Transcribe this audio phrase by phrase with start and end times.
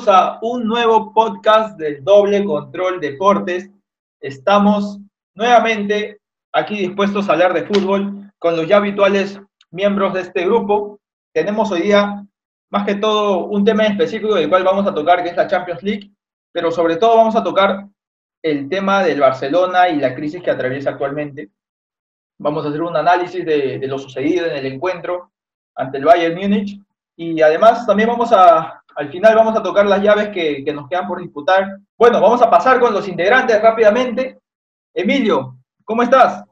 [0.00, 3.68] Bienvenidos a un nuevo podcast del Doble Control Deportes.
[4.18, 4.98] Estamos
[5.34, 6.20] nuevamente
[6.52, 9.38] aquí dispuestos a hablar de fútbol con los ya habituales
[9.70, 10.98] miembros de este grupo.
[11.34, 12.24] Tenemos hoy día,
[12.70, 15.82] más que todo, un tema específico del cual vamos a tocar, que es la Champions
[15.82, 16.10] League,
[16.50, 17.86] pero sobre todo vamos a tocar
[18.42, 21.50] el tema del Barcelona y la crisis que atraviesa actualmente.
[22.38, 25.30] Vamos a hacer un análisis de, de lo sucedido en el encuentro
[25.74, 26.80] ante el Bayern Múnich
[27.16, 30.86] y además también vamos a, al final vamos a tocar las llaves que, que nos
[30.86, 31.78] quedan por disputar.
[31.96, 34.38] Bueno, vamos a pasar con los integrantes rápidamente.
[34.92, 36.44] Emilio, ¿cómo estás?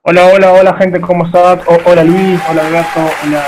[0.00, 1.60] Hola, hola, hola gente, ¿cómo estás?
[1.84, 3.42] hola Luis, hola Alberto, hola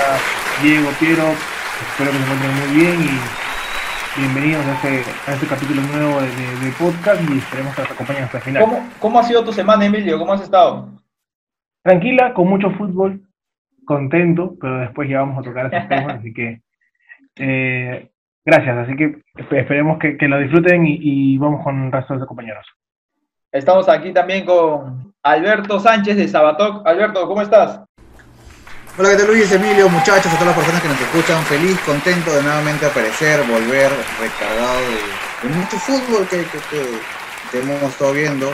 [0.61, 1.23] Diego, Piero.
[1.23, 6.27] Espero que se encuentren muy bien y bienvenidos a este, a este capítulo nuevo de,
[6.27, 8.63] de, podcast y esperemos que nos acompañen hasta el final.
[8.63, 10.19] ¿Cómo, ¿Cómo ha sido tu semana, Emilio?
[10.19, 10.87] ¿Cómo has estado?
[11.81, 13.23] Tranquila, con mucho fútbol,
[13.85, 16.61] contento, pero después ya vamos a tocar esos temas, así que
[17.39, 18.09] eh,
[18.45, 19.21] gracias, así que
[19.51, 22.65] esperemos que, que lo disfruten y, y, vamos con el resto de los compañeros.
[23.51, 26.85] Estamos aquí también con Alberto Sánchez de Sabatoc.
[26.85, 27.81] Alberto, ¿cómo estás?
[28.99, 32.35] Hola, ¿qué tal Luis, Emilio, muchachos, a todas las personas que nos escuchan, feliz, contento
[32.35, 36.99] de nuevamente aparecer, volver recargado de, de mucho fútbol que, que, que,
[37.51, 38.51] que hemos estado viendo,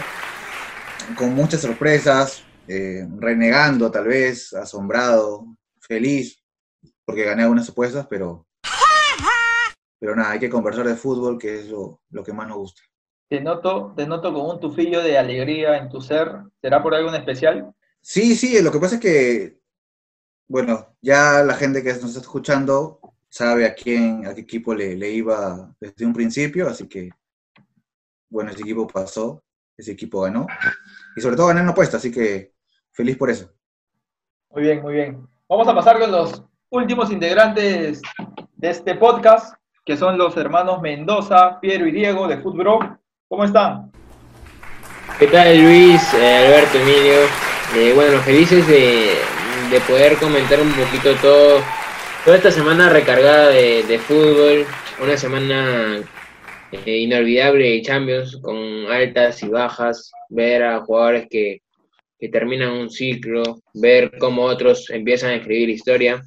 [1.16, 5.46] con muchas sorpresas, eh, renegando tal vez, asombrado,
[5.80, 6.44] feliz,
[7.06, 8.46] porque gané algunas apuestas, pero,
[10.04, 12.82] pero nada, hay que conversar de fútbol, que es lo, lo que más nos gusta.
[13.30, 16.30] Te noto, te noto con un tufillo de alegría en tu ser,
[16.62, 17.74] ¿será por algo en especial?
[18.02, 19.62] Sí, sí, lo que pasa es que,
[20.46, 24.98] bueno, ya la gente que nos está escuchando sabe a quién, a qué equipo le,
[24.98, 27.10] le iba desde un principio, así que,
[28.28, 29.42] bueno, ese equipo pasó,
[29.78, 30.48] ese equipo ganó,
[31.16, 32.52] y sobre todo gané en apuesta, así que
[32.92, 33.50] feliz por eso.
[34.50, 35.26] Muy bien, muy bien.
[35.48, 38.02] Vamos a pasar con los últimos integrantes
[38.58, 43.00] de este podcast, que son los hermanos Mendoza, Piero y Diego de Footbro.
[43.28, 43.92] ¿Cómo están?
[45.20, 47.20] ¿Qué tal Luis, eh, Alberto, Emilio?
[47.76, 49.16] Eh, bueno, felices de,
[49.70, 51.60] de, poder comentar un poquito todo,
[52.24, 54.66] toda esta semana recargada de, de fútbol,
[55.02, 56.00] una semana
[56.72, 58.58] eh, inolvidable de Champions, con
[58.90, 61.62] altas y bajas, ver a jugadores que,
[62.20, 66.22] que terminan un ciclo, ver cómo otros empiezan a escribir historia.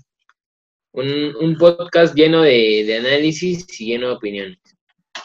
[0.96, 4.58] Un, un podcast lleno de, de, análisis y lleno de opiniones.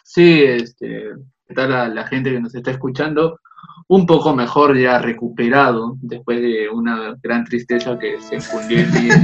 [0.03, 1.11] Sí, este,
[1.47, 3.39] ¿qué tal la, la, gente que nos está escuchando?
[3.87, 9.15] Un poco mejor ya recuperado después de una gran tristeza que se fundió el día,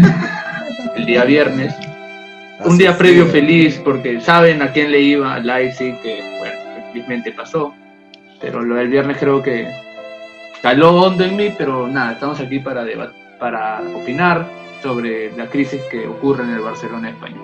[0.96, 1.74] el día viernes.
[2.60, 6.88] Así un día previo feliz porque saben a quién le iba a Leipzig, que bueno,
[6.94, 7.74] felizmente pasó.
[8.40, 9.70] Pero lo del viernes creo que
[10.62, 12.86] caló hondo en mí, pero nada, estamos aquí para,
[13.38, 17.38] para opinar sobre la crisis que ocurre en el Barcelona España.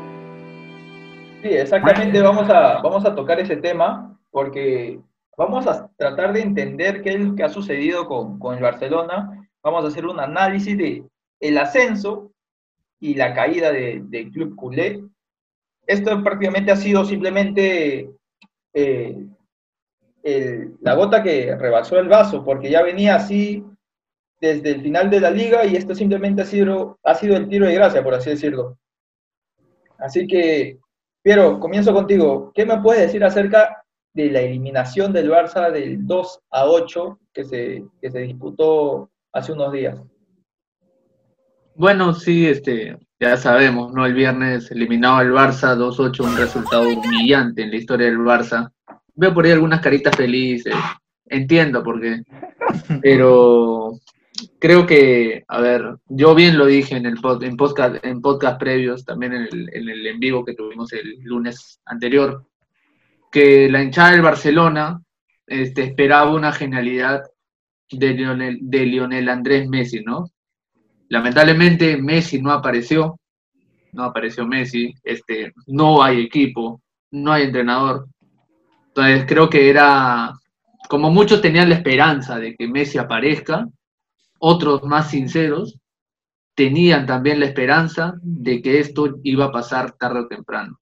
[1.42, 5.00] Sí, exactamente, vamos a, vamos a tocar ese tema porque
[5.38, 9.48] vamos a tratar de entender qué es lo que ha sucedido con, con el Barcelona.
[9.62, 11.04] Vamos a hacer un análisis de
[11.40, 12.32] el ascenso
[13.00, 15.04] y la caída del de club culé.
[15.86, 18.10] Esto prácticamente ha sido simplemente
[18.74, 19.26] eh,
[20.24, 23.66] el, la gota que rebasó el vaso, porque ya venía así
[24.44, 27.66] desde el final de la liga y esto simplemente ha sido, ha sido el tiro
[27.66, 28.78] de gracia, por así decirlo.
[29.98, 30.80] Así que,
[31.22, 32.52] Piero, comienzo contigo.
[32.54, 37.46] ¿Qué me puedes decir acerca de la eliminación del Barça del 2 a 8 que
[37.46, 40.02] se, que se disputó hace unos días?
[41.76, 44.06] Bueno, sí, este, ya sabemos, ¿no?
[44.06, 48.70] El viernes eliminado el Barça 2-8, un resultado humillante en la historia del Barça
[49.16, 50.76] veo por ahí algunas caritas felices,
[51.28, 52.24] entiendo por qué,
[53.02, 53.94] pero
[54.64, 59.34] creo que, a ver, yo bien lo dije en el podcast, en podcast previos, también
[59.34, 62.46] en el, en el en vivo que tuvimos el lunes anterior,
[63.30, 65.02] que la hinchada del Barcelona
[65.48, 67.24] este, esperaba una genialidad
[67.92, 70.30] de Lionel, de Lionel Andrés Messi, ¿no?
[71.10, 73.20] Lamentablemente Messi no apareció,
[73.92, 76.82] no apareció Messi, este, no hay equipo,
[77.12, 78.08] no hay entrenador,
[78.88, 80.32] entonces creo que era,
[80.88, 83.68] como muchos tenían la esperanza de que Messi aparezca,
[84.46, 85.80] otros más sinceros
[86.54, 90.82] tenían también la esperanza de que esto iba a pasar tarde o temprano.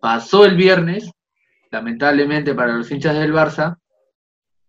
[0.00, 1.10] Pasó el viernes,
[1.72, 3.78] lamentablemente para los hinchas del Barça,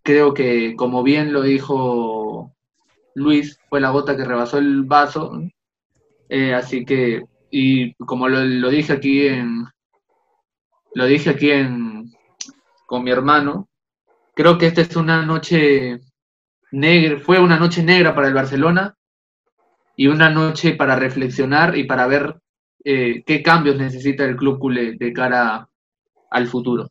[0.02, 2.56] creo que como bien lo dijo
[3.14, 5.40] Luis, fue la gota que rebasó el vaso,
[6.28, 9.64] eh, así que, y como lo, lo dije aquí en,
[10.96, 12.12] lo dije aquí en,
[12.88, 13.70] con mi hermano.
[14.34, 16.00] Creo que esta es una noche
[17.24, 18.96] fue una noche negra para el Barcelona
[19.96, 22.40] y una noche para reflexionar y para ver
[22.84, 25.68] eh, qué cambios necesita el club culé de cara
[26.30, 26.88] al futuro.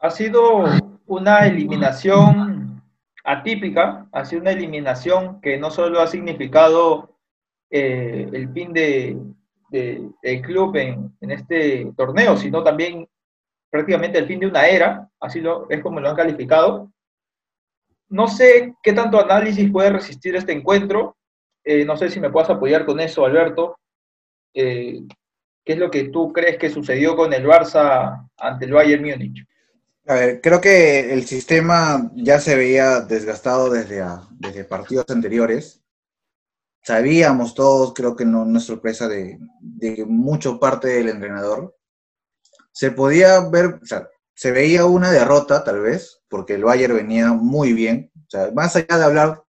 [0.00, 0.64] Ha sido
[1.06, 2.82] una eliminación
[3.24, 7.18] atípica, ha sido una eliminación que no solo ha significado
[7.70, 9.18] eh, el fin de,
[9.70, 13.06] del club en, en, este torneo, sino también
[13.70, 16.90] prácticamente el fin de una era, así lo, es como lo han calificado.
[18.10, 21.16] No sé qué tanto análisis puede resistir este encuentro,
[21.64, 23.76] eh, no sé si me puedas apoyar con eso, Alberto.
[24.54, 25.00] Eh,
[25.64, 29.46] ¿Qué es lo que tú crees que sucedió con el Barça ante el Bayern Múnich?
[30.06, 35.82] A ver, creo que el sistema ya se veía desgastado desde, desde partidos anteriores.
[36.82, 41.76] Sabíamos todos, creo que no, no es sorpresa de, de mucho parte del entrenador.
[42.72, 43.78] Se podía ver,
[44.40, 48.10] se veía una derrota tal vez, porque el Bayern venía muy bien.
[48.16, 49.44] O sea, más allá de hablar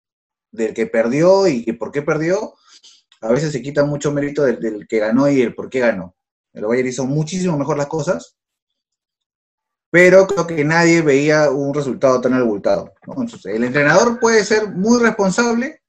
[0.51, 2.55] del que perdió y por qué perdió,
[3.21, 6.17] a veces se quita mucho mérito del, que ganó y el por qué ganó.
[6.53, 8.37] El Bayern hizo muchísimo mejor las cosas,
[9.91, 12.93] pero creo que nadie veía un resultado tan abultado.
[13.45, 15.83] el entrenador puede ser muy responsable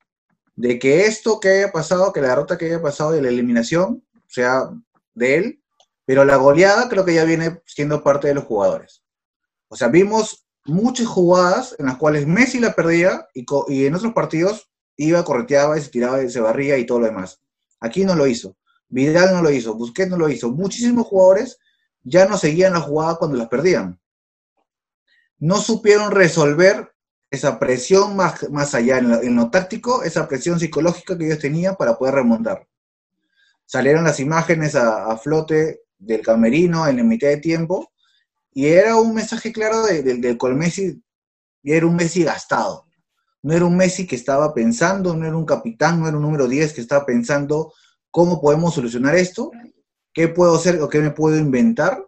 [0.56, 4.06] de que esto que haya pasado, que la derrota que haya pasado de la eliminación
[4.28, 4.70] sea
[5.16, 5.61] de él,
[6.06, 9.04] pero la goleada creo que ya viene siendo parte de los jugadores.
[9.68, 14.14] O sea, vimos muchas jugadas en las cuales Messi la perdía y, y en otros
[14.14, 17.42] partidos iba, correteaba, se tiraba, se barría y todo lo demás.
[17.80, 18.56] Aquí no lo hizo.
[18.90, 20.52] Vidal no lo hizo, Busquets no lo hizo.
[20.52, 21.58] Muchísimos jugadores
[22.04, 24.00] ya no seguían la jugada cuando las perdían.
[25.40, 26.94] No supieron resolver
[27.32, 31.98] esa presión más, más allá en lo, táctico, esa presión psicológica que ellos tenían para
[31.98, 32.68] poder remontar.
[33.66, 37.92] Salieron las imágenes a flote del camerino en la mitad de tiempo
[38.54, 41.02] y era un mensaje claro del de, Messi,
[41.64, 42.86] y era un Messi gastado.
[43.44, 46.48] No era un Messi que estaba pensando, no era un capitán, no era un número
[46.48, 47.74] 10 que estaba pensando
[48.12, 49.52] cómo podemos solucionar esto,
[50.14, 52.06] qué puedo hacer o qué me puedo inventar,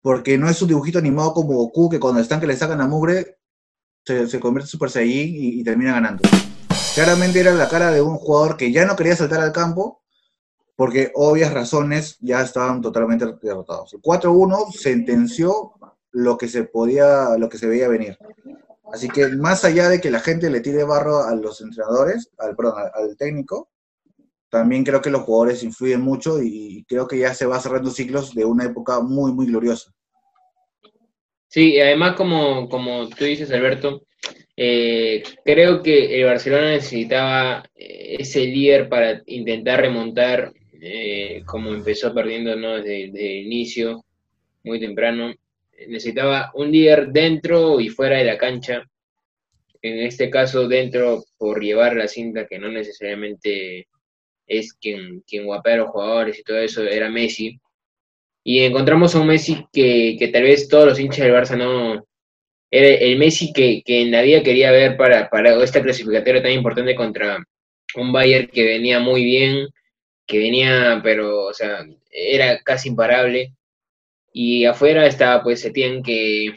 [0.00, 2.86] porque no es un dibujito animado como Goku que cuando están que le sacan la
[2.86, 3.38] mugre
[4.06, 6.22] se, se convierte en Super Saiyan y, y termina ganando.
[6.94, 10.02] Claramente era la cara de un jugador que ya no quería saltar al campo
[10.78, 13.92] porque obvias razones ya estaban totalmente derrotados.
[13.94, 15.72] El 4-1 sentenció
[16.12, 18.16] lo que se podía, lo que se veía venir.
[18.92, 22.54] Así que más allá de que la gente le tire barro a los entrenadores, al,
[22.54, 23.70] perdón, al técnico,
[24.50, 28.32] también creo que los jugadores influyen mucho y creo que ya se va cerrando ciclos
[28.32, 29.92] de una época muy, muy gloriosa.
[31.48, 34.02] Sí, y además como, como tú dices, Alberto,
[34.56, 42.14] eh, creo que el Barcelona necesitaba eh, ese líder para intentar remontar eh, como empezó
[42.14, 44.04] perdiendo desde, el inicio,
[44.64, 45.32] muy temprano.
[45.88, 48.82] Necesitaba un líder dentro y fuera de la cancha.
[49.82, 53.86] En este caso, dentro por llevar la cinta, que no necesariamente
[54.46, 57.60] es quien, quien guapea los jugadores y todo eso, era Messi.
[58.42, 62.04] Y encontramos a un Messi que, que tal vez todos los hinchas del Barça no,
[62.70, 66.52] era el Messi que, que, en la vida quería ver para, para esta clasificatoria tan
[66.52, 67.38] importante contra
[67.94, 69.68] un Bayern que venía muy bien,
[70.28, 73.54] que venía, pero, o sea, era casi imparable.
[74.32, 76.54] Y afuera estaba pues Setién, que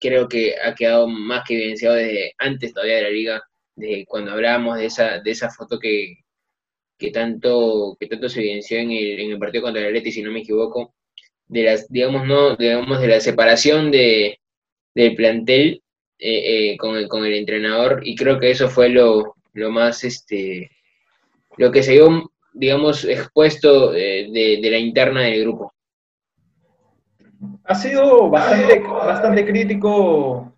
[0.00, 3.42] creo que ha quedado más que evidenciado desde antes todavía de la liga,
[3.76, 6.14] de cuando hablábamos de esa, de esa foto que,
[6.98, 10.22] que tanto, que tanto se evidenció en el, en el partido contra el Atleti, si
[10.22, 10.94] no me equivoco,
[11.48, 14.38] de las, digamos, no, digamos, de la separación de,
[14.94, 15.82] del plantel
[16.18, 20.04] eh, eh, con, el, con el entrenador, y creo que eso fue lo, lo más,
[20.04, 20.70] este,
[21.56, 25.72] lo que se dio digamos, expuesto eh, de, la interna del grupo?
[27.64, 30.52] Ha sido bastante, bastante crítico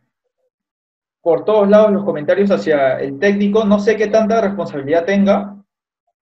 [1.21, 3.65] por todos lados los comentarios hacia el técnico.
[3.65, 5.57] No sé qué tanta responsabilidad tenga.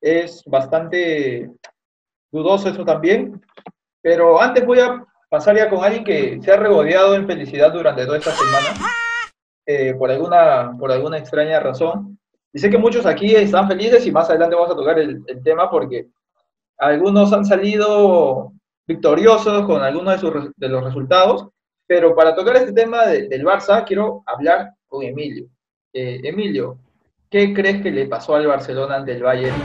[0.02, 1.50] Es bastante
[2.30, 3.40] dudoso eso también.
[4.02, 8.04] Pero antes voy a pasar ya con alguien que se ha regodeado en felicidad durante
[8.04, 8.87] toda esta semana.
[9.64, 12.19] Eh, por, alguna, por alguna extraña razón.
[12.52, 16.09] Dice que muchos aquí están felices y más adelante vamos a tocar el, tema porque
[16.78, 18.52] algunos han salido
[18.88, 20.21] victoriosos con algunos
[20.57, 21.49] de, los resultados,
[21.87, 25.47] pero para tocar este tema del Barça quiero hablar con Emilio.
[25.92, 26.78] Eh, Emilio,
[27.30, 29.57] ¿qué crees que le pasó al Barcelona ante el Bayern?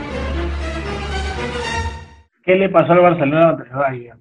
[2.44, 4.20] ¿Qué le pasó al Barcelona ante el Bayern?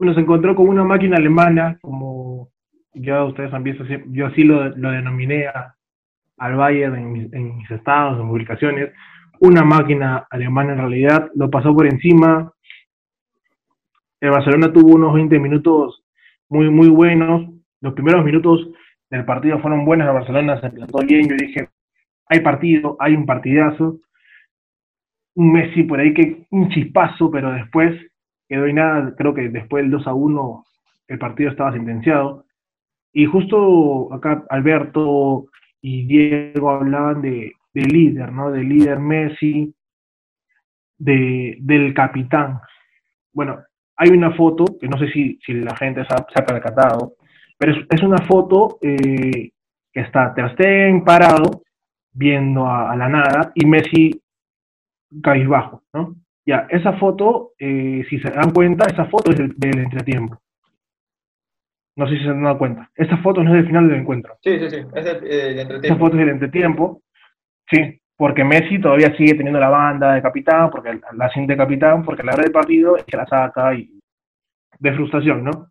[0.00, 2.50] Se encontró con una máquina alemana, como
[2.94, 5.76] ya ustedes han visto, yo así lo, lo denominé a,
[6.40, 8.92] al Bayern en mis, estados, en publicaciones.
[9.40, 12.50] Una máquina alemana en realidad lo pasó por encima.
[14.20, 16.02] El Barcelona tuvo unos 20 minutos
[16.48, 17.46] muy, muy buenos.
[17.82, 18.68] Los primeros minutos
[19.10, 20.08] del partido fueron buenos.
[20.08, 21.28] El Barcelona se plantó bien.
[21.28, 21.68] Yo dije,
[22.26, 24.00] hay partido, hay un partidazo.
[25.34, 27.94] un Messi por ahí que un chispazo, pero después
[28.48, 30.64] quedó y nada, creo que después del 2 a 1
[31.08, 32.46] el partido estaba sentenciado.
[33.12, 35.49] Y justo acá Alberto
[35.80, 38.50] y Diego hablaban de, de líder, ¿no?
[38.50, 39.74] Del líder Messi,
[40.98, 42.60] de, del capitán.
[43.32, 43.58] Bueno,
[43.96, 47.14] hay una foto, que no sé si, si la gente se ha, se ha percatado,
[47.58, 49.50] pero es, una foto eh,
[49.92, 51.62] que está Ter Stegen parado,
[52.12, 54.22] viendo a, a la nada, y Messi
[55.22, 56.16] cabizbajo, ¿no?
[56.46, 60.40] Ya, esa foto, eh, si se dan cuenta, esa foto es del, del entretiempo.
[62.00, 62.88] No sé si se han dado cuenta.
[62.96, 64.38] Esa foto no es del final del encuentro.
[64.42, 65.98] Sí, sí, sí, es el, el Esa entretiempo.
[66.06, 67.02] foto es del entretiempo.
[67.70, 72.22] Sí, porque Messi todavía sigue teniendo la banda de capitán, porque la siente capitán, porque
[72.22, 74.00] a la hora del partido es que la saca y
[74.78, 75.66] de frustración, ¿no?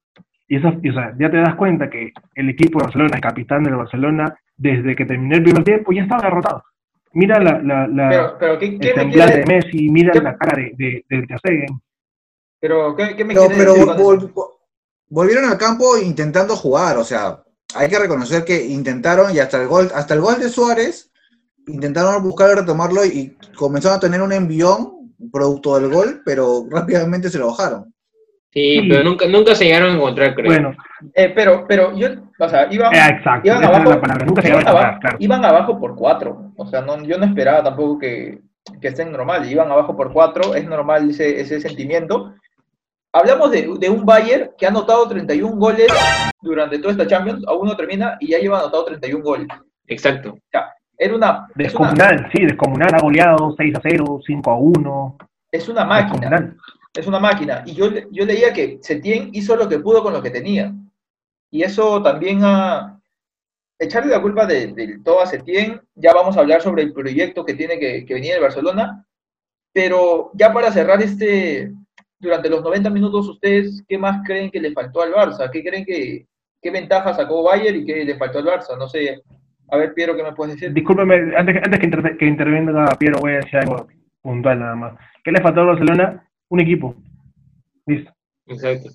[0.48, 3.22] Y, eso, y, o sea, ya te das cuenta que el equipo de Barcelona, el
[3.22, 6.64] capitán del Barcelona, desde que terminó el primer tiempo ya estaba derrotado.
[7.14, 10.22] Mira la, la, la- Pero, pero ¿qué, qué el me semblante de Messi, mira qué-
[10.22, 11.80] la cara de, de, de Ter Stegen.
[12.60, 14.59] pero, ¿qué, qué me pero decir eso?
[15.10, 17.44] Vol- vol- volvieron al campo intentando jugar, o sea,
[17.76, 21.12] hay que reconocer que intentaron y hasta el gol, hasta el gol de Suárez,
[21.68, 27.38] intentaron buscar retomarlo y comenzaron a tener un envión producto del gol, pero rápidamente se
[27.40, 27.94] lo bajaron.
[28.52, 28.88] Sí, Sí.
[28.90, 30.48] pero nunca, nunca se llegaron a encontrar, creo.
[30.48, 30.76] Bueno,
[31.14, 32.08] Eh, pero, pero yo,
[32.40, 34.02] o sea, iban, eh, exacto, iban abajo.
[34.26, 35.18] Nunca se iban, a abajo, claro.
[35.20, 36.52] iban abajo por cuatro.
[36.58, 38.42] O sea, no, yo no esperaba tampoco que,
[38.82, 39.48] que estén normal.
[39.50, 42.34] Iban abajo por cuatro, es normal ese, ese sentimiento.
[43.12, 45.88] Hablamos de, de un Bayern que ha anotado 31 goles
[46.42, 49.48] durante toda esta Champions, aún no termina y ya lleva anotado 31 goles.
[49.88, 50.38] Exacto.
[50.98, 55.18] Era una, es una, Descomunal, sí, descomunal, ha goleado 6 a 0, 5 a 1.
[55.52, 56.30] es una máquina.
[56.30, 56.58] Descomunal.
[56.94, 57.64] es una máquina.
[57.66, 60.74] Y yo, yo leía que Setién hizo lo que pudo con lo que tenía.
[61.50, 63.00] Y eso también a
[63.80, 65.82] echarle la culpa de, de todo a Setién.
[65.96, 69.06] Ya vamos a hablar sobre el proyecto que tiene que, que venir el Barcelona.
[69.74, 71.74] Pero ya para cerrar este,
[72.20, 75.50] durante los 90 minutos, ¿ustedes qué más creen que le faltó al Barça?
[75.50, 76.28] ¿Qué creen que,
[76.62, 78.78] qué ventaja sacó Bayern y qué le faltó al Barça?
[78.78, 79.22] No sé.
[79.72, 80.74] A ver, Piero, ¿qué me puedes decir?
[80.74, 83.88] Discúlpeme, antes, que- antes que, inter- que intervenga Piero, voy a decir algo
[84.22, 84.94] puntual nada más.
[85.24, 86.28] ¿Qué le faltó a Barcelona?
[86.50, 86.96] Un equipo.
[87.86, 88.12] Listo.
[88.48, 88.90] Exacto.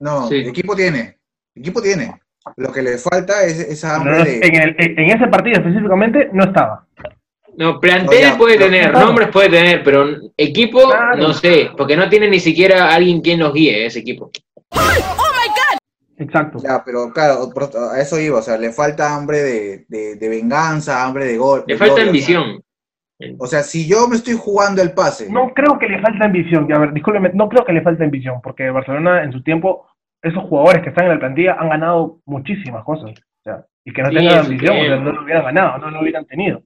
[0.00, 0.36] No, Sí.
[0.36, 1.18] el equipo tiene,
[1.54, 2.20] el equipo tiene.
[2.56, 4.38] Lo que le falta es esa No, hambre de...
[4.46, 6.86] en, el- en ese partido específicamente no estaba.
[7.56, 10.06] No, plantel No, puede tener, nombres puede tener, pero
[10.36, 11.16] equipo, Claro.
[11.18, 14.30] no sé, porque no tiene ni siquiera alguien quien los guíe ese equipo.
[16.18, 16.58] Exacto.
[16.62, 17.50] Ya, pero claro,
[17.92, 21.64] a eso iba, o sea, le falta hambre de, de- de venganza, hambre de gol.
[21.66, 22.62] Le de falta ambición.
[23.38, 26.72] O sea, si yo me estoy jugando el pase, No creo que le falta ambición.
[26.72, 29.86] A ver, discúlpeme, no creo que le falta ambición, porque Barcelona en su tiempo,
[30.22, 33.10] esos jugadores que están en la plantilla han ganado muchísimas cosas.
[33.10, 35.90] O sea, y que no Sí, tengan ambición, o sea, no lo hubieran ganado, no
[35.90, 36.62] lo hubieran tenido.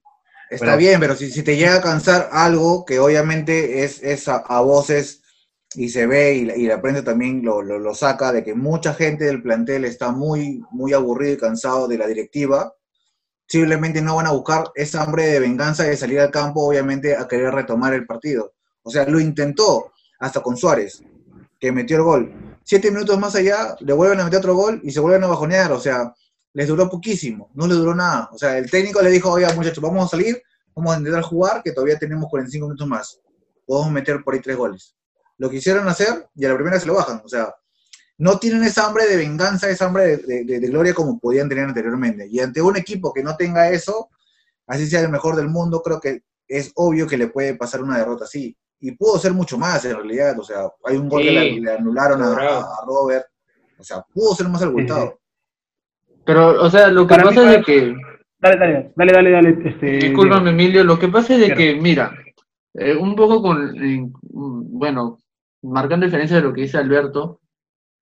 [0.49, 4.27] Está pero- bien, pero si, si te llega a cansar algo que obviamente es, es
[4.27, 5.21] a, a voces
[5.75, 8.53] y se ve y la, y la prensa también lo, lo, lo saca de que
[8.53, 12.73] mucha gente del plantel está muy, muy aburrido y cansado de la directiva,
[13.47, 17.27] simplemente no van a buscar esa hambre de venganza de salir al campo, obviamente, a
[17.27, 18.53] querer retomar el partido.
[18.83, 21.03] O sea, lo intentó hasta con Suárez,
[21.59, 22.33] que metió el gol.
[22.63, 25.71] Siete minutos más allá, le vuelven a meter otro gol y se vuelven a bajonear.
[25.71, 26.13] O sea,
[26.57, 28.29] les duró poquísimo, no les duró nada.
[28.33, 30.41] O sea, el técnico le dijo, oiga, muchachos, vamos a salir,
[30.75, 33.19] vamos a intentar jugar, que todavía tenemos 45 minutos más.
[33.65, 34.95] Podemos meter por ahí tres goles.
[35.37, 37.21] Lo quisieron hacer y a la primera se lo bajan.
[37.23, 37.53] O sea,
[38.17, 41.65] no tienen esa hambre de venganza, esa hambre de, de- de gloria como podían tener
[41.65, 42.27] anteriormente.
[42.27, 44.09] Y ante un equipo que no tenga eso,
[44.65, 47.99] así sea el mejor del mundo, creo que es obvio que le puede pasar una
[47.99, 48.57] derrota así.
[48.79, 50.39] Y pudo ser mucho más en realidad.
[50.39, 52.35] O sea, hay un gol que le, anularon a
[52.87, 53.25] Robert.
[53.77, 55.19] O sea, pudo ser más abultado.
[56.27, 57.95] Pero, o sea, lo que Para mí pasa es de que,
[58.39, 59.69] Dale, dale, dale, dale, dale.
[59.69, 60.51] Este, discúlpame.
[60.51, 61.59] Emilio, lo que pasa es de Claro.
[61.59, 62.11] que, mira,
[62.75, 65.17] eh, un poco con, eh, bueno,
[65.63, 67.39] marcando diferencia de lo que dice Alberto,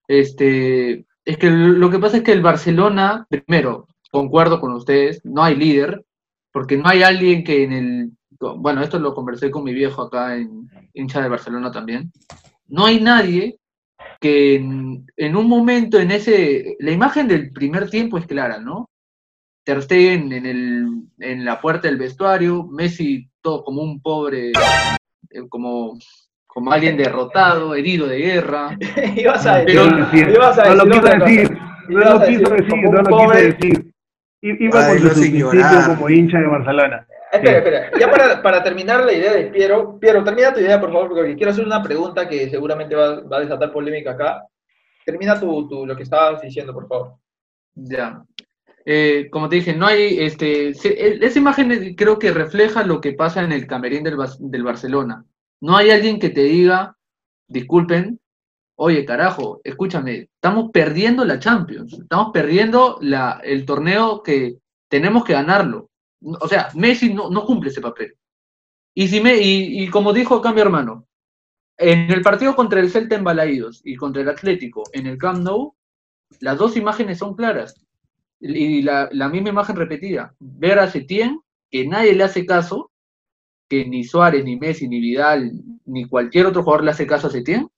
[0.08, 5.44] este, es que lo que pasa es que el Barcelona, primero, concuerdo con ustedes, no
[5.44, 6.04] hay líder,
[6.52, 8.12] porque no hay alguien que en el,
[8.58, 12.12] bueno, esto lo conversé con mi viejo acá en hincha de Barcelona también,
[12.68, 13.60] no hay nadie
[14.20, 18.90] que en, en un momento, en ese, la imagen del primer tiempo es clara, ¿no?
[19.64, 20.86] Ter Stegen en, el,
[21.20, 25.98] en la puerta del vestuario, Messi todo como un pobre, eh, como,
[26.46, 28.78] como alguien derrotado, herido de guerra.
[29.16, 31.58] ibas a Pero- decir, ibas a no lo decir quiso decir,
[31.90, 33.92] no lo quiso decir decir, no lo quiso decir.
[34.42, 37.08] Iba con su como hincha de Barcelona.
[37.36, 37.92] Espera, espera.
[38.00, 41.36] Ya para, para terminar la idea de Piero, Piero, termina tu idea, por favor, porque
[41.36, 44.44] quiero hacer una pregunta que seguramente va, va a desatar polémica acá.
[45.06, 47.14] Termina tu, tu- lo que estabas diciendo, por favor.
[47.76, 48.24] Ya.
[48.86, 53.44] eh, como te dije, no hay, este, esa imagen creo que refleja lo que pasa
[53.44, 55.26] en el camerín del, del Barcelona.
[55.62, 56.96] No hay alguien que te diga,
[57.48, 58.20] disculpen,
[58.78, 64.58] oye, carajo, escúchame, estamos perdiendo la Champions, estamos perdiendo la, el torneo que
[64.90, 65.90] tenemos que ganarlo.
[66.26, 68.16] O sea, Messi no, no cumple ese papel.
[68.94, 71.06] Y, si me, y, como dijo acá mi hermano,
[71.78, 75.44] en el partido contra el Celta en Balaídos y contra el Atlético en el Camp
[75.44, 75.76] Nou,
[76.40, 77.76] las dos imágenes son claras.
[78.40, 80.34] Y la, la misma imagen repetida.
[80.40, 82.92] Ver a Setién, que nadie le hace caso,
[83.68, 85.52] que ni Suárez, ni Messi, ni Vidal,
[85.86, 87.70] ni cualquier otro jugador le hace caso a Setién.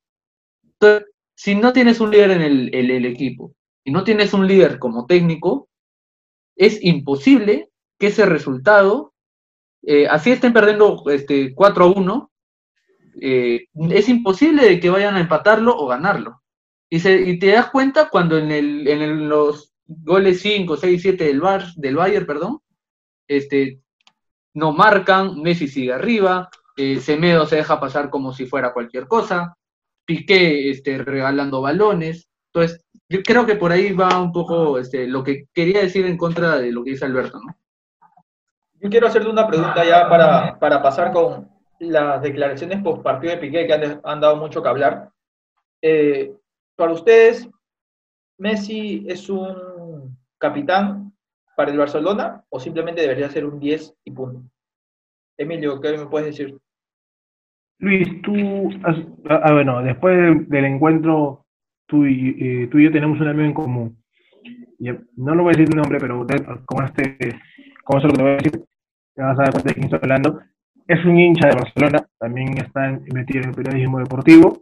[0.64, 4.80] Entonces, si no tienes un líder en el, el equipo y no tienes un líder
[4.80, 5.70] como técnico,
[6.56, 9.14] es imposible que ese resultado
[9.84, 12.32] eh, así estén perdiendo este, 4 a 1,
[13.22, 16.42] eh, es imposible de que vayan a empatarlo o ganarlo.
[16.90, 21.40] Y, se, te das cuenta cuando en, el, en los goles 5, 6, 7 del,
[21.40, 22.60] Bar, del Bayern, perdón,
[23.28, 23.82] este,
[24.54, 29.58] no marcan, Messi sigue arriba, eh, Semedo se deja pasar como si fuera cualquier cosa,
[30.06, 32.28] Piqué este, regalando balones.
[32.54, 36.18] Entonces, yo creo que por ahí va un poco este, lo que quería decir en
[36.18, 37.58] contra de lo que dice Alberto, ¿no?
[38.80, 43.40] Yo quiero hacerle una pregunta ya para, para pasar con las declaraciones post partido de
[43.40, 45.10] Piqué que han, dado mucho que hablar.
[45.82, 46.34] Eh,
[46.76, 47.50] para ustedes,
[48.38, 51.12] ¿Messi es un capitán
[51.56, 54.44] para el Barcelona o simplemente debería ser un 10 y punto?
[55.38, 56.58] Emilio, ¿qué me puedes decir?
[57.80, 58.34] Luis, tú,
[59.30, 61.46] ah, bueno, después del encuentro,
[61.88, 64.04] tú y, eh, tú y yo tenemos un amigo en común.
[65.16, 66.26] No lo voy a decir nombre, pero
[66.66, 67.18] como este
[67.88, 68.66] como eso lo que te voy a decir,
[69.16, 70.42] te vas a dar cuenta de quién estoy hablando,
[70.88, 74.62] es un hincha de Barcelona, también está metido en el periodismo deportivo,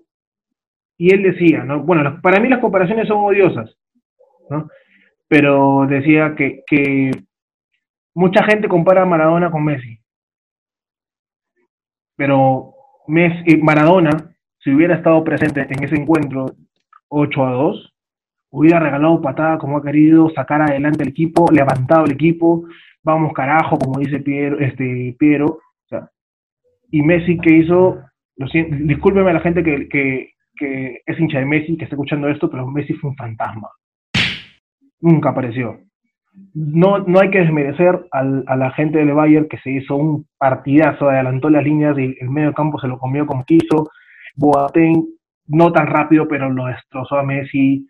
[0.97, 1.81] y él decía, ¿no?
[1.81, 3.75] Bueno, para mí las comparaciones son odiosas,
[4.49, 4.69] ¿no?
[5.27, 7.11] Pero decía que,
[8.13, 9.99] mucha gente compara a Maradona con Messi,
[12.15, 12.75] pero
[13.07, 16.45] Messi, Maradona, si hubiera estado presente en ese encuentro
[17.09, 17.93] 8 a 2,
[18.51, 22.65] hubiera regalado patada como ha querido, sacar adelante el equipo, levantado el equipo,
[23.05, 25.59] vamos carajo, como dice Piero, este, Piero.
[26.91, 27.99] y Messi que hizo,
[28.35, 31.95] lo siento, discúlpeme a la gente que, que, que, es hincha de Messi, que está
[31.95, 33.69] escuchando esto, pero Messi fue un fantasma.
[34.99, 35.79] Nunca apareció.
[36.53, 40.27] No, no hay que desmerecer al, a la gente del Bayern que se hizo un
[40.37, 43.89] partidazo, adelantó las líneas y el medio campo se lo comió como quiso.
[44.35, 45.05] Boateng,
[45.47, 47.87] no tan rápido, pero lo destrozó a Messi.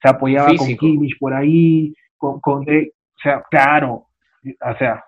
[0.00, 4.07] Se apoyaba con Kimmich por ahí, con, con o sea, claro,
[4.60, 5.04] o sea,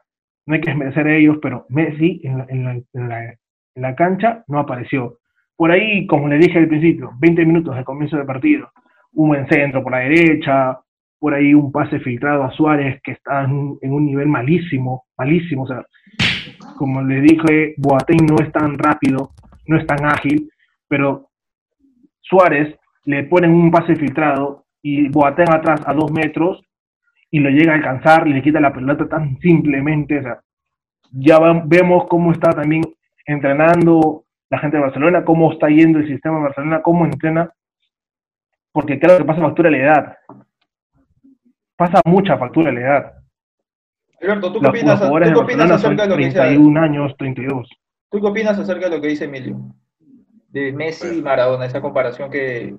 [0.46, 2.84] no hay que desmerecer a ellos, pero Messi en
[3.74, 5.18] la, cancha no apareció.
[5.56, 8.70] Por ahí, como le dije al principio, 20 minutos de comienzo del partido,
[9.12, 10.78] un buen centro por la derecha,
[11.18, 15.64] por ahí un pase filtrado a Suárez que está en, un nivel malísimo, malísimo.
[15.64, 15.84] O sea,
[16.76, 19.30] como le dije, Boateng no es tan rápido,
[19.66, 20.50] no es tan ágil,
[20.88, 21.28] pero
[22.22, 22.74] Suárez
[23.04, 26.60] le ponen un pase filtrado y Boateng atrás a dos metros
[27.30, 30.18] y lo llega a alcanzar y le quita la pelota tan simplemente.
[30.18, 30.40] O sea,
[31.12, 32.82] ya vemos cómo está también
[33.24, 37.52] entrenando la gente de Barcelona, cómo está yendo el sistema de Barcelona, cómo entrena,
[38.72, 40.16] porque creo que pasa factura la edad.
[41.76, 43.12] Pasa mucha factura la edad.
[44.20, 47.70] Alberto, ¿tú qué opinas, ¿tú qué opinas acerca de lo que dice 31 años, 32.
[48.10, 49.56] ¿Tú qué opinas acerca de lo que dice Emilio?
[50.48, 52.76] De Messi y Maradona, esa comparación que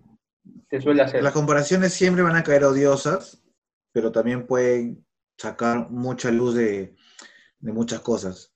[0.69, 1.23] se suele hacer.
[1.23, 3.40] Las comparaciones siempre van a caer odiosas,
[3.91, 5.05] pero también pueden
[5.37, 6.95] sacar mucha luz de,
[7.59, 8.53] muchas cosas.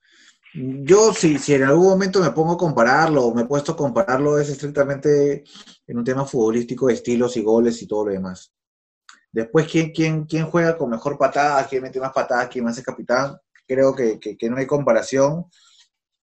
[0.54, 4.38] Yo, si, si en algún momento me pongo a compararlo, me he puesto a compararlo,
[4.38, 5.44] es estrictamente
[5.86, 8.52] en un tema futbolístico estilos y goles y todo lo demás.
[9.30, 11.66] Después, ¿quién, quién, quién juega con mejor patada?
[11.68, 12.48] ¿Quién mete más patadas?
[12.48, 13.36] ¿Quién más es capitán?
[13.66, 14.18] Creo que,
[14.48, 15.44] no hay comparación.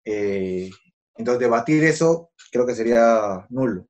[0.05, 0.71] Eh,
[1.15, 3.87] entonces, debatir eso creo que sería nulo.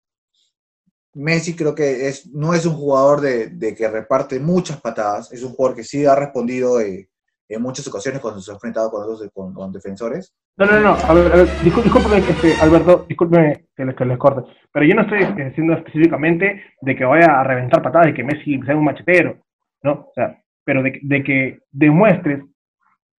[1.15, 5.53] Messi creo que es, no es un jugador de, que reparte muchas patadas, es un
[5.53, 7.09] jugador que sí ha respondido eh,
[7.49, 10.33] en muchas ocasiones cuando se ha enfrentado con, los, con, defensores.
[10.57, 14.95] No, no, no, a ver, discúlpeme, este, Alberto, discúlpeme que les, que corte, pero yo
[14.95, 18.85] no estoy diciendo específicamente de que vaya a reventar patadas y que Messi sea un
[18.85, 19.39] machetero,
[19.83, 19.93] ¿no?
[19.93, 22.45] O sea, pero de, de que demuestres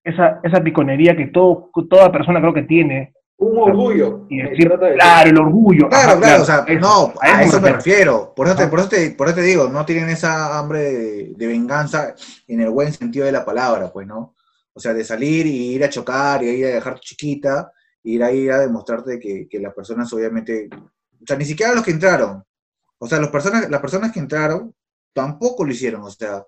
[0.04, 4.26] esa, esa piconería que todo, toda persona creo que tiene un orgullo.
[4.96, 5.88] claro, el orgullo.
[5.88, 8.32] Claro, claro, o sea, no, a eso, me refiero.
[8.34, 11.46] Por eso, te, por, eso te, por eso te digo, no tienen esa hambre de,
[11.46, 12.14] venganza
[12.46, 14.34] en el buen sentido de la palabra, pues, ¿no?
[14.72, 18.24] O sea, de salir y ir a chocar y ir a dejar chiquita, y ir
[18.24, 22.42] ahí a demostrarte que, que las personas obviamente, o sea, ni siquiera los que entraron,
[22.98, 24.74] o sea, las personas, las personas que entraron
[25.12, 26.44] tampoco lo hicieron, o sea,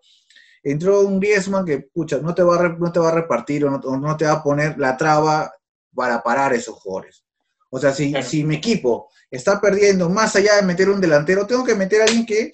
[0.62, 3.70] entró un Griezmann que, pucha, no te va a, no te va a repartir o
[3.70, 5.52] no, no, te va a poner la traba
[5.94, 7.24] para parar esos jugadores.
[7.70, 11.64] O sea, si, si mi equipo está perdiendo, más allá de meter un delantero, tengo
[11.64, 12.52] que meter a alguien que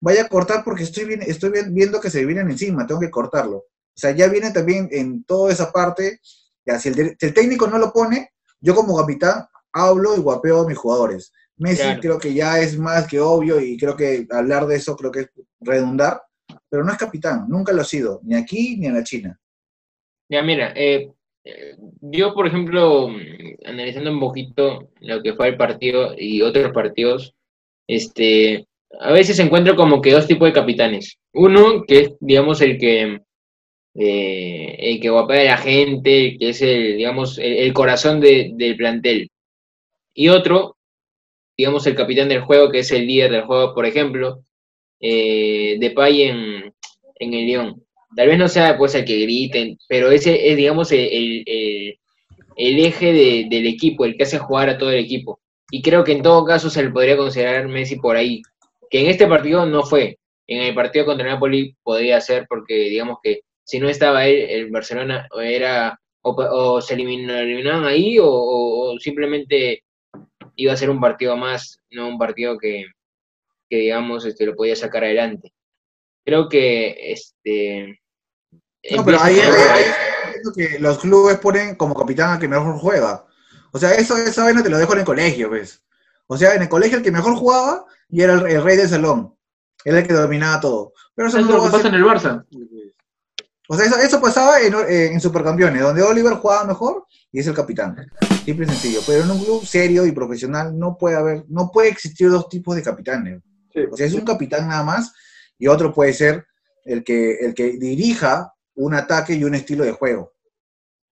[0.00, 3.56] vaya a cortar porque estoy, bien, estoy viendo que se vienen encima, tengo que cortarlo.
[3.58, 6.20] O sea, ya viene también en toda esa parte,
[6.64, 10.68] ya, si, el, el técnico no lo pone, yo como capitán hablo y guapeo a
[10.68, 11.32] mis jugadores.
[11.58, 15.10] Messi creo que ya es más que obvio y creo que hablar de eso creo
[15.10, 16.22] que es redundar,
[16.68, 19.40] pero no es capitán, nunca lo ha sido, ni aquí ni en la China.
[20.28, 21.12] Ya, mira, eh,
[22.00, 23.10] yo, por ejemplo,
[23.64, 27.34] analizando un poquito lo que fue el partido y otros partidos,
[27.86, 28.66] este,
[29.00, 31.18] a veces encuentro como que dos tipos de capitanes.
[31.32, 33.20] Uno, que es, digamos, el que,
[33.94, 39.30] eh, el que guapea a la gente, que es el, digamos, el, corazón del plantel.
[40.14, 40.76] Y otro,
[41.56, 44.42] digamos, el capitán del juego, que es el líder del juego, por ejemplo,
[45.00, 46.74] eh, de Pay en,
[47.16, 47.85] en el León.
[48.14, 51.98] Tal vez no sea pues el que griten, pero ese es, digamos, el,
[52.56, 55.40] eje del equipo, el que hace jugar a todo el equipo.
[55.70, 58.42] Y creo que en todo caso se le podría considerar Messi por ahí,
[58.90, 60.18] que en este partido no fue.
[60.46, 64.70] En el partido contra Napoli podría ser porque digamos que si no estaba él, el
[64.70, 69.82] Barcelona era o, se eliminaban ahí o, simplemente
[70.56, 72.86] iba a ser un partido más, no un partido que,
[73.68, 75.52] digamos este, lo podía sacar adelante.
[76.26, 78.00] Creo que este
[78.94, 83.24] no, pero ahí es que los clubes ponen como capitán al que mejor juega.
[83.72, 85.82] O sea, eso, esa vaina te lo dejo en el colegio, ¿ves?
[86.26, 89.34] O sea, en el colegio el que mejor jugaba y era el, rey del salón.
[89.84, 90.92] Era el que dominaba todo.
[91.14, 92.44] Pero eso, no lo que pasa en el Barça.
[93.68, 97.96] O sea, eso, pasaba en, en, Supercampeones, donde Oliver jugaba mejor y es el capitán.
[98.44, 99.00] Simple y sencillo.
[99.06, 102.76] Pero en un club serio y profesional no puede haber, no puede existir dos tipos
[102.76, 103.42] de capitanes.
[103.90, 105.12] O sea, es un capitán nada más
[105.58, 106.46] y otro puede ser
[106.84, 110.32] el que, el que dirija un ataque y un estilo de juego.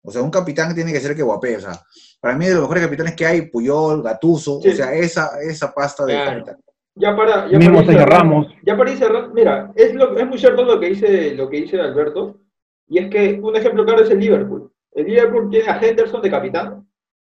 [0.02, 1.56] O sea, un capitán tiene que ser que guapee.
[1.56, 1.72] O sea,
[2.20, 6.04] para mí de los mejores capitanes que hay, Puyol, Gatuso, o sea, esa, esa pasta
[6.04, 6.56] de capitán.
[6.96, 8.46] Ya para, ya Mismo para Ramos.
[8.62, 9.00] Ya para ir
[9.32, 12.38] mira, es, lo, es muy cierto lo que, dice, lo que dice Alberto,
[12.86, 14.70] y es que un ejemplo claro es el Liverpool.
[14.92, 16.88] El Liverpool tiene a Henderson de capitán,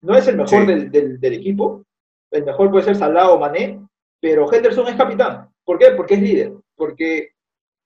[0.02, 1.86] no es el mejor del, del, equipo,
[2.32, 3.80] el mejor puede ser Salah o Mané,
[4.20, 5.50] pero Henderson es capitán.
[5.64, 5.92] ¿Por qué?
[5.92, 7.30] Porque es líder, porque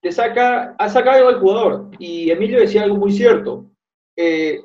[0.02, 1.92] te saca, ha sacado al jugador.
[2.00, 3.66] Y Emilio decía algo muy cierto.
[4.16, 4.62] Eh,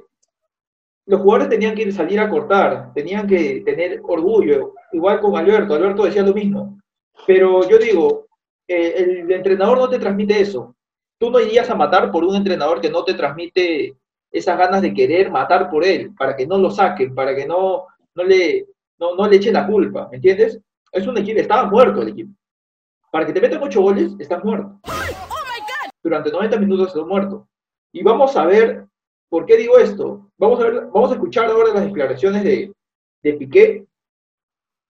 [1.07, 6.05] los jugadores tenían que salir a cortar, tenían que tener orgullo, igual con Alberto, Alberto
[6.05, 6.79] decía lo mismo.
[7.27, 8.27] Pero yo digo,
[8.67, 10.75] eh, el entrenador no te transmite eso.
[11.19, 13.97] Tú no irías a matar por un entrenador que no te transmite
[14.31, 17.87] esas ganas de querer matar por él, para que no lo saquen, para que no,
[18.15, 18.67] no, le,
[18.99, 20.59] no, no le echen la culpa, ¿me entiendes?
[20.91, 22.33] Es un equipo, estaba muerto el equipo.
[23.15, 24.81] Para que te metan ocho goles, estás muerto.
[26.03, 27.47] Durante 90 minutos estás muerto.
[27.93, 28.89] Y vamos a ver,
[29.29, 30.33] ¿por qué digo esto?
[30.37, 32.75] Vamos a, ver, vamos a escuchar ahora las declaraciones de,
[33.23, 33.87] Piqué,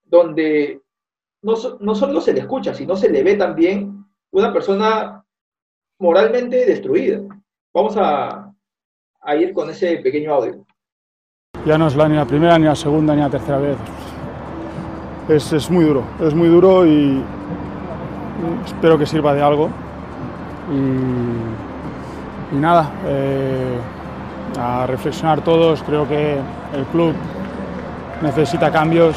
[0.04, 0.80] donde
[1.42, 5.22] no, no solo se le escucha, sino se le ve también una persona
[5.98, 7.20] moralmente destruida.
[7.74, 8.50] Vamos a,
[9.20, 10.64] a ir con ese pequeño audio.
[11.66, 13.76] Ya no es la, ni la primera, ni la segunda, ni la tercera vez.
[15.28, 17.22] Es, es muy duro, es muy duro y,
[18.64, 19.70] espero que sirva de algo.
[22.52, 23.78] Y, nada, eh,
[24.58, 26.38] a reflexionar todos, creo que
[26.74, 27.14] el club
[28.22, 29.16] necesita cambios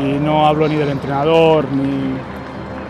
[0.00, 2.14] y no hablo ni del entrenador ni,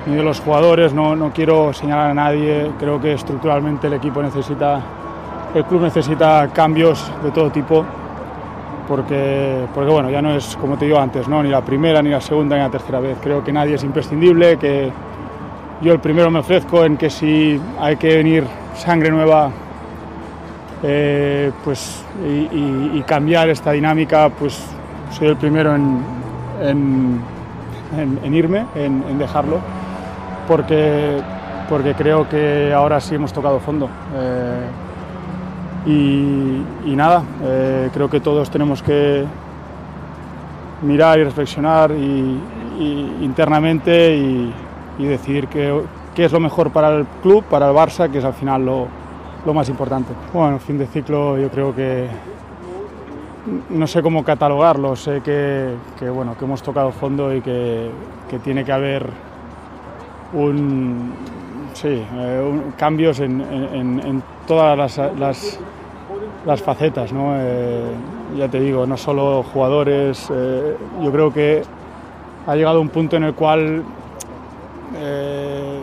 [0.07, 4.23] ni de los jugadores, no, no, quiero señalar a nadie, creo que estructuralmente el equipo
[4.23, 4.81] necesita,
[5.55, 7.85] el club necesita cambios de todo tipo.
[8.87, 11.43] Porque, porque bueno, ya no es como te digo antes, ¿no?
[11.43, 13.19] ni la primera, ni la segunda, ni la tercera vez.
[13.23, 14.91] Creo que nadie es imprescindible, que,
[15.81, 19.51] yo el primero me ofrezco en que si hay que venir sangre nueva
[20.83, 24.61] eh, pues, y, cambiar esta dinámica, pues
[25.11, 26.03] soy el primero en,
[27.97, 29.61] en, irme, en, dejarlo,
[30.47, 31.21] porque,
[31.69, 33.89] porque creo que ahora sí hemos tocado fondo.
[34.15, 34.67] Eh,
[35.87, 39.25] y, nada, eh, creo que todos tenemos que
[40.83, 41.91] mirar y reflexionar
[43.21, 44.53] internamente y,
[44.99, 45.83] y decidir qué,
[46.15, 48.87] qué, es lo mejor para el club, para el Barça, que es al final lo,
[49.47, 50.13] lo más importante.
[50.33, 52.09] Bueno, fin de ciclo yo creo que
[53.71, 55.75] no sé cómo catalogarlo, sé que,
[56.11, 57.91] bueno, que hemos tocado fondo y que,
[58.29, 59.07] que tiene que haber
[60.33, 61.13] un,
[61.73, 65.61] sí, eh, cambios en, en, todas las, las,
[66.45, 67.13] las facetas.
[67.13, 67.35] ¿no?
[67.37, 67.85] Eh,
[68.37, 71.63] ya te digo, no solo jugadores, eh, yo creo que
[72.47, 73.83] ha llegado un punto en el cual
[74.97, 75.81] eh,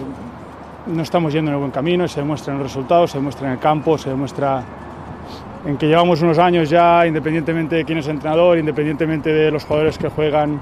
[0.88, 3.54] no estamos yendo en el buen camino, se demuestra en los resultados, se demuestra en
[3.54, 4.63] el campo, se demuestra
[5.65, 9.98] en que llevamos unos años ya, independientemente de quién es entrenador, independientemente de los jugadores
[9.98, 10.60] que juegan,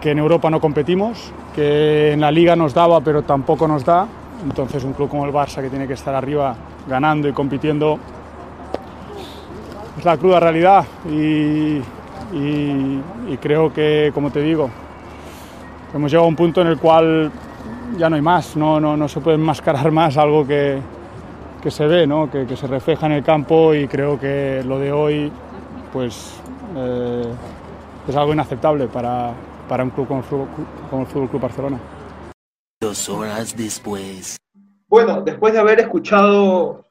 [0.00, 4.06] que en Europa no competimos, que en la liga nos daba pero tampoco nos da.
[4.42, 6.54] Entonces un club como el Barça que tiene que estar arriba
[6.88, 7.98] ganando y compitiendo
[9.98, 11.80] es la cruda realidad y,
[12.36, 14.68] y, y creo que, como te digo,
[15.94, 17.30] hemos llegado a un punto en el cual
[17.96, 20.78] ya no hay más, no, no, no se puede enmascarar más algo que,
[21.62, 22.30] que se ve, ¿no?
[22.30, 25.32] que, que, se refleja en el campo y creo que lo de hoy
[25.92, 26.40] pues,
[26.76, 27.32] eh,
[28.08, 29.32] es algo inaceptable para,
[29.68, 30.48] para un club como el, Fútbol,
[30.90, 31.80] como el Fútbol Club Barcelona.
[32.80, 34.36] Dos horas después.
[34.88, 36.84] Bueno, después de haber escuchado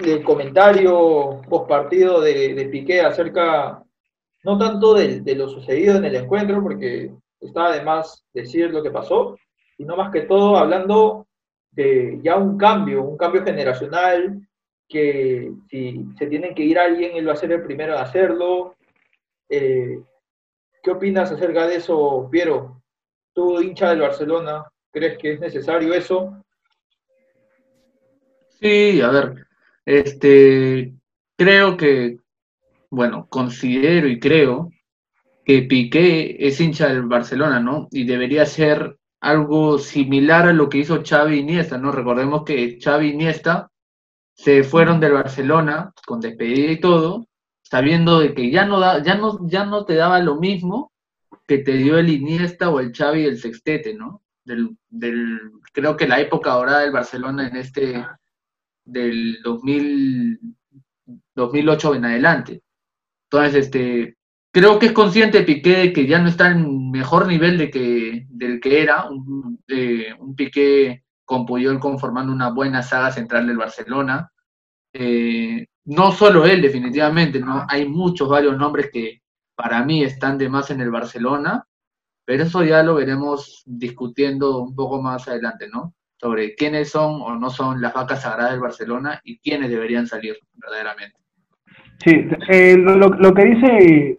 [0.00, 3.82] el comentario post partido de, de Piqué acerca
[4.44, 8.90] no tanto de, de, lo sucedido en el encuentro, porque está además decir lo que
[8.90, 9.36] pasó,
[9.78, 11.28] sino más que todo hablando
[11.70, 14.40] de ya un cambio, un cambio generacional,
[14.88, 18.76] que si se tienen que ir alguien, él va a ser el primero en hacerlo.
[19.48, 20.00] Eh,
[20.82, 22.82] ¿Qué opinas acerca de eso, Piero?
[23.32, 26.42] Tú, hincha del Barcelona, ¿crees que es necesario eso?
[28.60, 29.46] Sí, a ver,
[29.86, 30.92] este,
[31.36, 32.18] creo que,
[32.90, 34.72] bueno, considero y creo
[35.44, 37.86] que Piqué es hincha del Barcelona, ¿no?
[37.92, 41.92] Y debería ser algo similar a lo que hizo Xavi Iniesta, ¿no?
[41.92, 43.70] Recordemos que Xavi Iniesta
[44.34, 47.26] se fueron del Barcelona con despedida y todo,
[47.62, 50.92] sabiendo de que ya no da, ya no, ya no te daba lo mismo
[51.46, 54.22] que te dio el Iniesta o el Xavi el Sextete, ¿no?
[54.44, 55.40] Del, del,
[55.72, 58.06] creo que la época ahora del Barcelona en este
[58.84, 60.40] del 2000,
[61.34, 62.62] 2008 en adelante.
[63.24, 64.17] Entonces, este,
[64.58, 68.26] creo que es consciente Piqué de que ya no está en mejor nivel de que,
[68.28, 69.62] del que era, un,
[70.36, 74.32] Piqué con Puyol conformando una buena saga central del Barcelona.
[74.92, 77.66] Eh, no solo él, definitivamente, ¿no?
[77.68, 79.22] Hay muchos, varios nombres que
[79.54, 81.64] para mí están de más en el Barcelona,
[82.24, 85.94] pero eso ya lo veremos discutiendo un poco más adelante, ¿no?
[86.20, 90.36] Sobre quiénes son o no son las vacas sagradas del Barcelona y quiénes deberían salir
[90.54, 91.16] verdaderamente.
[92.04, 94.17] Sí, eh, lo, que dice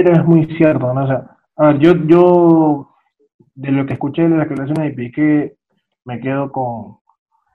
[0.00, 1.04] Es muy cierto, ¿no?
[1.04, 2.94] O sea, a ver, yo, yo
[3.54, 5.56] de lo que escuché de las declaraciones de Piqué,
[6.06, 6.96] me quedo con,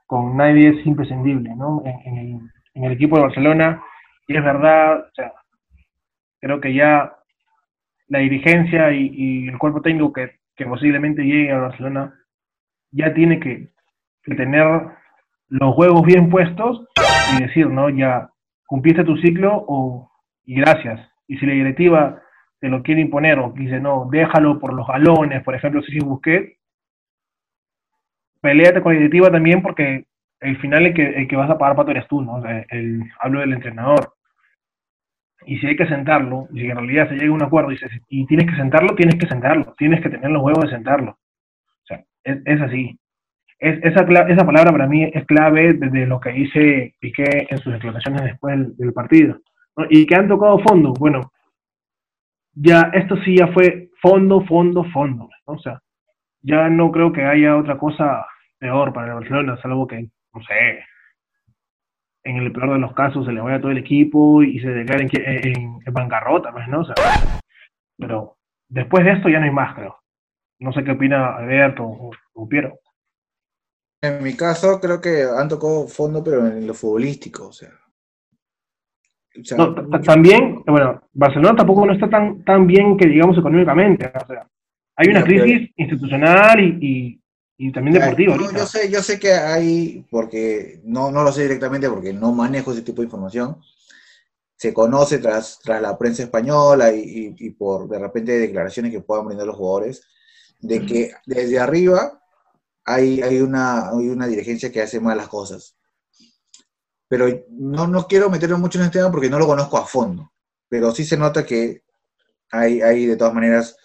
[0.06, 1.82] con nadie es imprescindible, ¿no?
[1.84, 2.40] En, el,
[2.76, 3.82] en, el, equipo de Barcelona,
[4.28, 5.34] y es verdad, o sea,
[6.40, 7.16] creo que ya
[8.08, 12.14] la dirigencia y, el cuerpo técnico que, posiblemente llegue a Barcelona
[12.92, 13.70] ya tiene que,
[14.36, 14.68] tener
[15.50, 16.86] los huevos bien puestos
[17.34, 17.90] y decir, ¿no?
[17.90, 18.30] Ya
[18.68, 20.12] cumpliste tu ciclo o,
[20.46, 21.00] y gracias.
[21.28, 22.22] Y si la directiva
[22.60, 26.58] te lo quiere imponer o dice, no, déjalo por los galones, por ejemplo, si Busquets,
[28.42, 30.06] peleate con la directiva también porque
[30.40, 32.36] el final el que, el que vas a pagar pato eres tú, ¿no?
[32.36, 34.14] O sea, el, hablo del entrenador.
[35.46, 37.78] Y si hay que sentarlo, y si en realidad se llega a un acuerdo y,
[37.78, 41.12] se, y tienes que sentarlo, tienes que sentarlo, tienes que tener los huevos de sentarlo.
[41.12, 43.00] O sea, es, es así.
[43.60, 47.74] Es, esa, esa palabra para mí es clave desde lo que dice Piqué en sus
[47.74, 49.40] declaraciones después del, del partido.
[49.78, 49.86] ¿no?
[49.90, 50.94] Y que han tocado fondo.
[50.94, 51.32] Bueno,
[52.60, 55.30] ya esto sí ya fue fondo, fondo, fondo.
[55.46, 55.82] O sea,
[56.42, 58.26] ya no creo que haya otra cosa
[58.58, 60.84] peor para el Barcelona, salvo que, no sé,
[62.24, 65.04] en el peor de los casos se le vaya todo el equipo y se declare
[65.04, 66.82] en, en, en bancarrota, pues, ¿no?
[66.82, 66.96] O sea,
[67.98, 69.98] pero después de esto ya no hay más, creo.
[70.60, 72.80] No sé qué opina Alberto o, o Piero.
[74.02, 77.70] En mi caso, creo que han tocado fondo, pero en lo futbolístico, o sea.
[79.42, 84.06] O sea no, también, bueno, Barcelona tampoco no está tan, tan bien que digamos económicamente,
[84.08, 84.48] o sea,
[84.96, 87.22] hay una crisis institucional y, y,
[87.68, 88.36] y también deportiva.
[88.36, 92.32] No, yo, sé, yo sé que hay, porque no, no lo sé directamente porque no
[92.32, 93.58] manejo ese tipo de información,
[94.56, 99.02] se conoce tras, tras la prensa española y, y, y por de repente declaraciones que
[99.02, 100.02] puedan brindar los jugadores,
[100.60, 102.20] de que desde arriba
[102.84, 105.77] hay, hay, una, hay una dirigencia que hace malas cosas.
[107.08, 110.32] Pero no, no quiero meterme mucho en este tema porque no lo conozco a fondo,
[110.68, 111.84] pero sí se nota que
[112.52, 113.78] hay, hay de todas maneras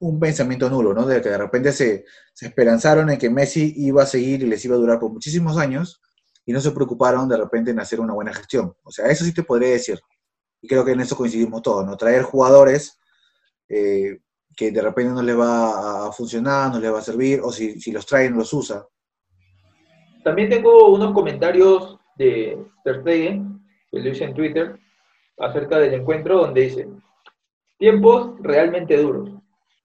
[0.00, 1.06] un pensamiento nulo, ¿no?
[1.06, 4.64] De que de repente se, se, esperanzaron en que Messi iba a seguir y les
[4.64, 6.02] iba a durar por muchísimos años
[6.44, 8.74] y no se preocuparon de repente en hacer una buena gestión.
[8.82, 10.00] O sea, eso sí te podría decir.
[10.60, 11.96] Y creo que en eso coincidimos todos, ¿no?
[11.96, 12.98] Traer jugadores
[13.68, 14.18] eh,
[14.56, 17.80] que de repente no les va a funcionar, no les va a servir, o si,
[17.80, 18.86] si los traen, los usa.
[20.22, 24.78] También tengo unos comentarios de Ter Stegen, que lo hice en Twitter,
[25.38, 26.88] acerca del encuentro, donde dice,
[27.78, 29.30] tiempos realmente duros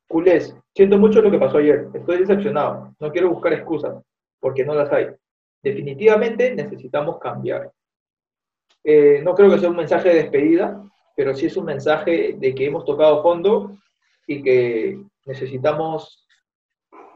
[0.10, 1.88] Culés, siento mucho lo que pasó ayer.
[1.94, 2.96] Estoy decepcionado.
[3.00, 4.04] No quiero buscar excusas.
[4.42, 5.08] porque no las hay.
[5.62, 7.72] Definitivamente necesitamos cambiar.
[8.84, 10.82] Eh, no creo que sea un mensaje de despedida,
[11.14, 13.78] pero sí es un mensaje de que hemos tocado fondo
[14.26, 16.26] y que necesitamos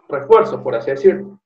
[0.10, 1.40] refuerzos, por así decirlo.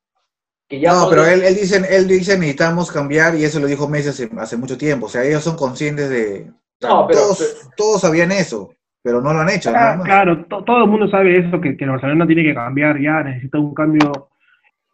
[0.68, 3.88] Que ya No, pero él, él, dice, él dice necesitamos cambiar y eso lo dijo
[3.88, 5.06] Messi hace, hace mucho tiempo.
[5.06, 6.50] O sea, ellos son conscientes de...
[6.82, 9.72] No, pero- todos, todos sabían eso, pero no lo han hecho.
[9.72, 10.04] nada Ah, más.
[10.06, 13.22] claro, to- todo el mundo sabe eso, que, que el Barcelona tiene que cambiar ya,
[13.22, 14.28] necesita un cambio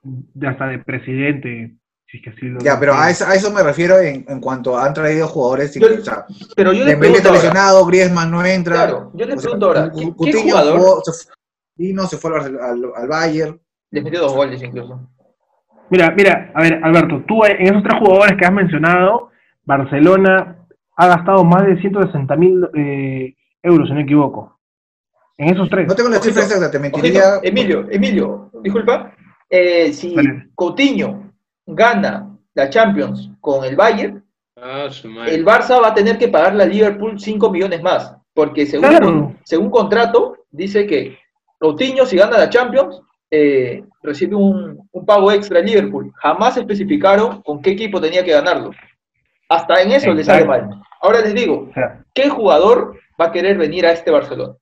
[0.03, 1.75] de hasta de presidente,
[2.07, 4.41] si es que así lo Ya, pero a eso, a eso me refiero en, en
[4.41, 5.77] cuanto han traído jugadores.
[5.77, 8.75] y Yo- o sea, Pero yo les pregunto está ahora, lesionado, Griezmann no entra.
[8.77, 11.35] claro, yo les sea, pregunto ahora, ¿qué, Cu- qué Coutinho jugador jugó, se fu-
[11.77, 13.61] vino, se fue al, al, al Bayern.
[13.91, 15.11] les metió dos goles incluso?
[15.90, 19.31] Mira, mira, a ver, Alberto, tú en esos tres jugadores que has mencionado,
[19.64, 20.57] Barcelona
[20.97, 24.59] ha gastado más de 160 mil eh, euros, si no me equivoco.
[25.37, 25.87] En esos tres.
[25.88, 27.23] No tengo la cifra exacta, te Ojito, mentiría.
[27.42, 29.12] Emilio, Emilio, disculpa,
[29.51, 30.49] eh, si Vale.
[30.55, 31.33] Coutinho
[31.66, 34.23] gana la Champions con el Bayern,
[34.57, 34.87] Ah,
[35.27, 39.35] el Barça va a tener que pagarle a Liverpool 5 millones más, porque según, Claro.
[39.44, 41.18] según contrato dice que
[41.59, 43.03] Coutinho si gana la Champions
[43.37, 46.12] eh, recibe un, un pago extra a Liverpool.
[46.16, 48.70] Jamás especificaron con qué equipo tenía que ganarlo.
[49.49, 50.68] Hasta en eso les sale Exacto.
[50.68, 50.83] mal.
[51.01, 51.68] Ahora les digo,
[52.14, 54.55] ¿qué jugador va a querer venir a este Barcelona?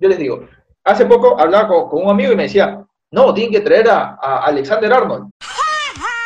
[0.00, 0.46] Yo les digo,
[0.84, 4.18] hace poco hablaba con, con un amigo y me decía, no, tienen que traer a,
[4.20, 5.30] a Alexander Arnold.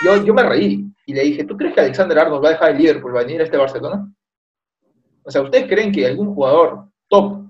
[0.05, 2.71] Yo, yo me reí y le dije, ¿tú crees que Alexander Arnold va a dejar
[2.71, 4.11] el Liverpool, va a venir a este Barcelona?
[5.23, 7.45] O sea, ¿ustedes creen que algún jugador top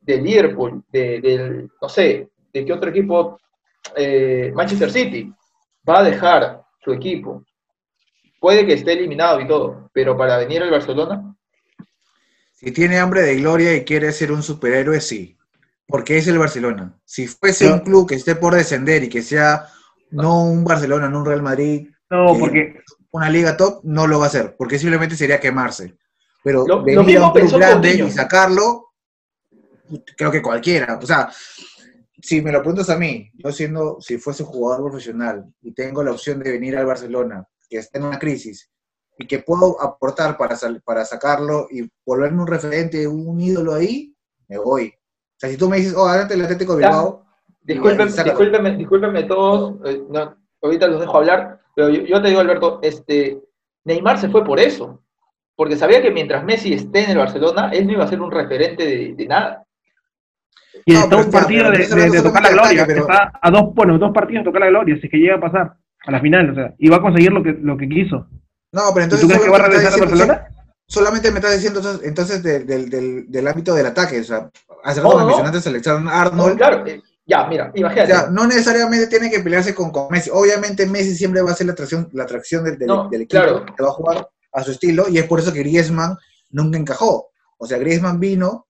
[0.00, 3.38] de Liverpool, de, del, no sé, de qué otro equipo,
[3.96, 5.32] eh, Manchester City,
[5.88, 7.44] va a dejar su equipo?
[8.40, 11.34] Puede que esté eliminado y todo, pero para venir al Barcelona,
[12.54, 15.36] Si tiene hambre de gloria y quiere ser un superhéroe, sí.
[15.86, 16.92] Porque es el Barcelona.
[17.04, 19.68] Si fuese un club que esté por descender y que sea
[20.10, 22.80] no un Barcelona, no un Real Madrid, no, porque
[23.12, 24.54] una liga top, no lo va a hacer.
[24.58, 25.96] Porque simplemente sería quemarse.
[26.42, 28.06] Pero Lo- lo venir a un club grande Coutinho.
[28.08, 28.86] y sacarlo,
[30.16, 30.98] creo que cualquiera.
[31.00, 31.30] O sea,
[32.20, 36.10] si me lo preguntas a mí, yo siendo, si fuese jugador profesional y tengo la
[36.12, 38.70] opción de venir al Barcelona, que está en una crisis,
[39.18, 44.14] y que puedo aportar para, sal- para sacarlo y volverme un referente, un ídolo ahí,
[44.48, 44.88] me voy.
[44.88, 46.84] O sea, si tú me dices, oh, adelante el Atlético de.
[46.84, 47.24] Bilbao,
[47.62, 48.38] Disculpen, y sácalo.
[48.38, 52.78] discúlpenme, discúlpenme todos, eh, no, ahorita los dejo hablar, pero yo, yo te digo, Alberto,
[52.82, 53.42] este,
[53.84, 55.02] Neymar se fue por eso,
[55.54, 58.30] porque sabía que mientras Messi esté en el Barcelona, él no iba a ser un
[58.30, 59.64] referente de, de nada.
[60.84, 63.98] Y No, está un está- partido de, tocar la gloria, pero- está a dos, bueno,
[63.98, 65.74] dos partidos de tocar la gloria, si es que llega a pasar
[66.06, 68.26] a la final, o sea, y va a conseguir lo que, lo que quiso.
[68.72, 70.46] no, pero ¿Y entonces tú crees que va a solamente regresar a Barcelona?
[70.86, 74.20] solamente me estás diciendo entonces, del, del, del, del ámbito del ataque.
[74.20, 74.50] O sea,
[74.84, 76.56] hace rato no, me mencionaste a Alexander No, Arnold.
[76.56, 78.10] claro, eh, ya, mira, O imagínate.
[78.12, 80.30] sea, no necesariamente tiene que pelearse con, con Messi.
[80.32, 83.42] Obviamente Messi siempre va a ser la atracción, la atracción del, del- No, del equipo
[83.42, 83.66] claro.
[83.66, 86.16] que va a jugar a su estilo y es por eso que Griezmann
[86.50, 87.28] nunca encajó.
[87.58, 88.66] O sea, Griezmann vino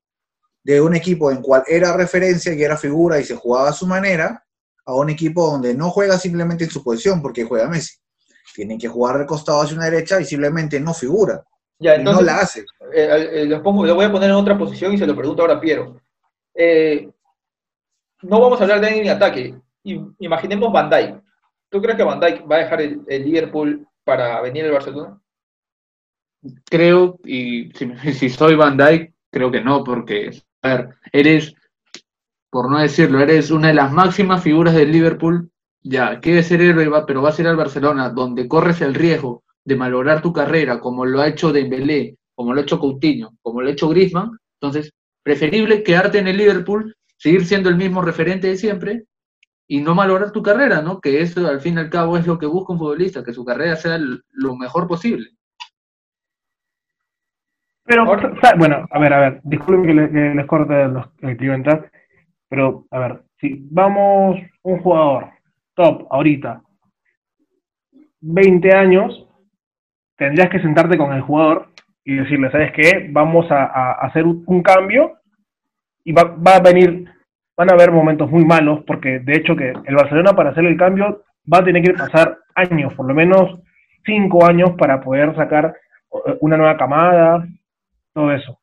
[0.63, 3.87] de un equipo en cual era referencia y era figura y se jugaba a su
[3.87, 4.45] manera
[4.85, 7.97] a un equipo donde no juega simplemente en su posición porque juega Messi.
[8.55, 11.45] Tienen que jugar de costado hacia una derecha y simplemente no figura.
[11.79, 12.61] ya, y no la hace.
[12.93, 15.43] eh, eh, lo, pongo, lo voy a poner en otra posición y se lo pregunto
[15.43, 16.01] ahora a Piero.
[16.55, 17.09] Eh,
[18.23, 19.55] no vamos a hablar de ni ataque.
[20.19, 21.23] Imaginemos Van Dijk.
[21.71, 25.21] ¿Tú crees que Van Dijk va a dejar el, el Liverpool para venir al Barcelona?
[26.65, 30.31] Creo, y si, si soy Van Dyke, creo que no, porque,
[30.63, 31.55] ver, eres,
[32.51, 35.51] por no decirlo, eres una de las máximas figuras del Liverpool.
[35.83, 39.77] Ya, quieres ser héroe, pero vas a ir al Barcelona, donde corres el riesgo de
[39.77, 43.69] malograr tu carrera, como lo ha hecho Dembélé, como lo ha hecho Coutinho, como lo
[43.69, 44.39] ha hecho Griezmann.
[44.61, 44.93] Entonces,
[45.23, 49.05] preferible quedarte en el Liverpool, seguir siendo el mismo referente de siempre
[49.67, 51.01] y no malograr tu carrera, ¿no?
[51.01, 53.45] Que eso, al fin y al cabo, es lo que busca un futbolista, que su
[53.45, 55.38] carrera sea lo mejor posible.
[57.89, 58.05] Pero,
[58.59, 61.91] bueno, a ver, a ver, disculpen que, le- que les corte los, el cliental,
[62.49, 65.31] pero, a ver, si vamos un jugador
[65.75, 66.63] top ahorita,
[68.21, 69.27] 20 años,
[70.17, 71.69] tendrías que sentarte con el jugador
[72.05, 73.09] y decirle, ¿sabes qué?
[73.13, 75.15] Vamos a, a hacer un, un cambio
[76.05, 77.07] y va, va a venir,
[77.57, 80.77] van a haber momentos muy malos, porque de hecho que el Barcelona para hacer el
[80.79, 83.61] cambio va a tener que pasar años, por lo menos
[84.07, 85.75] 5 años para poder sacar
[86.27, 87.47] eh, una nueva camada,
[88.19, 88.59] todo eso.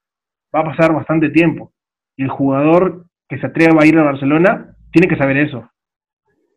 [0.53, 1.71] Va a pasar bastante tiempo.
[2.17, 5.69] Y el jugador que se atreva a ir a Barcelona tiene que saber eso.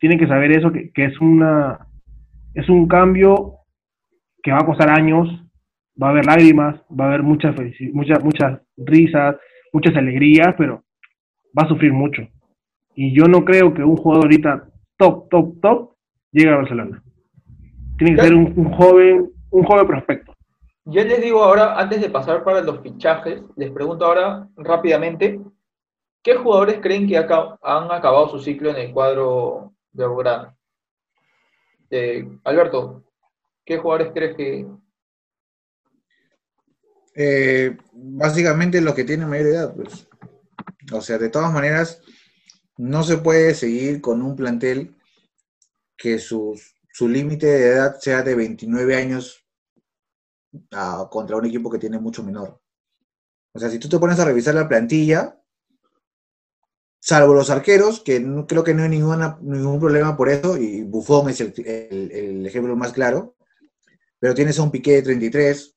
[0.00, 1.86] Tiene que saber eso, que, que es una
[2.54, 3.58] es un cambio
[4.42, 5.28] que va a costar años,
[6.00, 7.54] va a haber lágrimas, va a haber muchas
[7.92, 9.36] muchas muchas risas,
[9.72, 10.82] muchas alegrías, pero
[11.56, 12.22] va a sufrir mucho.
[12.96, 15.92] Y yo no creo que un jugador ahorita top, top, top
[16.32, 17.00] llegue a Barcelona.
[17.96, 20.27] tiene que ser un, un joven, un joven prospecto.
[20.90, 25.38] Yo les digo ahora, antes de pasar para los fichajes, les pregunto ahora rápidamente,
[26.22, 30.56] ¿qué jugadores creen que han acabado su ciclo en el cuadro de Belgrano?
[31.90, 33.04] Eh, Alberto,
[33.66, 34.66] ¿qué jugadores crees que...
[37.14, 40.08] Eh, básicamente los que tienen mayor edad, pues.
[40.90, 42.00] O sea, de todas maneras,
[42.78, 44.96] no se puede seguir con un plantel
[45.98, 46.58] que su
[46.98, 49.44] límite de edad sea de 29 años
[50.72, 52.60] ah, contra un equipo que tiene mucho menor.
[53.54, 55.40] O sea, si tú te pones a revisar la plantilla,
[57.00, 60.82] salvo los arqueros, que no, creo que no hay ninguna, ningún problema por eso, y
[60.82, 63.36] Buffon es el, el- el ejemplo más claro,
[64.20, 65.74] pero tienes a un Piqué de 33,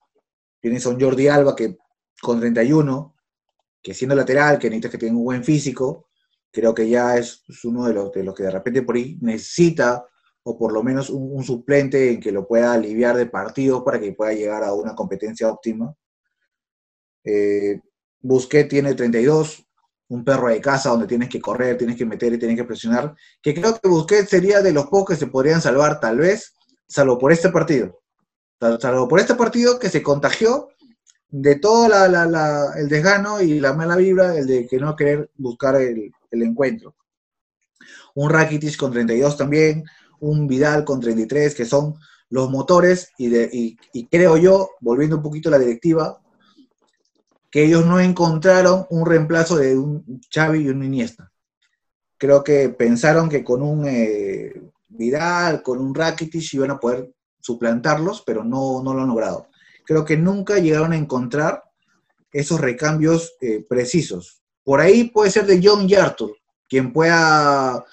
[0.61, 1.77] tienes a un Jordi Alba que
[2.21, 3.15] con 31,
[3.83, 6.07] que siendo lateral, que necesitas que tenga un buen físico,
[6.51, 9.17] creo que ya es, es uno de los, de los que de repente por ahí
[9.21, 10.05] necesita,
[10.43, 14.13] o por lo menos un, suplente en que lo pueda aliviar de partidos para que
[14.13, 15.93] pueda llegar a una competencia óptima.
[17.23, 17.79] Eh,
[18.21, 19.65] Busquets tiene 32,
[20.09, 23.15] un perro de casa donde tienes que correr, tienes que meter y tienes que presionar,
[23.41, 26.53] que creo que Busquets sería de los pocos que se podrían salvar tal vez,
[26.87, 28.01] salvo por este partido.
[28.59, 30.69] Sal- Salvo por este partido que se contagió
[31.29, 31.87] de todo
[32.75, 36.95] el desgano y la mala vibra, el de que no querer buscar el, el encuentro.
[38.13, 39.83] Un Rakitic con 32 también,
[40.21, 41.95] un Vidal con 33, que son
[42.29, 43.75] los motores, y,
[44.09, 46.21] creo yo, volviendo un poquito a la directiva,
[47.51, 51.29] que ellos no encontraron un reemplazo de un Xavi y un Iniesta.
[52.17, 54.53] Creo que pensaron que con un eh,
[54.87, 57.11] Vidal, con un Rakitic iban a poder
[57.41, 59.47] suplantarlos, pero no, no lo han logrado.
[59.85, 61.63] Creo que nunca llegaron a encontrar
[62.31, 64.41] esos recambios eh, precisos.
[64.63, 66.37] Por ahí puede ser de John y Arthur,
[66.69, 67.83] quien pueda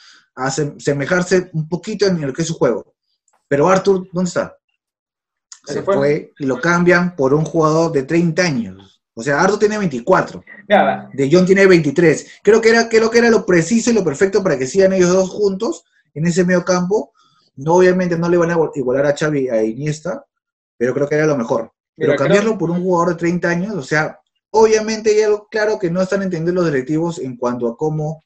[0.46, 2.94] asemejarse un poquito en lo que es su juego.
[3.48, 4.56] Pero Arthur, ¿dónde está?
[5.64, 5.94] Se fue.
[5.96, 9.02] fue y lo cambian por un jugador de 30 años.
[9.14, 10.42] O sea, Arthur tiene 24.
[10.68, 12.40] Mira, De John tiene 23.
[12.42, 15.10] Creo que era, creo que era lo preciso y lo perfecto para que sigan ellos
[15.10, 15.84] dos juntos
[16.14, 17.12] en ese medio campo.
[17.56, 20.24] No, obviamente no le van a igualar a Xavi a Iniesta,
[20.76, 21.72] pero creo que era lo mejor.
[21.96, 24.20] Pero Mira, creo- cambiarlo por un jugador de 30 años, o sea,
[24.50, 28.24] obviamente algo claro que no están entendiendo los directivos en cuanto a cómo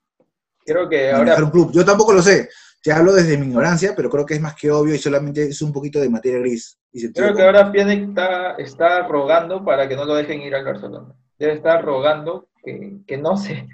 [0.64, 1.72] creo que ahora un club.
[1.72, 2.48] Yo tampoco lo sé.
[2.82, 5.62] Te hablo desde mi ignorancia, pero creo que es más que obvio y solamente es
[5.62, 6.78] un poquito de materia gris.
[6.92, 10.64] Y Creo que ahora Pjanic está, está rogando para que no lo dejen ir al
[10.64, 11.14] Barcelona.
[11.38, 13.68] Debe estar rogando que, que no se,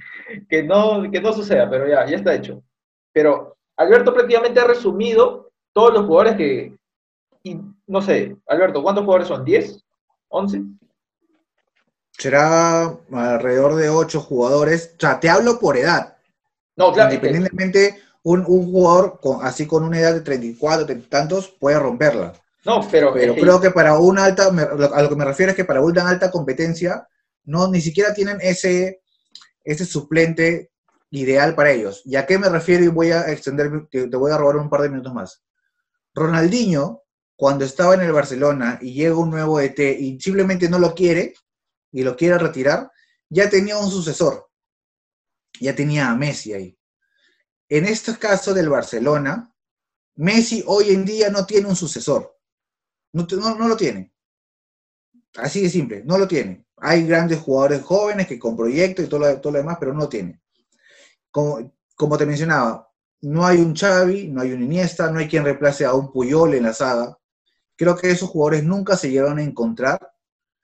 [0.49, 2.63] que no, que no suceda, pero ya, ya está hecho.
[3.13, 6.77] Pero Alberto prácticamente ha resumido todos los jugadores que,
[7.43, 9.45] y no sé, Alberto, ¿cuántos jugadores son?
[9.45, 9.83] ¿10?
[10.29, 10.79] ¿11?
[12.19, 14.95] Será alrededor de 8 jugadores.
[14.97, 16.18] O sea, te hablo por edad.
[16.79, 21.11] No, claro, Independientemente, un, un jugador con, así con una edad de 34, 30 y
[21.11, 22.33] tantos, puede romperla.
[22.65, 25.81] no, pero, creo que para una alta, a lo que me refiero es que para
[25.81, 27.09] una alta competencia,
[27.45, 29.03] no, ni siquiera tienen ese,
[29.65, 30.71] ese suplente
[31.11, 32.03] ideal para ellos.
[32.05, 32.85] ¿Y a qué me refiero?
[32.85, 35.43] Y voy a extender, te, te voy a robar un par de minutos más.
[36.15, 37.03] Ronaldinho,
[37.35, 41.35] cuando estaba en el Barcelona y llega un nuevo ET y simplemente no lo quiere
[41.91, 42.93] y lo quiere retirar,
[43.29, 44.48] ya tenía un sucesor.
[45.61, 46.79] Ya tenía a Messi ahí.
[47.69, 49.55] En este caso del Barcelona,
[50.17, 52.37] Messi hoy en día no tiene un sucesor.
[53.13, 54.13] No, no, no lo tiene.
[55.37, 56.67] Así de simple, no lo tiene.
[56.79, 60.01] Hay grandes jugadores jóvenes que con proyecto y todo lo, todo lo demás, pero no
[60.01, 60.41] lo tiene.
[61.31, 62.89] Como, como te mencionaba,
[63.21, 66.55] no hay un Xavi, no hay un Iniesta, no hay quien reemplace a un Puyol
[66.55, 67.19] en la saga.
[67.77, 69.99] Creo que esos jugadores nunca se llegaron a encontrar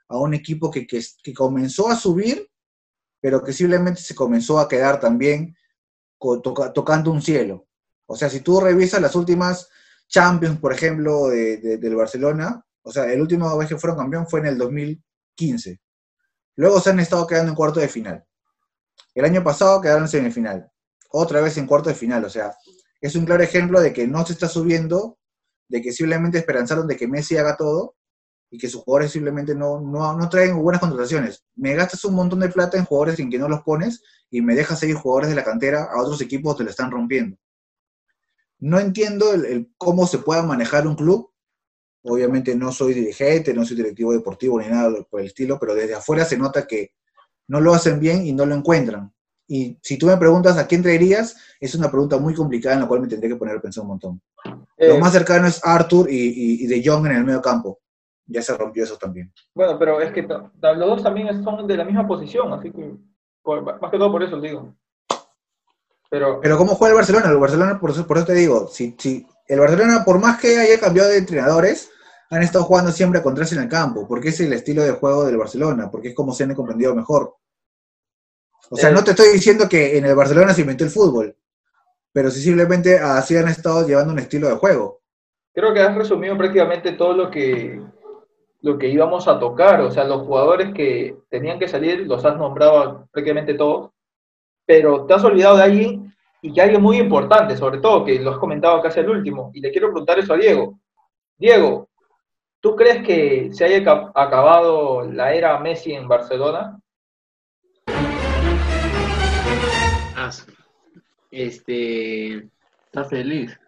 [0.08, 2.48] a un equipo que, que, que comenzó a subir,
[3.24, 5.56] pero que simplemente se comenzó a quedar también
[6.74, 7.66] tocando un cielo.
[8.04, 9.66] O sea, si tú revisas las últimas
[10.08, 14.40] Champions, por ejemplo, de- del Barcelona, o sea, el último vez que fueron campeón fue
[14.40, 15.80] en el 2015.
[16.56, 18.22] Luego se han estado quedando en cuarto de final.
[19.14, 20.70] El año pasado quedaron en semifinal.
[21.08, 22.26] Otra vez en cuarto de final.
[22.26, 22.54] O sea,
[23.00, 25.18] es un claro ejemplo de que no se está subiendo,
[25.70, 27.96] de que simplemente esperanzaron de que Messi haga todo
[28.54, 31.42] y que sus jugadores simplemente no, no, no traen buenas contrataciones.
[31.56, 34.00] Me gastas un montón de plata en jugadores en que no los pones
[34.30, 37.36] y me dejas seguir jugadores de la cantera a otros equipos que lo están rompiendo.
[38.60, 41.30] No entiendo el, el cómo se pueda manejar un club.
[42.04, 45.94] Obviamente no soy dirigente, no soy directivo deportivo ni nada por el estilo, pero desde
[45.94, 46.92] afuera se nota que
[47.48, 49.12] no lo hacen bien y no lo encuentran.
[49.48, 52.86] Y si tú me preguntas a quién traerías, es una pregunta muy complicada en la
[52.88, 54.22] cual me tendré que poner a pensar un montón.
[54.76, 57.80] eh, Lo más cercano es Arthur y, y- y De Jong en el medio campo.
[58.26, 59.32] Ya se rompió eso también.
[59.54, 62.94] Bueno, pero es que los dos también son de la misma posición, así que
[63.42, 64.74] por- más que todo por eso digo.
[66.10, 67.28] Pero, Pero ¿cómo juega el Barcelona?
[67.30, 70.58] El Barcelona, por eso, por eso te digo, si, si el Barcelona, por más que
[70.58, 71.90] haya cambiado de entrenadores,
[72.30, 75.24] han estado jugando siempre con tres en el campo, porque es el estilo de juego
[75.24, 77.34] del Barcelona, porque es como se han comprendido mejor.
[78.70, 78.92] O sea, Eh.
[78.92, 81.36] no te estoy diciendo que en el Barcelona se inventó el fútbol,
[82.12, 85.02] pero sí simplemente así han estado llevando un estilo de juego.
[85.52, 87.80] Creo que has resumido prácticamente todo lo que,
[88.64, 89.80] lo que íbamos a tocar.
[89.82, 93.90] O sea, los jugadores que tenían que salir los has nombrado prácticamente todos.
[94.66, 98.30] Pero te has olvidado de alguien y que alguien muy importante, sobre todo, que lo
[98.30, 99.50] has comentado casi al último.
[99.54, 100.78] Y le quiero preguntar eso a Diego.
[101.36, 101.88] Diego,
[102.60, 106.80] ¿tú crees que se haya ca- acabado la era Messi en Barcelona?
[111.30, 112.48] Este.
[112.86, 113.58] Está feliz.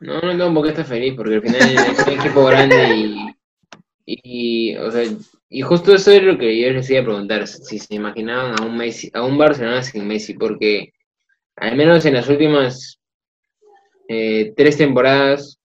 [0.00, 3.36] No, no tengo por qué estar feliz, porque al final es un equipo grande y,
[4.10, 5.04] y, o sea,
[5.50, 8.64] y justo eso es lo que yo les iba a preguntar, si se imaginaban a
[8.64, 10.94] un Messi, a un Barcelona sin Messi, porque
[11.56, 12.98] al menos en las últimas
[14.08, 15.58] eh, tres temporadas,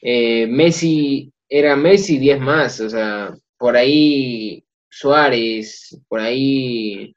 [0.00, 7.16] eh, Messi era Messi 10 más, o sea, por ahí Suárez, por ahí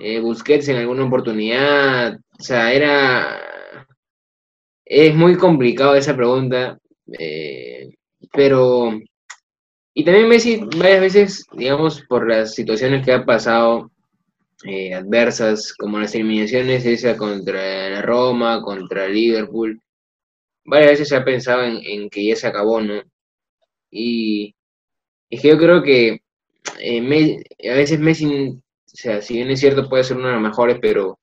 [0.00, 3.42] eh, Busquets en alguna oportunidad, o sea, era
[4.84, 6.78] es muy complicado esa pregunta,
[8.32, 8.92] pero...
[9.94, 13.90] Y también Messi varias veces, digamos, por las situaciones que ha pasado
[14.64, 19.80] eh, adversas, como las eliminaciones esa contra la Roma, contra Liverpool,
[20.64, 23.02] varias veces se ha pensado en, que ya se acabó, ¿no?
[23.90, 24.54] Y
[25.30, 26.20] es que yo creo que
[26.80, 30.42] eh, a veces Messi, o sea, si bien es cierto puede ser uno de los
[30.42, 31.18] mejores, pero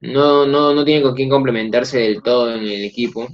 [0.00, 3.28] no, no, no tiene con quién complementarse del todo en el equipo.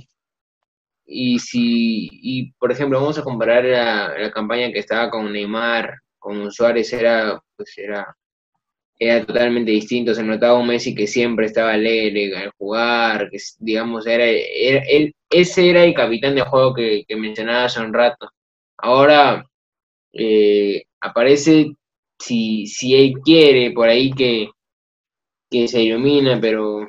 [1.10, 5.94] Y si, y por ejemplo, vamos a comparar la, la campaña que estaba con Neymar,
[6.18, 8.14] con Suárez, era, pues era,
[8.98, 10.14] era totalmente distinto.
[10.14, 15.70] Se notaba un Messi que siempre estaba alegre al jugar, que digamos, era, él, ese
[15.70, 18.30] era el capitán de juego que, que mencionaba hace un rato.
[18.78, 19.44] Ahora
[20.12, 21.72] eh, aparece
[22.18, 24.50] si, si él quiere, por ahí que,
[25.50, 26.86] que se ilumina, pero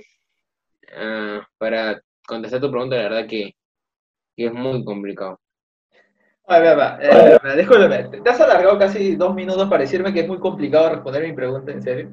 [0.96, 3.54] ah, para contestar tu pregunta, la verdad que,
[4.40, 5.38] que es muy complicado.
[6.48, 10.22] A ver, va, eh, va, te- te has alargado casi dos minutos para decirme que
[10.22, 12.10] es muy complicado responder mi pregunta, ¿en serio?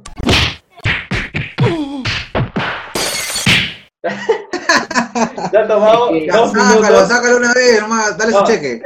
[5.53, 7.09] ya ha tomado Ya, dos sácalo, minutos.
[7.09, 8.83] sácalo una vez, nomás, dale No, su cheque.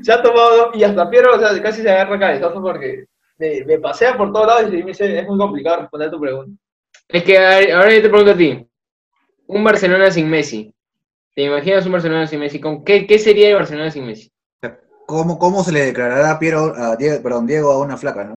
[0.00, 3.04] ya, ha tomado dos, y hasta Piero o sea, casi se agarra cabezazos porque
[3.36, 6.58] me, me pasea por todos lados y me dice, es muy complicado responder tu pregunta.
[7.08, 8.66] Es que ahora yo te pregunto a ti,
[9.48, 10.72] un Barcelona sin Messi,
[11.36, 12.60] ¿te imaginas un Barcelona sin Messi?
[12.60, 14.30] ¿Con qué, qué sería el Barcelona sin Messi?
[15.06, 18.34] ¿Cómo, ¿Cómo se le declarará a Piero, a Diego, perdón, Diego a una flaca, no?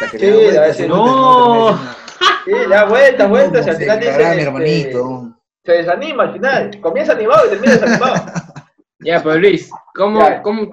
[0.00, 1.78] La que Sí, le da vueltas a veces- y No.
[2.46, 5.38] Sí, da vueltas, vueltas, y ¿Cómo al se final dice, mi este, hermanito?
[5.64, 8.14] se desanima al final, comienza animado y termina desanimado.
[9.00, 10.40] Ya, pero Luis, ¿cómo, Ya.
[10.42, 10.70] cómo,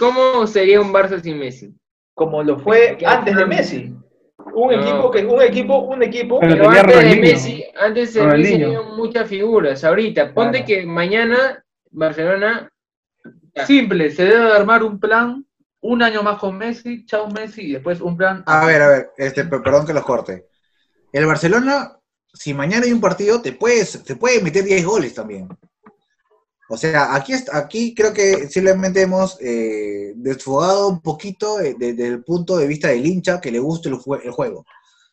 [0.00, 1.74] cómo sería un Barça sin Messi?
[2.14, 3.94] como lo fue antes de Messi.
[4.58, 4.82] Un No.
[4.82, 7.22] equipo que un equipo un equipo Pero Pero tenía antes de Ronaldinho.
[7.32, 8.64] Messi, antes de Messi
[8.96, 9.84] muchas figuras.
[9.84, 10.66] Ahorita, ponte Claro.
[10.66, 12.70] que mañana Barcelona
[13.54, 13.66] Ya.
[13.66, 15.44] Simple, se debe armar un plan,
[15.80, 18.42] un año más con Messi, chao Messi, y después un plan.
[18.46, 20.46] A ver, a ver, este, per- perdón que los corte.
[21.12, 21.98] El Barcelona,
[22.32, 25.48] si mañana hay un partido, te puedes, te puede meter 10 goles también.
[26.70, 32.22] O sea, aquí, aquí creo que simplemente hemos eh, desfogado un poquito eh, de- del
[32.24, 34.66] punto de vista del hincha que le guste el, jue- el juego.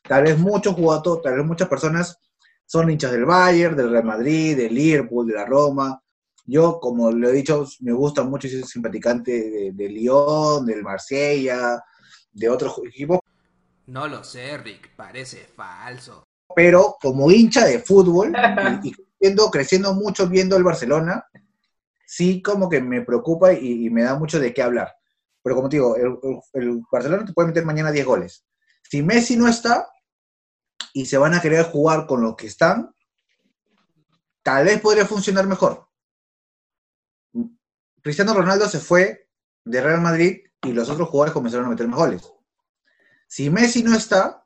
[0.04, 2.18] Tal vez muchos jugadores, tal vez muchas personas
[2.66, 6.02] son hinchas del Bayern, del Real Madrid, del Liverpool, de la Roma.
[6.46, 10.84] Yo, como lo he dicho, me gusta mucho y soy simpaticante de, de Lyon, del
[10.84, 11.82] Marsella,
[12.34, 13.20] de otros equipos,
[13.88, 16.24] No lo sé, Rick, parece falso.
[16.56, 18.34] pero como hincha de fútbol
[18.84, 21.26] y, y creciendo, creciendo mucho viendo el Barcelona,
[22.06, 24.96] sí como que me preocupa y, me da mucho de qué hablar.
[25.44, 28.46] Pero como te digo, el, el- el Barcelona te puede meter mañana 10 goles.
[28.90, 29.88] Si Messi no está
[30.94, 32.94] y se van a querer jugar con los que están,
[34.44, 35.88] tal vez podría funcionar mejor.
[38.02, 39.30] Cristiano Ronaldo se fue
[39.64, 42.32] de Real Madrid y los otros jugadores comenzaron a meter más goles.
[43.28, 44.44] Si Messi no está,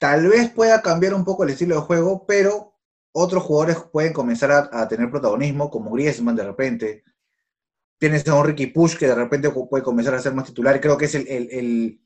[0.00, 2.73] tal vez pueda cambiar un poco el estilo de juego, pero
[3.16, 7.04] otros jugadores pueden comenzar a, a tener protagonismo, como Griezmann de repente.
[7.98, 10.80] Tienes a un Ricky Push que de repente puede comenzar a ser más titular.
[10.80, 12.00] Creo que es el, el- el-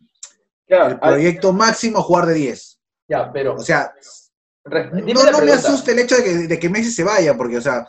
[0.66, 2.78] Claro, el proyecto máximo jugar de 10.
[3.08, 3.90] ya, pero O sea,
[4.66, 7.88] no, me asusta el hecho de que, de que Messi se vaya, porque, o sea,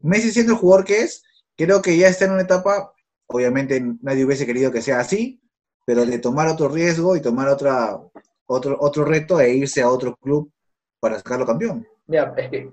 [0.00, 1.24] Messi siendo el jugador que es,
[1.56, 2.92] creo que ya está en una etapa,
[3.26, 5.42] obviamente nadie hubiese querido que sea así,
[5.84, 7.98] pero de tomar otro riesgo y tomar otra,
[8.46, 10.52] otro, otro reto e irse a otro club
[11.00, 11.84] para sacarlo campeón.
[12.10, 12.72] Mira, es que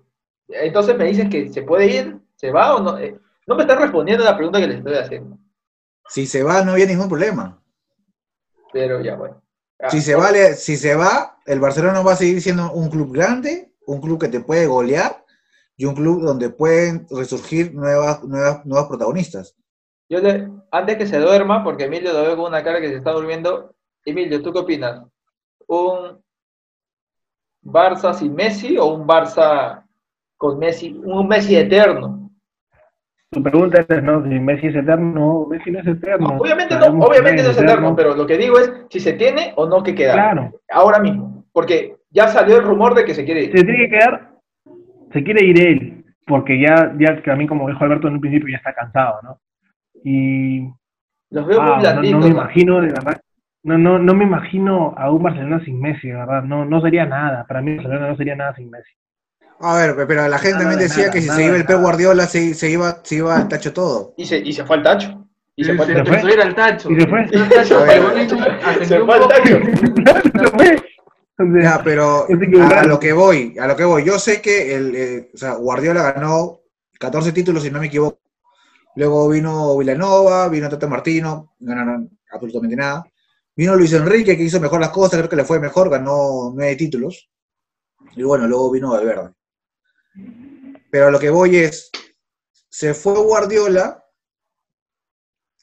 [0.49, 2.97] Entonces me dicen que se puede ir, se va o no.
[2.97, 3.15] Eh,
[3.45, 5.37] no me están respondiendo a la pregunta que les estoy haciendo.
[6.09, 7.61] Si se va, no había ningún problema.
[8.73, 9.41] Pero ya, bueno.
[9.79, 13.13] Ah, Si se, va, si se va, el Barcelona va a seguir siendo un club
[13.13, 15.23] grande, un club que te puede golear
[15.75, 19.55] y un club donde pueden resurgir nuevas, nuevas, nuevos protagonistas.
[20.09, 22.95] Yo le- antes que se duerma, porque Emilio lo veo con una cara que se
[22.95, 23.75] está durmiendo.
[24.03, 25.03] Emilio, ¿tú qué opinas?
[25.67, 26.23] ¿Un
[27.71, 29.83] Barça sin Messi o un Barça
[30.37, 30.99] con Messi?
[31.03, 32.31] Un Messi eterno.
[33.29, 34.23] Tu pregunta es, ¿no?
[34.23, 36.29] Si Messi es eterno, no, Messi no es eterno.
[36.29, 39.53] No, obviamente no, obviamente no es eterno, pero lo que digo es si se tiene
[39.57, 40.15] o no que quedar.
[40.15, 41.43] Claro, Ahora mismo.
[41.51, 43.51] Porque ya salió el rumor de que se quiere ir.
[43.51, 44.31] se tiene que quedar,
[45.11, 48.21] se quiere ir él, porque ya, ya que a mí, como dijo Alberto en un
[48.21, 49.39] principio, ya está cansado, ¿no?
[50.03, 50.69] Y
[51.31, 52.11] Los veo ah, muy no, blanditos.
[52.11, 52.41] no me ¿no?
[52.41, 53.21] imagino, de verdad,
[53.67, 57.45] no, no, no me imagino a un Barcelona sin Messi, verdad, no, no sería nada,
[57.45, 58.91] para mí Barcelona no sería nada sin Messi.
[59.59, 61.65] A ver, pero la gente Nada también de decía nada, que si se iba el
[61.65, 61.81] Pep.
[61.81, 64.13] Guardiola se, se iba, se iba al tacho todo.
[64.15, 65.27] Y se, y se fue al tacho.
[65.57, 66.91] Y se Se, fue al se ir al tacho.
[66.91, 67.27] Y se fue.
[67.29, 67.79] Se fue al tacho,
[68.85, 69.19] Se fue
[70.51, 70.83] fue.
[71.39, 74.05] Entonces, Ya, pero a, lo que voy, a lo que voy.
[74.05, 76.61] Yo sé que el, eh, o sea, Guardiola ganó
[76.99, 78.19] 14 títulos, si no me equivoco.
[78.95, 83.05] Luego vino Villanova, vino Tata Martino, no ganaron absolutamente nada.
[83.57, 86.75] Vino Luis Enrique, que hizo mejor las cosas, creo que le fue mejor, ganó nueve
[86.75, 87.27] títulos.
[88.15, 89.33] Y bueno, luego vino Valverde.
[90.91, 91.89] Pero a lo que voy es,
[92.69, 94.05] se fue Guardiola,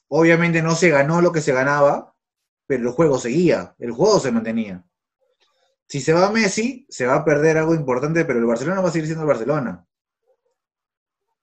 [0.09, 2.14] obviamente no se ganó lo que se ganaba,
[2.66, 4.84] pero el juego seguía, el juego se mantenía.
[5.86, 8.92] Si se va Messi, se va a perder algo importante, pero el Barcelona va a
[8.92, 9.86] seguir siendo el Barcelona.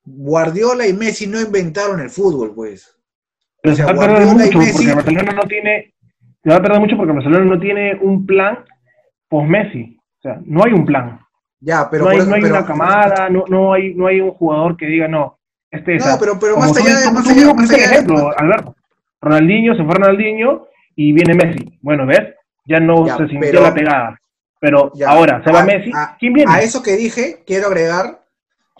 [0.04, 2.94] Guardiola y Messi no inventaron el fútbol, pues.
[3.62, 5.96] Pero O sea, se va a perder Guardiola y mucho Messi- porque Barcelona no tiene,
[6.44, 8.60] se va a perder mucho porque Barcelona no tiene un plan
[9.30, 9.98] post Messi.
[10.20, 11.20] O sea, no hay un plan.
[11.60, 14.08] Ya, pero no hay, por eso- no hay pero- una camada, no, no hay, no
[14.08, 15.38] hay un jugador que diga no.
[15.70, 17.12] Este es No, pero, pero más allá de.
[17.12, 18.76] Más allá, allá de- ejemplo, Alberto.
[19.22, 21.78] Ronaldinho, se fue Ronaldinho y viene Messi.
[21.82, 22.34] Bueno, ¿ves?
[22.66, 24.18] Ya no Ya, se sintió pero- la pegada.
[24.60, 26.52] Pero Ya, ahora se va a- Messi, a- ¿quién viene?
[26.52, 28.22] A eso que dije, quiero agregar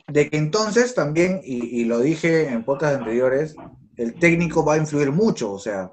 [0.08, 3.56] de que entonces también, y, y lo dije en podcasts anteriores,
[3.98, 5.52] el técnico va a influir mucho.
[5.54, 5.92] O sea,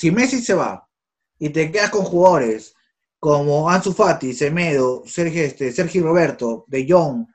[0.00, 0.88] si Messi se va
[1.38, 2.74] y te quedas con jugadores
[3.18, 7.26] como Ansu Fati, Semedo, Sergio, este, Sergio Roberto, De Jong,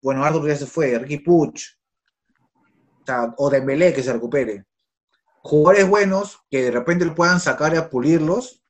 [0.00, 1.64] bueno, Arthur ya se fue, Ricky Puch,
[3.00, 4.66] o, sea, o Dembélé que se recupere.
[5.42, 8.62] Jugadores buenos que de repente lo puedan sacar y a pulirlos,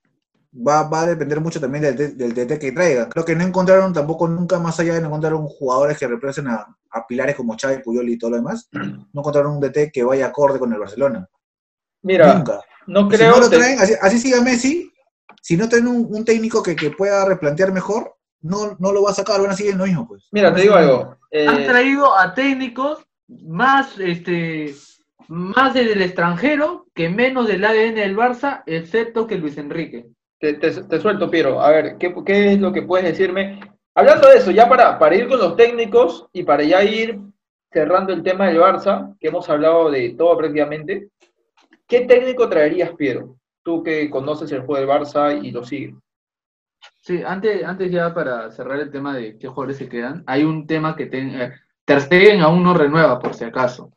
[0.54, 3.10] va, va a depender mucho también del, del DT que traigan.
[3.10, 6.74] Creo que no encontraron tampoco nunca más allá de no encontraron jugadores que reemplacen a,
[6.90, 8.70] a pilares como Xavi, Puyol y todo lo demás.
[8.72, 11.28] No encontraron un DT que vaya acorde con el Barcelona.
[12.00, 12.62] Mira, nunca.
[12.86, 14.90] No Si creo no lo te- traen, así, así siga Messi,
[15.40, 19.10] si no traen un, un técnico que, que pueda replantear mejor, no, no lo va
[19.10, 20.28] a sacar, van a seguir en lo mismo, pues.
[20.32, 21.16] Mira, te digo algo.
[21.30, 24.74] eh, Han traído a técnicos más, este,
[25.28, 30.06] más del extranjero que menos del ADN del Barça, excepto que Luis Enrique.
[30.38, 31.60] te, te- te suelto, Piero.
[31.62, 33.60] A ver, ¿qué, qué es lo que puedes decirme?
[33.94, 37.18] Hablando de eso, ya para, para ir con los técnicos y para ya ir
[37.72, 41.10] cerrando el tema del Barça, que hemos hablado de todo prácticamente,
[41.92, 43.36] ¿qué técnico traerías, Piero?
[43.62, 45.94] Tú que conoces el juego del Barça y lo sigues.
[47.02, 50.66] Sí, antes, antes ya para cerrar el tema de qué jugadores se quedan, hay un
[50.66, 51.52] tema que ten- eh,
[51.84, 53.92] Ter Stegen aún no renueva por si acaso.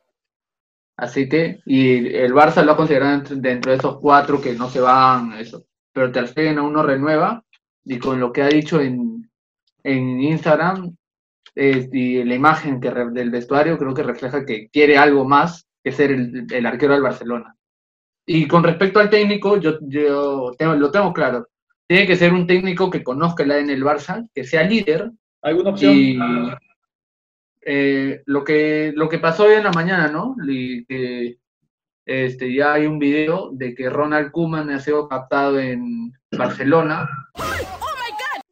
[0.97, 4.79] Así que, y el Barça lo ha considerado dentro, de esos cuatro que no se
[4.81, 5.65] van, eso.
[5.93, 7.43] Pero Ter Stegen aún no renueva
[7.85, 9.29] y con lo que ha dicho en,
[9.83, 10.95] en Instagram
[11.55, 16.11] y la imagen que del vestuario creo que refleja que quiere algo más que ser
[16.11, 17.54] el arquero del Barcelona.
[18.25, 21.47] Y con respecto al técnico, yo, yo tengo- lo tengo claro.
[21.87, 25.11] Tiene que ser un técnico que conozca el ADN del Barça, que sea líder
[25.43, 25.93] ¿Alguna opción?
[25.95, 26.17] y
[27.67, 30.35] eh, lo que lo que pasó hoy en la mañana, ¿no?
[30.47, 31.37] Y que
[32.05, 37.09] este, ya hay un video de que Ronald Koeman ha sido captado en Barcelona.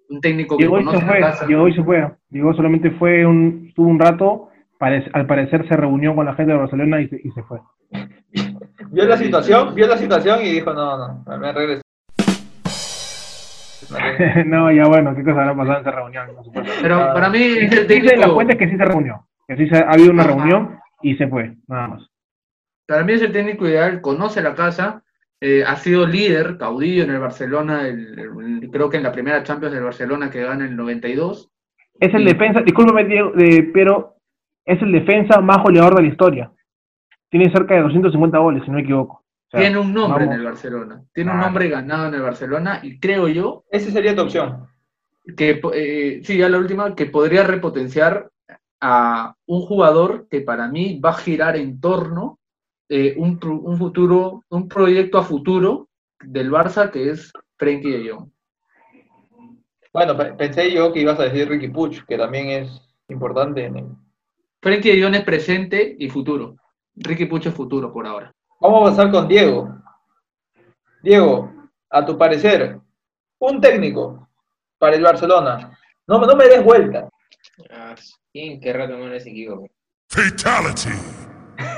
[0.09, 1.47] Un técnico que Llegó y se conoce la fue, casa.
[1.47, 2.11] llegó y se fue.
[2.29, 4.49] Llegó solamente fue un, estuvo un rato,
[4.79, 7.59] al parecer se reunió con la gente de Barcelona y se, y se fue.
[8.89, 11.81] Vio la situación, vio la situación y dijo, no, no, me regreso.
[14.45, 16.27] No, ya bueno, qué cosa habrá pasado en esa reunión.
[16.35, 16.67] no supongo.
[16.81, 19.67] Pero Ah, para mí es el técnico, las fuentes que sí se reunió, que sí
[19.67, 20.31] se, ha habido una Ajá.
[20.33, 22.09] reunión y se fue, nada más.
[22.87, 25.03] para mí es el técnico ideal, conoce la casa,
[25.41, 29.43] eh, ha sido líder, caudillo en el Barcelona, el- el- creo que en la primera
[29.43, 31.49] Champions del Barcelona que gana en el 92.
[31.99, 34.15] Es el defensa, discúlpeme, Diego, eh, pero
[34.65, 36.51] es el defensa más goleador de la historia.
[37.33, 39.15] Tiene cerca de 250 goles, si no me equivoco.
[39.15, 40.35] O sea, Tiene un nombre vamos.
[40.35, 44.15] en el Barcelona, tiene un nombre ganado en el Barcelona y creo yo Esa sería
[44.15, 44.67] tu opción.
[45.35, 48.29] que, eh, sí, ya la última, que podría repotenciar
[48.81, 52.37] a un jugador que para mí va a girar en torno
[52.87, 55.89] eh, un, un futuro, un proyecto a futuro
[56.23, 58.29] del Barça que es Frenkie de Jong.
[59.91, 63.65] Bueno, pe- pensé yo que ibas a decir Ricky Puch, que también es importante.
[63.65, 63.87] en el-
[64.61, 66.57] Frenkie de Jong es presente y futuro.
[66.95, 68.33] Ricky Puch es futuro por ahora.
[68.59, 69.69] Vamos a pasar con Diego.
[71.01, 71.51] Diego,
[71.89, 72.79] a tu parecer,
[73.39, 74.29] un técnico
[74.77, 75.77] para el Barcelona.
[76.07, 77.09] No, no me des vuelta.
[77.69, 77.95] Ah,
[78.31, 79.67] ¿Quién querrá tomar ese equipo?
[80.09, 80.89] Fatality.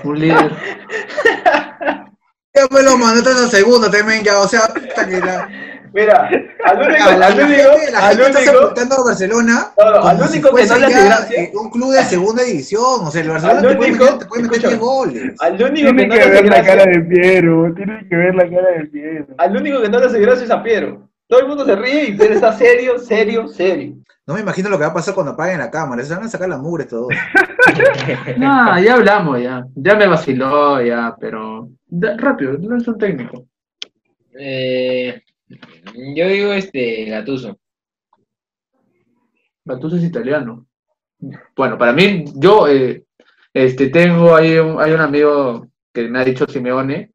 [0.04, 0.52] Un líder.
[2.56, 5.50] Ya me lo mandaste a segunda también, ya, o sea, puta que la,
[5.96, 6.28] Mira,
[6.66, 9.72] al único, la, la al único, gente, la al gente está único, apuntando a Barcelona
[9.78, 11.42] No, no, al si único que no le hace gracia.
[11.42, 14.44] eh, un club de segunda división, o sea, el Barcelona te puede, meter, te puede
[14.44, 14.74] meter escúchame.
[14.76, 15.42] 10 goles.
[15.42, 18.16] al único que Tiene no que le hace ver la cara de Piero, tiene que
[18.16, 19.26] ver la cara de Piero.
[19.38, 21.10] al único que no le hace gracia es a Piero.
[21.28, 23.96] Todo el mundo se ríe y Piero está serio, serio, serio.
[24.28, 26.28] No me imagino lo que va a pasar cuando apaguen la cámara, se van a
[26.28, 27.08] sacar la mugre todos.
[28.38, 29.66] No, ya hablamos, ya.
[29.76, 31.70] Ya me vaciló, ya, pero.
[31.88, 33.46] da- rápido, no es un técnico.
[34.38, 35.22] Eh,
[36.16, 37.58] yo digo este Gatuso.
[39.64, 40.68] Gattuso es italiano.
[41.56, 43.06] Bueno, para mí, yo eh,
[43.54, 47.12] este, tengo ahí un, hay un amigo que me ha dicho Simeone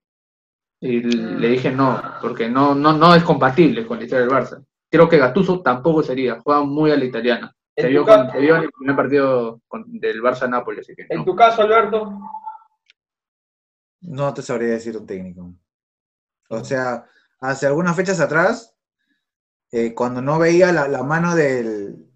[0.81, 4.65] y le dije no, porque no, no, no es compatible con la historia del Barça.
[4.91, 7.55] Creo que Gattuso tampoco sería, juega muy a la italiana.
[7.77, 10.95] Se vio, tu, con- ca- se vio en el primer partido con- del Barça-Nápoles, así
[10.97, 12.19] que en tu caso, Alberto,
[14.03, 15.53] No te sabría decir un técnico.
[16.49, 17.05] O sea,
[17.41, 18.75] hace algunas fechas atrás,
[19.73, 22.07] eh, cuando no veía la, mano del,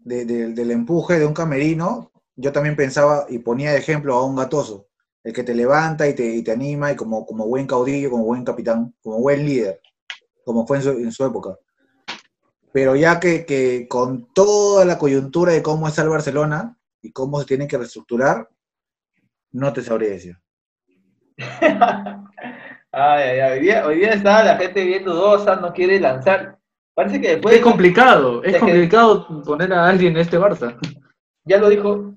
[0.00, 4.36] de- del- empuje de un camerino, yo también pensaba y ponía de ejemplo a un
[4.36, 4.88] gatoso,
[5.22, 8.44] el que te levanta y te, te anima y como, como buen caudillo, como buen
[8.44, 9.80] capitán, como buen líder,
[10.44, 11.58] como fue en su, en su época.
[12.72, 17.40] Pero ya que, que con toda la coyuntura de cómo está el Barcelona y cómo
[17.40, 18.50] se tiene que reestructurar,
[19.52, 20.36] no te sabría decir.
[22.96, 26.58] Ay, ay, ay, Hoy, día, hoy día está la gente bien dudosa, no quiere lanzar.
[26.94, 30.76] Parece que después, Es complicado, es que- complicado poner a alguien en este Barça.
[31.44, 32.14] ya lo dijo.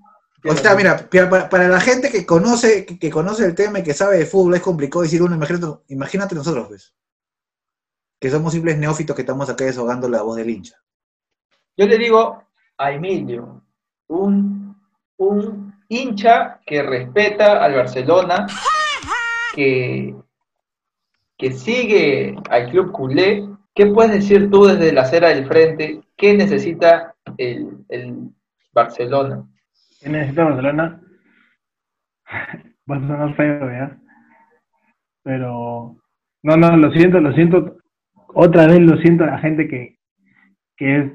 [0.47, 3.83] O sea, mira, para, para la gente que conoce, que, que conoce el tema y
[3.83, 6.93] que sabe de fútbol, es complicado decir uno, imagínate, imagínate nosotros, pues.
[8.21, 10.75] Que somos simples neófitos que estamos acá desahogando la voz del hincha.
[11.75, 12.43] Yo le digo
[12.77, 13.63] a Emilio,
[14.07, 14.75] un,
[15.17, 18.45] un hincha que respeta al Barcelona,
[19.53, 20.15] que,
[21.37, 23.47] que sigue al club culé.
[23.75, 26.01] ¿Qué puedes decir tú desde la acera del frente?
[26.15, 28.29] ¿Qué necesita el, el
[28.73, 29.45] Barcelona?
[30.01, 31.01] ¿Qué necesita Barcelona?
[32.89, 33.97] Va a sonar feo, ¿ya?
[35.23, 35.95] Pero.
[36.43, 37.77] No, no, lo siento, lo siento.
[38.33, 39.97] Otra vez lo siento a la gente que,
[40.75, 41.11] que es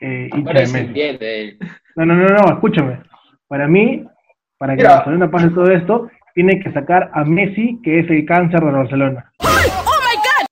[0.00, 0.86] eh, hincha Ahora de se Messi.
[0.88, 1.40] entiende.
[1.42, 1.58] él.
[1.96, 3.02] No, no, no, no, escúchame.
[3.48, 4.04] Para mí,
[4.58, 4.94] para que Mira.
[4.96, 6.10] Barcelona pase todo esto,
[6.40, 9.30] tiene que sacar a Messi, que es el cáncer de Barcelona.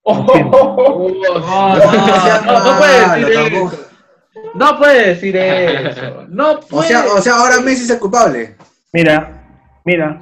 [0.02, 1.80] Oh, No, No
[2.22, 3.88] seas no, no puede decir eso.
[4.54, 6.26] No puede decir eso.
[6.28, 6.88] No O puede.
[6.88, 8.54] sea, o sea, ahora Messi es el culpable.
[8.92, 9.42] Mira,
[9.84, 10.20] mira.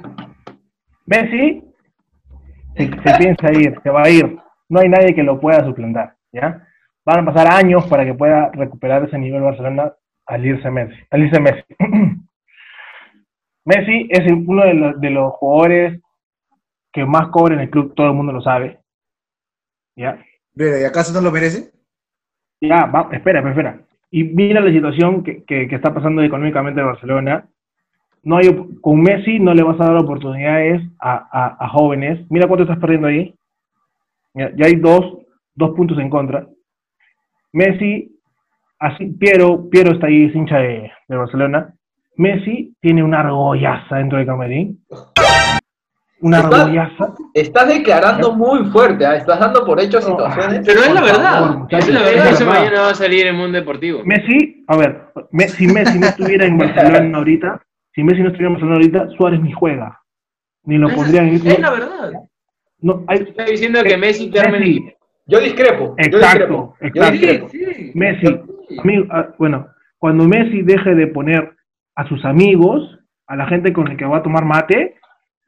[1.05, 1.63] Messi
[2.77, 4.37] se, se piensa ir, se va a ir.
[4.69, 6.65] No hay nadie que lo pueda suplantar, ¿ya?
[7.05, 9.93] Van a pasar años para que pueda recuperar ese nivel Barcelona
[10.27, 10.95] al irse Messi.
[11.11, 11.63] Al irse Messi.
[13.67, 16.01] Messi es uno de los, de los jugadores
[16.93, 18.79] que más cobra en el club, todo el mundo lo sabe.
[19.95, 20.17] ¿Ya?
[20.55, 21.71] ¿y acaso no lo merece?
[22.61, 23.81] Ya, va, espera, espera.
[24.09, 27.45] Y mira la situación que, que- que está pasando económicamente en Barcelona.
[28.23, 28.47] No hay,
[28.81, 32.25] con Messi no le vas a dar oportunidades a, a- a jóvenes.
[32.31, 33.35] Mira cuánto estás perdiendo ahí.
[34.33, 35.17] Ya hay dos,
[35.55, 36.47] dos puntos en contra.
[37.53, 38.19] Messi,
[38.79, 41.76] así, Piero, Piero está ahí, es hincha de, de Barcelona.
[42.17, 44.83] Messi tiene una argollaza dentro de Camerín.
[46.19, 47.13] Una Está- argollaza.
[47.33, 49.15] Estás declarando muy fuerte, ¿ah?
[49.15, 50.61] estás dando por hecho situaciones.
[50.65, 51.39] Pero es la verdad.
[51.39, 51.67] favor.
[51.69, 52.59] Es la Eso verdad.
[52.59, 54.01] mañana va a salir en Mundo Deportivo.
[54.03, 55.01] Messi, a ver,
[55.31, 57.61] Me- si Messi no estuviera en Barcelona ahorita,
[57.93, 60.01] si Messi no estuviera en Barcelona ahorita, Suárez ni juega.
[60.63, 62.11] Ni lo pondrían en Es la verdad.
[62.81, 64.97] no, hay, Está diciendo que Messi el Messi, equipo.
[65.27, 65.83] Yo discrepo.
[65.89, 67.11] yo Exacto, discrepo, yo exacto.
[67.11, 67.49] discrepo.
[67.49, 67.91] Sí.
[67.93, 68.39] Messi,
[68.79, 69.67] amigo, ah, bueno,
[69.99, 71.53] cuando Messi deje de poner
[71.97, 74.95] a sus amigos, a la gente con la que va a tomar mate,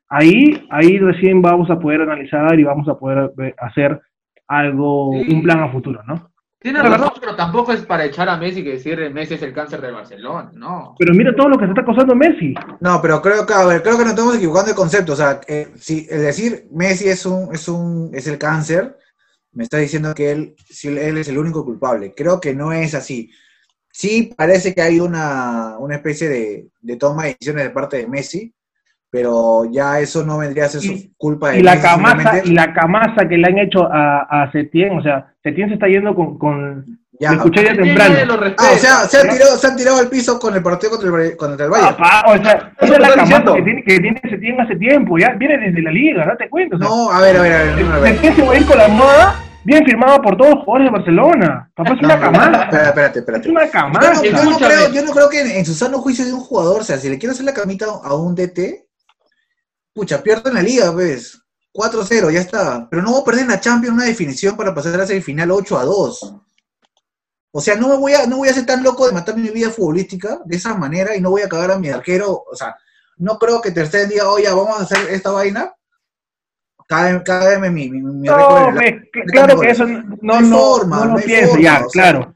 [0.09, 4.01] ahí, ahí recién vamos a poder analizar y vamos a poder hacer
[4.47, 5.31] algo, Sí.
[5.35, 6.31] un plan a futuro, ¿no?
[6.61, 9.79] Tiene razón, pero tampoco es para echar a Messi que decir Messi es el cáncer
[9.79, 10.95] de Barcelona, no.
[10.97, 12.53] Pero mira todo lo que se está acosando Messi.
[12.81, 15.13] No, pero creo que, a ver, creo que nos estamos equivocando de concepto.
[15.13, 18.97] O sea, eh, si el decir Messi es un, es un, es el cáncer,
[19.53, 22.13] me está diciendo que él, si él es el único culpable.
[22.17, 23.31] Creo que no es así.
[23.91, 28.07] Sí parece que hay una, una especie de, de toma de decisiones de parte de
[28.07, 28.53] Messi,
[29.09, 32.73] pero ya eso no vendría a ser su culpa de Y la Messi, y la
[32.73, 36.37] camasa que le han hecho a, a Setién, o sea, Setién se está yendo con,
[36.37, 36.85] con
[37.19, 37.31] Ya.
[37.31, 38.15] escuché ya temprano.
[38.57, 41.23] Ah, o sea, se han, tirado, se han tirado al piso con el partido contra
[41.25, 41.95] el, contra el Bayern.
[41.97, 43.55] Papá, o sea, mira me la diciendo.
[43.55, 46.75] que tiene, que tiene Setién hace tiempo, ya viene desde la liga, date cuenta.
[46.75, 48.15] o sea, No, a ver, a ver, a ver, no, a ver.
[48.15, 50.97] Setién se va a ir con la moda bien firmada por todos los jugadores de
[50.97, 51.71] Barcelona.
[51.75, 52.63] Papá, es No, una no, camasa.
[52.63, 53.71] espérate, espérate, Es una
[54.23, 56.33] Yo no, yo no creo, yo no creo que en, en su sano juicio de
[56.33, 58.87] un jugador, o sea, si le quiero hacer la camita a un DT,
[59.93, 61.41] pucha, pierdo en la liga, pues.
[61.73, 62.87] 4-0, ya está.
[62.89, 65.51] Pero no voy a perder en la Champions una definición para pasar a la semifinal
[65.51, 66.35] 8 a 2.
[67.51, 69.49] O sea, no me voy a, no voy a ser tan loco de matar mi
[69.49, 72.43] vida futbolística de esa manera y no voy a cagar a mi arquero.
[72.51, 72.75] O sea,
[73.17, 75.73] no creo que Ter Stegen diga, oye, vamos a hacer esta vaina.
[76.89, 80.57] Cada, cada vez mi, mi, mi No, pues, cl- claro que eso no, No no,
[80.57, 82.01] forma, no lo no pienso, forma, ya, o sea.
[82.03, 82.35] claro.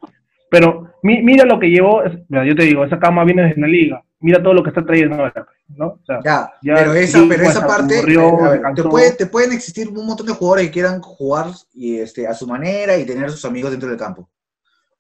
[0.51, 4.03] Pero mi- mira lo que llevó, yo te digo, esa cama viene desde la liga.
[4.19, 5.87] Mira todo lo que está trayendo ahora, ¿no?
[5.87, 8.83] O sea, Ya, Ya, pero esa, sí, pero pues, esa parte, aburrió, a ver, te,
[8.83, 12.45] puede- te pueden existir un montón de jugadores que quieran jugar y, este, a su
[12.47, 14.29] manera y tener a sus amigos dentro del campo.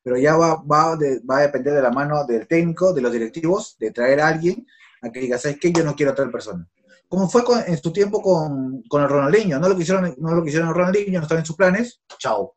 [0.01, 3.11] Pero ya va, va, de- va a depender de la mano del técnico, de los
[3.13, 4.65] directivos, de traer a alguien
[5.03, 5.71] a que diga, ¿sabes qué?
[5.71, 6.67] Yo no quiero a tal persona.
[7.13, 10.43] Como fue con- en su tiempo con, con el Ronaldinho, no lo quisieron, no lo
[10.43, 12.55] quisieron a Ronaldinho, no estaba en sus planes, chao.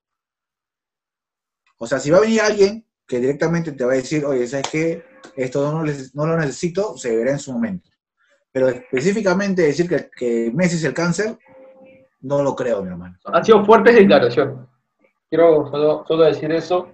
[1.76, 4.66] O sea, si va a venir alguien que directamente te va a decir, oye, ¿sabes
[4.72, 5.04] qué?
[5.36, 7.90] Esto no, les- no lo necesito, se verá en su momento.
[8.50, 11.36] Pero específicamente decir que, que Messi es el cáncer,
[12.22, 13.14] no lo creo, mi hermano.
[13.26, 14.56] Han sido fuertes declaraciones.
[15.28, 16.92] Quiero solo, solo decir eso.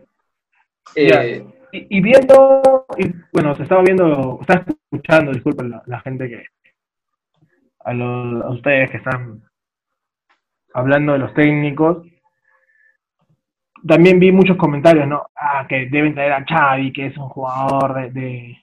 [0.97, 6.29] Eh, y, y viendo, y, bueno, se estaba viendo, estaba escuchando, disculpen la, la gente
[6.29, 6.43] que,
[7.85, 9.43] a, los- a ustedes que están
[10.75, 12.07] hablando de los técnicos,
[13.87, 15.27] también vi muchos comentarios, ¿no?
[15.35, 18.57] Ah, que deben traer a Xavi, que es un jugador de, de,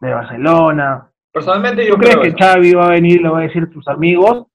[0.00, 1.10] de Barcelona.
[1.32, 2.38] personalmente yo ¿Tú crees creo que eso.
[2.38, 4.46] Xavi va a venir y le va a decir a sus amigos?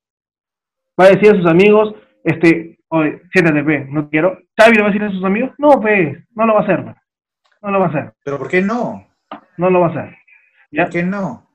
[1.00, 1.94] Va a decir a sus amigos,
[2.24, 4.38] este, oye, siéntate, pe, no quiero.
[4.60, 5.52] ¿Xavi le va a decir a sus amigos?
[5.60, 6.96] No, pe, no lo va a hacer, pe.
[7.62, 9.08] No lo va a hacer, Pero ¿por qué no?
[9.58, 10.18] no lo va a hacer.
[10.72, 10.86] ¿Ya?
[10.86, 11.48] ¿Por qué no?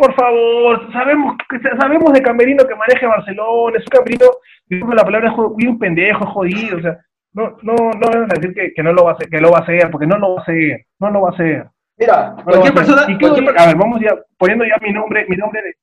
[0.00, 5.30] Por favor, sabemos que sabemos de Camerino que maneja Barcelona, es un Camerino, la palabra,
[5.30, 5.36] es
[5.68, 6.98] un pendejo, es jodido, o sea,
[7.34, 9.50] no, no, no vamos a decir que, que no lo va a hacer, que lo
[9.50, 11.66] va a hacer, porque no lo va a hacer, no lo va a hacer.
[11.98, 12.74] Mira, No cualquier hacer.
[12.74, 15.36] persona, ¿Y qué cualquier voy- per- a ver, vamos ya, poniendo ya mi nombre, mi
[15.36, 15.74] nombre de,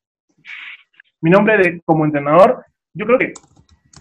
[1.22, 2.66] mi nombre de como entrenador,
[2.96, 3.34] yo creo que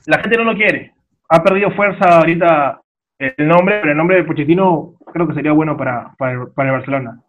[0.07, 0.93] la gente no lo quiere.
[1.29, 2.81] Ha perdido fuerza ahorita
[3.19, 6.77] el nombre, pero el nombre de Pochettino creo que sería bueno para, para, para el
[6.77, 7.21] Barcelona.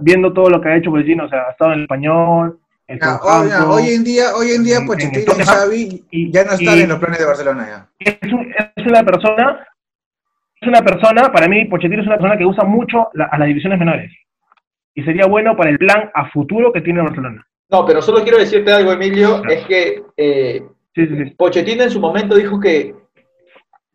[0.00, 2.98] Viendo todo lo que ha hecho Pochettino, o sea, ha estado en el español, en
[2.98, 6.04] Ya, Southampton, hoy, hoy en día, hoy en día en- en Pochettino y Tottenham, Xavi
[6.10, 7.88] y- ya no están y- en los planes de Barcelona ya.
[8.00, 9.66] es, un- es una persona,
[10.60, 13.48] es una persona, para mí Pochettino es una persona que usa mucho la- a las
[13.48, 14.12] divisiones menores.
[14.94, 17.46] Y sería bueno para el plan a futuro que tiene Barcelona.
[17.70, 20.62] No, pero solo quiero decirte algo, Emilio, es que eh,
[20.92, 21.30] Sí, sí, sí.
[21.36, 22.92] Pochettino en su momento dijo que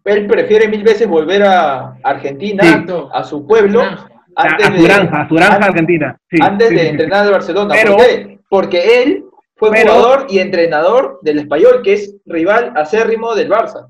[0.06, 2.86] él prefiere mil veces volver a Argentina, Sí.
[3.14, 6.18] a su pueblo, A, antes a de, su granja, a su granja an- argentina.
[6.30, 7.74] Sí, antes sí, de sí, entrenar al Barcelona.
[7.82, 8.40] Pero- ¿Por qué?
[8.50, 9.24] Porque él
[9.56, 13.88] fue Pero- jugador y entrenador del Español, que es rival acérrimo del Barça.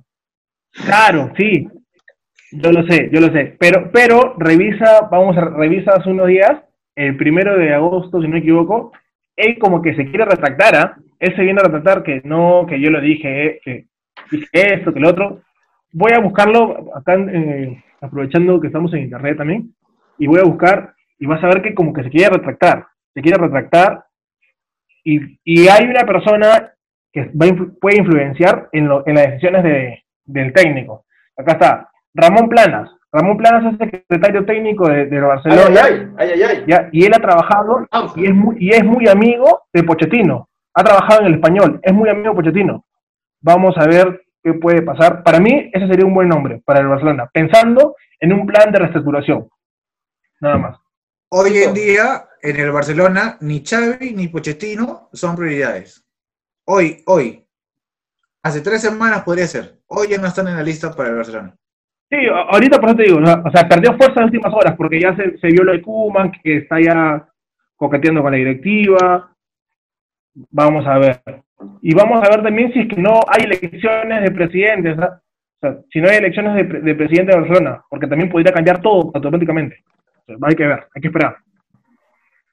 [0.85, 1.67] Claro, sí.
[2.51, 3.55] Yo lo sé, yo lo sé.
[3.59, 6.61] Pero, pero revisa, vamos a revisa hace unos días,
[6.95, 8.91] el primero de agosto, si no me equivoco,
[9.35, 10.97] él como que se quiere retractar, ¿ah?
[11.19, 13.85] Él se viene a retractar que no, que yo lo dije, eh, que
[14.31, 15.41] dije esto, que lo otro.
[15.91, 19.73] Voy a buscarlo acá, eh, aprovechando que estamos en internet también,
[20.17, 23.21] y voy a buscar, y vas a ver que como que se quiere retractar, se
[23.21, 24.05] quiere retractar,
[25.03, 26.71] y, y hay una persona
[27.13, 27.45] que va
[27.79, 31.05] puede influenciar en, lo- en las decisiones de, del técnico.
[31.37, 32.89] Acá está, Ramón Planas.
[33.11, 35.61] Ramón Planas es secretario técnico de, de Barcelona.
[36.17, 36.63] ay, ay, ay.
[36.67, 36.89] ¿ya?
[36.91, 37.87] Y él ha trabajado
[38.17, 40.49] y es, muy, y es muy amigo de Pochettino.
[40.73, 42.83] Ha trabajado en el español, es muy amigo de Pochettino.
[43.41, 45.23] Vamos a ver qué puede pasar.
[45.23, 48.79] Para mí, ese sería un buen nombre para el Barcelona, pensando en un plan de
[48.79, 49.47] reestructuración.
[50.45, 50.77] Nada más.
[51.29, 56.05] Hoy en día, en el Barcelona, ni Xavi ni Pochettino son prioridades.
[56.65, 57.43] Hoy, hoy.
[58.43, 59.79] Hace tres semanas podría ser.
[59.87, 61.55] Hoy ya no están en la lista para el Barcelona.
[62.11, 63.41] Sí, ahorita por eso te digo, ¿no?
[63.43, 65.81] o sea, perdió fuerza en las últimas horas, porque ya se, se vio lo de
[65.81, 67.27] Kuman, que está ya
[67.75, 69.35] coqueteando con la directiva.
[70.51, 71.23] Vamos a ver.
[71.81, 75.19] Y vamos a ver también si es que no hay elecciones de presidentes, o
[75.59, 79.09] sea, si no hay elecciones de, de presidente de Barcelona, porque también podría cambiar todo
[79.11, 79.83] automáticamente.
[80.27, 81.37] Hay que ver, hay que esperar.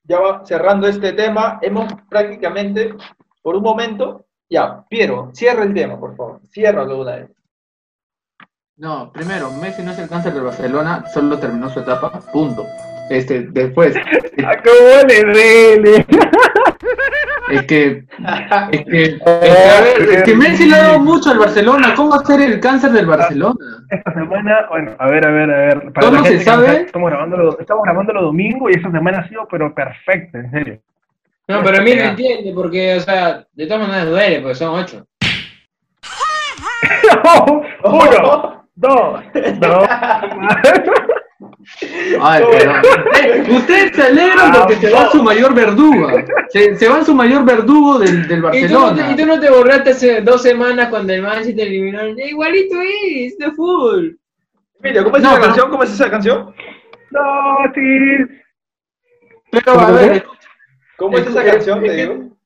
[0.05, 2.95] ya va cerrando este tema, hemos prácticamente,
[3.43, 7.31] por un momento, ya, Piero, cierra el tema, por favor, ciérralo de una vez.
[8.77, 12.65] No, primero, Messi no es el cáncer del Barcelona, solo terminó su etapa, punto.
[13.11, 13.95] Este, después,
[14.45, 16.07] Ah, ¿Cómo le duele?
[17.51, 18.05] es que,
[18.71, 19.31] es que, es que, a
[19.83, 22.59] ver, es que Messi le ha dado mucho al Barcelona, ¿cómo va a ser el
[22.61, 23.55] cáncer del Barcelona?
[23.91, 25.93] Esta semana, bueno, a ver, a ver, a ver.
[26.01, 26.69] ¿Cómo la se sabe?
[26.69, 30.81] nos- Estamos grabándolo, estamos grabándolo domingo y esta semana ha sido pero perfecta, en serio.
[31.49, 34.75] No, pero a mí no entiende, porque, o sea, de todas maneras duele, porque son
[34.81, 35.07] ocho.
[37.85, 39.21] Uno, dos,
[39.61, 39.89] dos.
[42.21, 46.09] Ay, pero, ustedes se alegran porque se va su mayor verdugo,
[46.51, 49.11] se, se va su mayor verdugo del, del ¿Y tú, no te, Barcelona.
[49.13, 52.01] y tú no te borraste hace dos semanas cuando el Manchester eliminó?
[52.01, 54.11] el- Igualito es, de full.
[54.83, 55.71] Emilio, ¿cómo es No, esa pero- canción?
[55.71, 56.55] ¿Cómo es esa canción?
[57.11, 58.41] No, sí.
[59.51, 60.25] Pero a ver,
[60.97, 62.37] ¿Cómo es esa Eh, canción, eh, te eh, digo?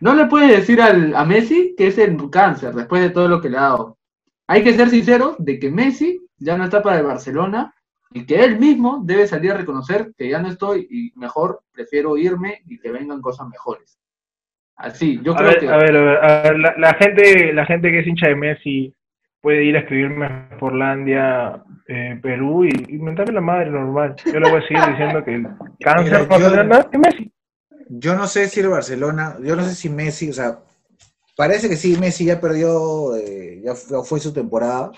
[0.00, 3.40] No le puedes decir al, a Messi que es el cáncer después de todo lo
[3.40, 3.98] que le ha dado.
[4.46, 7.74] Hay que ser sincero de que Messi ya no está para el Barcelona
[8.12, 12.16] y que él mismo debe salir a reconocer que ya no estoy y mejor prefiero
[12.16, 13.98] irme y que vengan cosas mejores.
[14.76, 17.52] Así, yo A creo ver, que a ver, a ver, a ver, la, la gente,
[17.52, 18.94] la gente que es hincha de Messi
[19.40, 24.16] puede ir a escribirme a Portlandia, eh, Perú y, y mentarme la madre normal.
[24.24, 25.46] Yo le voy a seguir diciendo que el
[25.80, 27.32] cáncer Mira, yo- es Messi.
[27.92, 30.58] Yo no sé si el Barcelona, yo no sé si Messi, o sea,
[31.36, 34.92] parece que sí, Messi ya perdió, eh, ya fue, fue su temporada,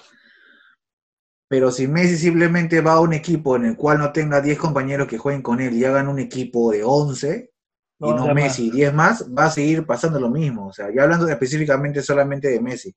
[1.53, 5.07] pero si Messi simplemente va a un equipo en el cual no tenga 10 compañeros
[5.07, 7.53] que jueguen con él y hagan un equipo de 11,
[7.99, 10.69] y No, Messi, 10 más, va a seguir pasando lo mismo.
[10.69, 12.97] O sea, ya hablando específicamente solamente de Messi.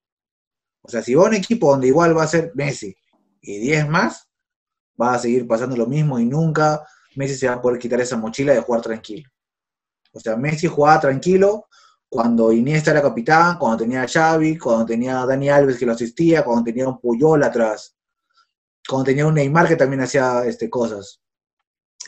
[0.82, 2.96] O sea, si va a un equipo donde igual va a ser Messi
[3.42, 4.30] y 10 más,
[5.02, 6.82] va a seguir pasando lo mismo y nunca
[7.18, 9.30] Messi se va a poder quitar esa mochila de jugar tranquilo.
[10.14, 11.68] O sea, Messi jugaba tranquilo
[12.08, 15.92] cuando Iniesta era capitán, cuando tenía a Xavi, cuando tenía a Dani Alves que lo
[15.92, 17.95] asistía, cuando tenía un Puyol atrás,
[18.88, 21.22] cuando tenía un Neymar que también hacía este, cosas,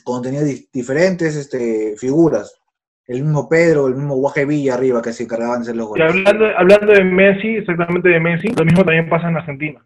[0.03, 2.59] cuando tenía di- diferentes este, figuras.
[3.07, 5.89] El mismo Pedro, el mismo Guaje Villa arriba que se encargaban de hacer los Y
[5.89, 6.09] goles.
[6.09, 9.85] hablando, hablando de Messi, exactamente de Messi, lo mismo también pasa en Argentina.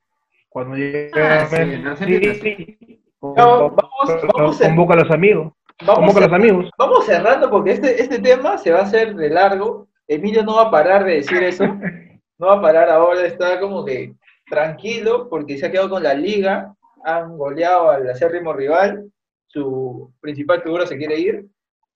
[0.50, 3.36] Cuando llega Ah, sí, Messi, en Argentina sí, No,
[3.70, 5.54] vamos- convoca a los amigos.
[5.86, 6.70] Vamos, Convoca a los cer- amigos.
[6.78, 9.88] vamos cerrando porque este, este tema se va a hacer de largo.
[10.08, 11.64] Emilio no va a parar de decir eso.
[12.40, 14.16] No va a parar ahora, está como que
[14.50, 16.74] tranquilo porque se ha quedado con la liga.
[17.06, 19.06] Han goleado al acérrimo rival.
[19.48, 21.46] Su principal figura se quiere ir.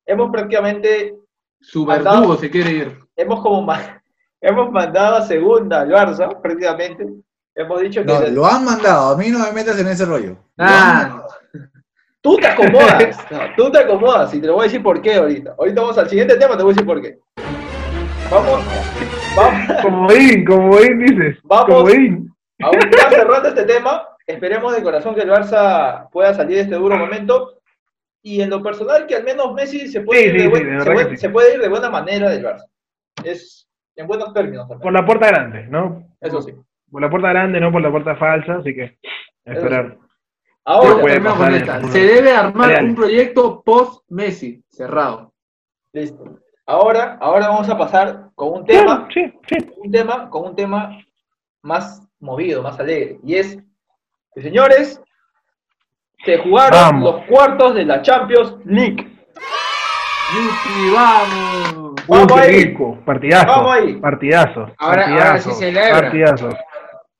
[0.05, 1.15] Hemos prácticamente,
[1.59, 2.99] su Mandado- verdugo se quiere ir.
[3.15, 3.65] hemos como
[4.41, 7.05] hemos mandado a segunda al Barça, prácticamente.
[7.55, 10.05] Hemos dicho que No, se- lo han mandado, a mí no me metas en ese
[10.05, 10.31] rollo.
[10.31, 11.25] Lo Ah.
[12.21, 13.17] tú te acomodas.
[13.31, 15.55] no, tú te acomodas y te lo voy a decir por qué ahorita.
[15.57, 17.17] Ahorita vamos al siguiente tema, te voy a decir por qué.
[18.29, 18.59] Vamos,
[19.37, 19.81] vamos.
[19.81, 21.37] Comodín, comodín dices.
[21.43, 21.65] Vamos.
[21.67, 22.33] Comodín.
[22.61, 26.76] Aún ya cerrando este tema, esperemos de corazón que el Barça pueda salir de este
[26.76, 27.59] duro momento.
[28.21, 30.63] Y en lo personal, que al menos Messi se puede, Sí, ir, de sí, buen-
[30.80, 31.21] sí, se, puede, que sí.
[31.21, 32.65] se puede ir de buena manera del Barça.
[33.23, 34.82] Es en buenos términos también.
[34.82, 36.07] Por la puerta grande, ¿no?
[36.19, 36.53] Eso sí.
[36.91, 38.97] Por la puerta grande, no por la puerta falsa, así que
[39.45, 39.97] a esperar.
[40.67, 41.84] Ahora, puede pasar esta.
[41.89, 45.32] Se debe armar un proyecto post-Messi, cerrado.
[45.93, 46.39] listo.
[46.65, 49.55] Ahora, ahora vamos a pasar con un tema, Sí, sí.
[49.78, 50.97] un tema, con un tema
[51.61, 53.19] más movido, más alegre.
[53.23, 53.59] Y es
[54.41, 55.01] señores,
[56.23, 57.03] se jugaron Vamos.
[57.15, 59.11] los cuartos de la Champions League.
[60.33, 61.95] Yupi, vamos.
[62.07, 62.63] Vamos Uy, ahí.
[62.65, 62.97] rico.
[63.05, 63.47] Partidazo.
[63.47, 63.93] Vamos ahí.
[63.97, 64.59] Partidazo.
[64.77, 65.99] Ahora- partidazo, ahora sí celebra.
[66.01, 66.49] Partidazo.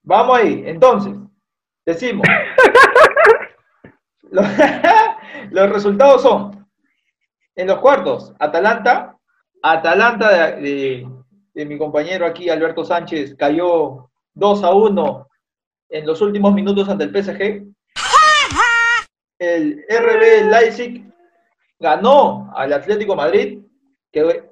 [0.04, 1.14] Vamos ahí, entonces,
[1.86, 2.28] decimos.
[4.32, 4.46] los,
[5.52, 6.68] los resultados son,
[7.56, 9.16] en los cuartos, Atalanta,
[9.64, 11.08] Atalanta de, de-
[11.54, 15.28] de mi compañero aquí, Alberto Sánchez, cayó 2 a 1
[15.96, 17.64] en los últimos minutos ante el PSG.
[19.40, 21.06] El RB Leipzig
[21.80, 23.60] ganó al Atlético Madrid,
[24.12, 24.44] que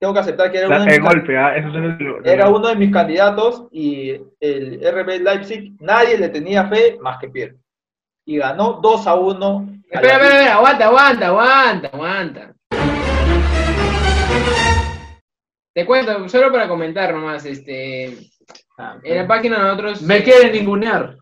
[0.00, 1.56] tengo que aceptar que era uno de mis golpe, ¿ah?
[1.56, 6.66] Eso es el- era uno de mis candidatos y el RB Leipzig nadie le tenía
[6.68, 7.56] fe más que Pierre.
[8.24, 9.68] Y ganó 2 a 1.
[9.90, 12.54] Espera, espera, espera, aguanta, aguanta, aguanta, aguanta.
[15.74, 18.16] Te cuento, solo para comentar nomás, este,
[19.02, 21.16] en la página nosotros, Me quieren ningunear.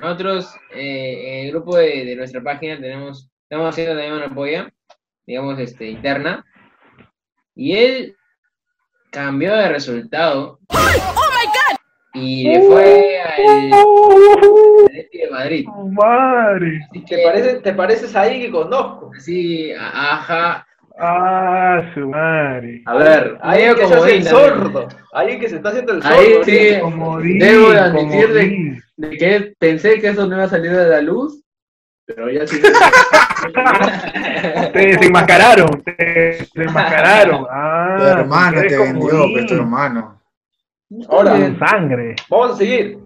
[0.00, 4.70] nosotros, eh, en el grupo de, de nuestra página tenemos, estamos haciendo también una polla,
[5.26, 6.44] digamos, este, interna,
[7.54, 8.16] y él
[9.10, 10.58] cambió de resultado.
[12.12, 13.72] Y le fue al
[14.86, 15.66] Atlético de Madrid.
[15.92, 16.80] Madre.
[16.90, 19.12] Así ¿Te, que, parece, ¿Te pareces a alguien que conozco?
[19.16, 20.66] así, a- ajá,
[21.02, 22.82] Ah, su madre.
[22.86, 24.88] A ver, Alguien que se hace el sordo.
[25.12, 26.18] Alguien que se está haciendo el sordo.
[26.18, 26.44] Ahí ahorita.
[26.76, 26.80] sí.
[26.80, 28.82] Comodín, Debo de admitir de-
[29.18, 31.42] que pensé que eso no iba a salir de la luz,
[32.06, 32.60] pero ya sí.
[34.72, 37.46] Te desenmascararon, te desenmascararon.
[37.50, 40.20] Ah, Tu hermano te vendió, pues tu hermano.
[41.08, 42.16] Ahora, con sangre.
[42.28, 42.98] vamos a seguir.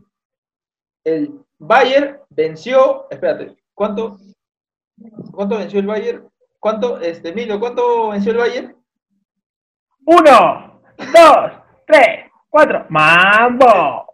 [1.05, 4.19] El Bayern venció, espérate, ¿cuánto?
[5.33, 6.25] ¿Cuánto venció el Bayern?
[6.65, 8.77] ¿Cuánto, este, Emilio, cuánto venció el Bayern?
[10.07, 11.53] Uno, dos,
[11.87, 12.87] tres, cuatro.
[12.89, 14.07] ¡Mambo!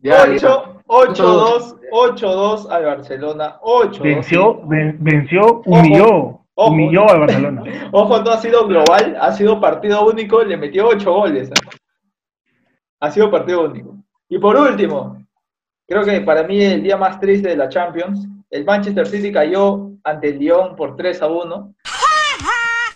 [0.00, 0.64] Ya, ya.
[0.86, 4.00] 8, 8-2, 8-2 al Barcelona, 8-2.
[4.00, 6.40] Venció, ven- venció, humilló.
[6.54, 6.70] Ojo.
[6.70, 7.62] Humilló al Barcelona.
[7.92, 11.50] Ojo, no ha sido global, ha sido partido único, le metió 8 goles.
[11.50, 11.76] ¿eh?
[13.00, 13.94] Ha sido partido único.
[14.30, 15.22] Y por último,
[15.86, 19.90] creo que para mí el día más triste de la Champions, el Manchester City cayó
[20.02, 21.74] ante el Lyon por 3 a 1.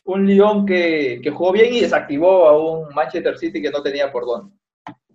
[0.04, 4.10] Un Lyon que, que jugó bien y desactivó a un Manchester City que no tenía
[4.10, 4.58] por dónde.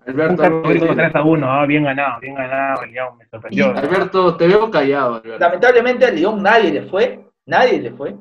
[0.06, 1.52] Alberto, categórico 3 a 1.
[1.52, 2.84] Ah, bien ganado, bien ganado.
[2.84, 3.76] el León, me sorprendió.
[3.76, 5.40] Alberto, te veo callado, Alberto.
[5.40, 8.16] Lamentablemente al Lyon nadie le fue, nadie le fue.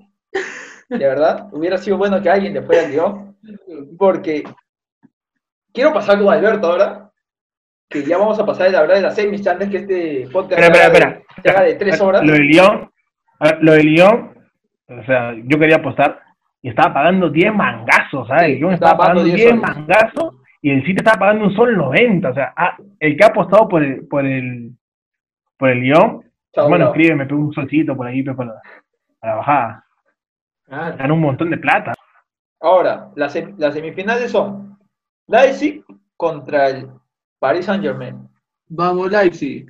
[0.89, 3.37] De verdad, hubiera sido bueno que alguien le fuera al Lyon,
[3.99, 4.45] porque
[5.73, 7.02] quiero pasar con Alberto ahora,
[7.93, 11.22] que ya vamos a pasar de hablar de las semis antes que este podcast Espera,
[11.36, 12.24] espera, de- de tres horas.
[12.24, 12.90] Lo de Lyon,
[13.38, 14.34] a ver, lo de Lyon,
[14.88, 16.20] o sea, yo quería apostar
[16.62, 18.59] y estaba pagando 10 mangazos, ¿sabes?
[18.59, 21.55] Sí, El estaba estaba pagando pagando 10 10 mangazos y el City estaba pagando un
[21.55, 24.70] sol 90, o sea, ah, el que ha apostado por el, por el,
[25.59, 26.22] por el Lyon,
[26.55, 26.93] Chao, bueno, bravo.
[26.95, 28.61] escribe, me pegó un solcito por ahí, pues, para la,
[29.18, 29.84] para la bajada.
[30.70, 31.93] Ah, Ganó un montón de plata.
[32.61, 34.78] Ahora, las, las semifinales son
[35.26, 35.82] Leipzig
[36.16, 36.88] contra el
[37.43, 38.28] Paris Saint Germain
[38.68, 39.66] Vamos, Leipzig.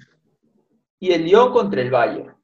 [1.01, 2.37] y el Lyon contra el Bayern.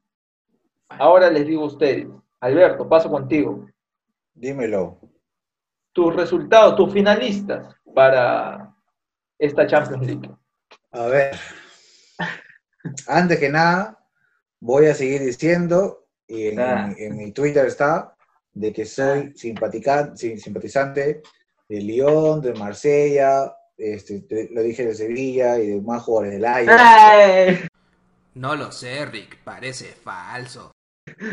[0.88, 2.08] Ahora les digo a ustedes,
[2.40, 3.68] Alberto, paso contigo.
[4.34, 4.98] Dímelo.
[5.92, 8.72] tus resultados, tus finalistas para
[9.38, 10.30] esta Champions League.
[10.92, 11.36] A ver.
[13.08, 13.98] Antes que nada,
[14.60, 16.86] voy a seguir diciendo, y en, Ah.
[16.96, 18.14] en- en mi Twitter está,
[18.52, 21.20] de que soy simpatica- sim- simpatizante
[21.68, 26.44] de Lyon, de Marsella, este, de- lo dije de Sevilla y de más jugadores del
[26.44, 27.68] Ajax.
[28.34, 30.72] No lo sé, Rick, parece falso.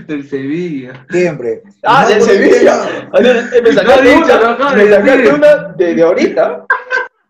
[0.08, 1.06] Del Sevilla.
[1.10, 1.62] Siempre.
[1.84, 2.86] Ah, No del Sevilla.
[2.88, 6.66] tema- Oye, Me sacaste una, me de sacaste una de, de ahorita.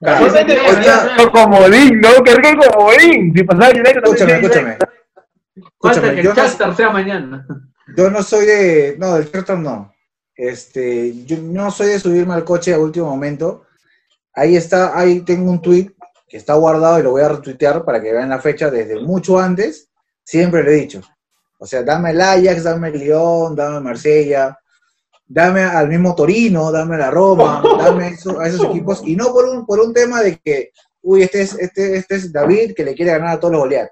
[0.01, 2.23] Casualmente, O sea, Qué comodín, ¿no?
[2.23, 3.33] Qué rico comodín.
[3.35, 4.77] Si pasaba el United Escúchame, escúchame.
[5.81, 7.47] Falta que yo el no- Shakhtar sea mañana.
[7.97, 8.95] Yo no soy de.
[8.99, 9.93] No, del Charlton no.
[10.35, 13.64] Este, yo no soy de subirme al coche a último momento.
[14.35, 15.91] Ahí está, ahí tengo un tweet
[16.27, 19.39] que está guardado y lo voy a retuitear para que vean la fecha desde mucho
[19.39, 19.89] antes.
[20.23, 21.01] Siempre lo he dicho.
[21.57, 24.57] O sea, dame el Ajax, dame el Lyon, dame el Marsella,
[25.25, 29.01] dame al mismo Torino, dame la Roma, dame eso- a esos equipos.
[29.05, 30.71] Y no por un, por un tema de que,
[31.01, 33.91] uy, este es, este, este es David que le quiere ganar a todos los goleados.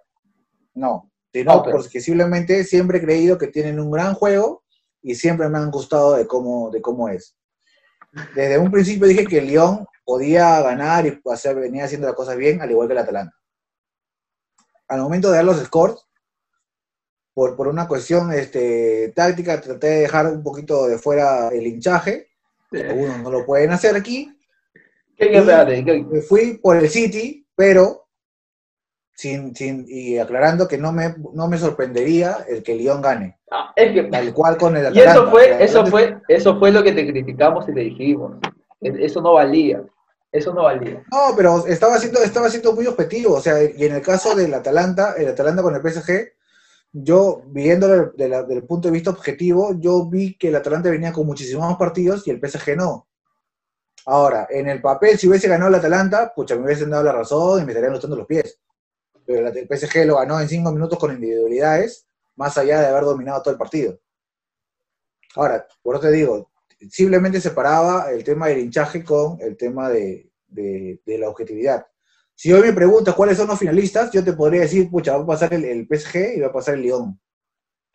[0.73, 4.63] No, sino porque simplemente siempre he creído que tienen un gran juego
[5.01, 7.35] y siempre me han gustado de cómo, de cómo es.
[8.35, 12.35] Desde un principio dije que el Lyon podía ganar y hacer, venía haciendo las cosas
[12.37, 13.35] bien, al igual que el Atalanta.
[14.87, 15.95] Al momento de dar los scores,
[17.33, 22.27] por, por una cuestión este, táctica, traté de dejar un poquito de fuera el hinchaje.
[22.71, 24.37] Algunos no lo pueden hacer aquí.
[25.15, 28.07] ¿Qué, qué, qué- Me fui por el City, pero
[29.15, 33.39] sin, sin, y aclarando que no me, no me sorprendería el que Lyon gane.
[33.51, 35.11] ah, es que- Tal cual con el y Atalanta.
[35.13, 38.37] eso fue, eso fue, eso fue lo que te criticamos y te dijimos.
[38.83, 39.83] E- Eso no valía.
[40.31, 41.03] Eso no valía.
[41.11, 43.35] No, pero estaba siendo, estaba siendo muy objetivo.
[43.35, 46.33] O sea, y en el caso del Atalanta, el Atalanta con el PSG,
[46.91, 51.13] yo viéndolo de la- del punto de vista objetivo, yo vi que el Atalanta venía
[51.13, 53.07] con muchísimos más partidos y el PSG no.
[54.05, 57.61] Ahora, en el papel, si hubiese ganado el Atalanta, pucha, me hubiesen dado la razón
[57.61, 58.59] y me estarían gustando los pies.
[59.25, 62.05] Pero el PSG lo ganó en cinco minutos con individualidades,
[62.35, 63.99] más allá de haber dominado todo el partido.
[65.35, 66.51] Ahora, por eso te digo,
[66.89, 71.85] simplemente separaba el tema del hinchaje con el tema de, de- de la objetividad.
[72.35, 75.27] Si hoy me preguntas cuáles son los finalistas, yo te podría decir, pucha, va a
[75.27, 77.19] pasar el, el PSG y va a pasar el Lyon.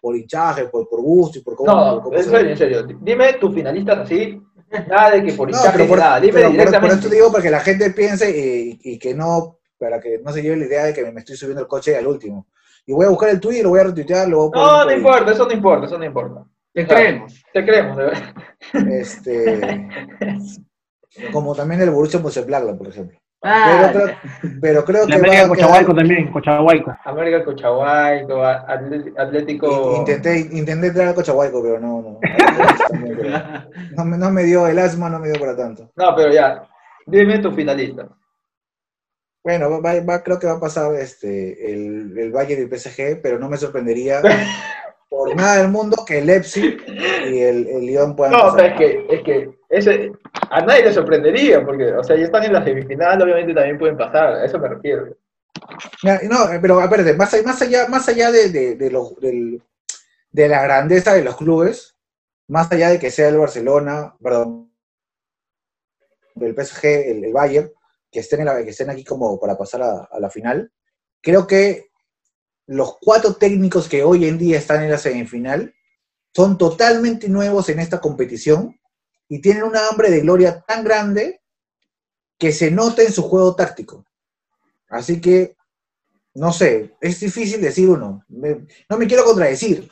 [0.01, 1.73] Por hinchaje, por, por gusto y por cómo...
[1.73, 2.86] No, por cómo en se- serio.
[3.01, 4.40] Dime tus finalistas así.
[4.86, 6.20] Nada de que por No, hinchaje ni por, nada.
[6.20, 6.94] Dime pero por- por directamente.
[6.97, 10.32] esto te digo para que la gente piense y, y que no, para que no
[10.32, 12.47] se lleve la idea de que me estoy subiendo el coche al último.
[12.86, 14.77] Y voy a buscar el tweet, lo voy a retuitear, lo voy a poner no,
[14.78, 16.44] por no importa, eso no importa, eso no importa.
[16.74, 17.43] Te creemos.
[17.53, 18.35] Te creemos, de verdad.
[18.90, 19.89] Este,
[21.32, 23.19] como también el Borussia Mönchengladbach, por ejemplo.
[23.40, 24.16] Ah, Pero, creo-
[24.61, 26.97] pero creo La que América de a Cochahuayco quedar- también, Cochahuayco.
[27.05, 29.97] América Cochahuayco, Atl- Atlético.
[29.99, 32.19] Intenté, intenté entrar al Cochahuayco, pero no, no.
[32.89, 33.31] También, pero
[33.97, 35.89] No me, no me dio el asma, no me dio para tanto.
[35.95, 36.69] No, pero ya.
[37.07, 38.09] Dime tu finalista.
[39.45, 43.23] Bueno, va- va- creo que va a pasar este, el, el Bayern y el PSG,
[43.23, 44.20] pero no me sorprendería
[45.09, 48.68] por nada del mundo que el Leipzig y el, el Lyon puedan No, o sea,
[48.70, 48.72] pasar.
[48.72, 50.12] es que, es que ese,
[50.51, 53.97] a nadie le sorprendería, porque, o sea, ya están en la semifinal, obviamente también pueden
[53.97, 55.16] pasar, a eso me refiero.
[56.02, 59.62] No, pero espérate, más, allá- más allá, más allá de, de, de lo- del-
[60.30, 61.97] de la grandeza de los clubes,
[62.48, 64.70] más allá de que sea el Barcelona, perdón,
[66.40, 67.70] el PSG, el, el Bayern,
[68.10, 70.70] que estén, en la- que estén aquí como para pasar a, a la final,
[71.20, 71.88] creo que
[72.69, 75.74] los cuatro técnicos que hoy en día están en la semifinal
[76.35, 78.78] son totalmente nuevos en esta competición
[79.28, 81.40] y tienen una hambre de gloria tan grande
[82.39, 84.05] que se nota en su juego táctico.
[84.90, 85.57] Así que,
[86.35, 88.23] no sé, es difícil decir uno.
[88.28, 89.89] Me- no me quiero contradecir.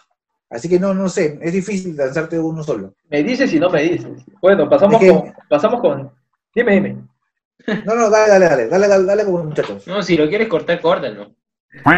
[0.49, 2.95] Así que no, no sé, es difícil lanzarte uno solo.
[3.11, 4.23] Me dices y no me dices.
[4.41, 6.13] Bueno, pasamos Es que- con, pasamos con,
[6.55, 6.97] dime, dime.
[7.85, 9.87] No, no, dale, dale, dale, dale, dale, dale con muchachos.
[9.89, 11.35] No, si lo quieres cortar, córtalo.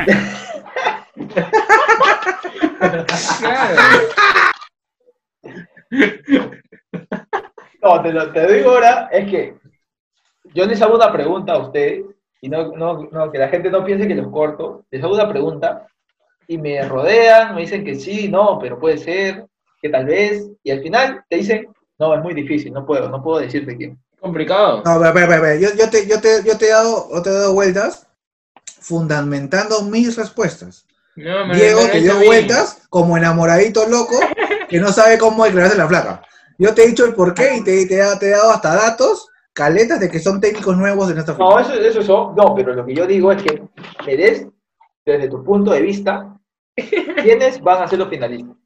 [7.80, 9.54] No, te lo te digo ahora, es que
[10.52, 12.04] yo les hago una pregunta a ustedes,
[12.40, 15.28] y no, no, no, que la gente no piense que los corto, les hago una
[15.28, 15.86] pregunta,
[16.48, 19.46] y me rodean, me dicen que sí, no, pero puede ser,
[19.80, 21.68] que tal vez, y al final te dicen,
[21.98, 23.98] no, es muy difícil, no puedo, no puedo decirte quién.
[24.20, 24.82] Complicado.
[24.84, 27.30] No, espera, espera, espera, Yo, yo te, yo, te, yo, te he dado, yo te
[27.30, 28.07] he dado vueltas
[28.80, 30.86] fundamentando mis respuestas.
[31.16, 34.18] No, me- Diego me- te me- dio vueltas como enamoradito loco
[34.68, 36.22] que no sabe cómo declararse la flaca.
[36.58, 38.74] Yo te he dicho el porqué y te, te he dado- te he dado hasta
[38.74, 42.74] datos, caletas de que son técnicos nuevos en esta No, eso, eso, eso, no, pero
[42.74, 43.62] lo que yo digo es que
[44.06, 44.46] me des,
[45.04, 46.36] desde tu punto de vista,
[47.22, 48.56] quiénes van a ser los finalistas.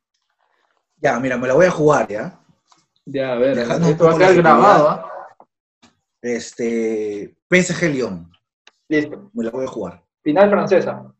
[0.98, 2.38] Ya, mira, me la voy a jugar, ¿ya?
[3.04, 5.04] Ya, a ver, Dejando esto va a quedar grabado.
[6.20, 8.31] Este, PSG Lyon,
[8.92, 9.30] Listo.
[9.32, 10.04] me la voy a jugar.
[10.22, 11.14] Final francesa.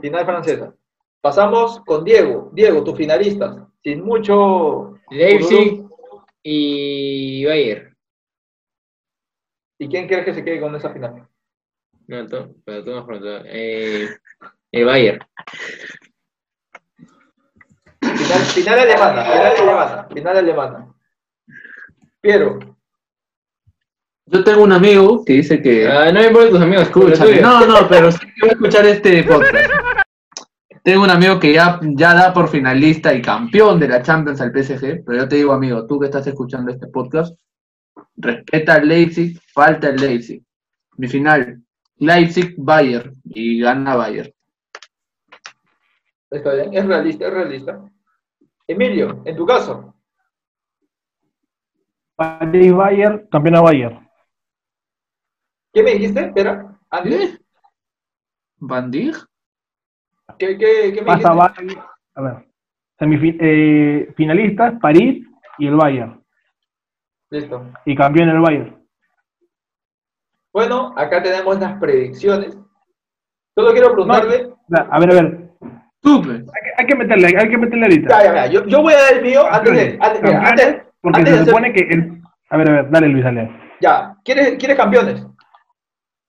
[0.00, 0.74] Final francesa.
[1.20, 2.50] Pasamos con Diego.
[2.54, 3.58] Diego, tus finalistas.
[3.82, 4.94] Sin mucho.
[5.10, 5.84] Leipzig
[6.42, 7.94] y Bayern.
[9.78, 11.28] ¿Y quién crees que se quede con esa final?
[12.06, 12.26] No,
[12.64, 13.42] pero tú más pronto.
[13.44, 14.08] Eh,
[14.72, 15.20] el Bayern.
[18.00, 19.24] Final, final alemana.
[19.24, 20.08] Final alemana.
[20.08, 20.94] Final alemana.
[22.22, 22.58] Piero.
[24.26, 25.86] Yo tengo un amigo que dice que.
[25.86, 28.86] Ah, no me importan tus amigos, Escúchame, no, no, pero sí que voy a escuchar
[28.86, 29.54] este podcast.
[30.82, 34.52] Tengo un amigo que ya, ya da por finalista y campeón de la Champions al
[34.52, 37.38] PSG, pero yo te digo, amigo, tú que estás escuchando este podcast,
[38.16, 40.42] respeta al Leipzig, falta el Leipzig.
[40.96, 41.62] Mi final,
[41.96, 44.30] Leipzig-Bayern, y gana Bayern.
[46.30, 46.74] Está bien.
[46.74, 47.90] Es realista, es realista.
[48.66, 49.94] Emilio, en tu caso.
[52.16, 54.03] París Bayern, campeona Bayern.
[55.74, 56.20] ¿Qué me dijiste?
[56.20, 56.78] Espera.
[56.90, 57.34] Antes.
[57.34, 57.38] ¿Eh?
[58.60, 59.16] ¿Van Dijk?
[60.38, 61.64] ¿Qué, qué, qué me Pasa dijiste?
[61.66, 61.80] Bayern,
[62.14, 65.26] a ver, eh, finalistas, París
[65.58, 66.22] y el Bayern.
[67.30, 67.66] Listo.
[67.84, 68.86] Y campeón el Bayern.
[70.52, 72.56] Bueno, acá tenemos las predicciones.
[73.56, 74.52] Solo quiero preguntarle.
[74.90, 75.50] A ver, a ver,
[76.00, 76.30] Tupe.
[76.30, 78.08] hay que, hay que meterle, hay que meterle ahorita.
[78.08, 78.46] Ya, ya, ya.
[78.52, 79.98] Yo, yo voy a dar el mío antes de.
[80.00, 82.22] Antes, mira, antes- porque antes de se hacer- supone que el...
[82.50, 83.50] A ver, a ver, dale Luis, dale.
[83.80, 84.16] Ya.
[84.24, 85.26] ¿Quieres, ¿Quieres campeones?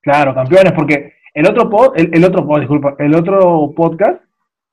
[0.06, 4.22] Claro, campeones, porque el otro pod, el, el otro pod, disculpa, el otro podcast,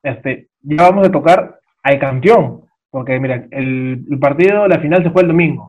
[0.03, 5.11] este, ya vamos a tocar al campeón, porque mira, el, el partido, la final se
[5.11, 5.67] fue el domingo.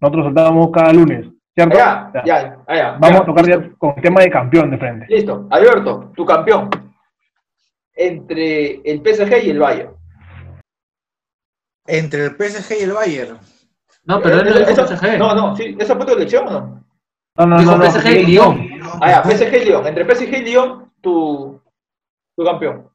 [0.00, 1.76] Nosotros soltábamos cada lunes, ¿cierto?
[1.78, 2.24] Ya, Ya.
[2.24, 2.90] ya, ya.
[3.00, 3.22] Vamos ya.
[3.22, 5.06] a tocar ya con el tema de campeón de frente.
[5.08, 5.48] Listo.
[5.50, 6.68] Alberto, tu campeón.
[7.94, 9.90] Entre el PSG y el Bayern.
[11.86, 13.38] Entre el PSG y el Bayern.
[14.04, 15.18] No, pero él no dijo Eso- PSG.
[15.18, 15.74] No, no, sí.
[15.78, 16.85] ¿Esa fue tu elección o no?
[17.38, 18.70] No, no, Dijo no, no, PSG y Lyon.
[19.00, 19.86] Ah, ya, PSG y Lyon.
[19.86, 21.60] Entre PSG y Lyon, tu,
[22.34, 22.90] tu campeón.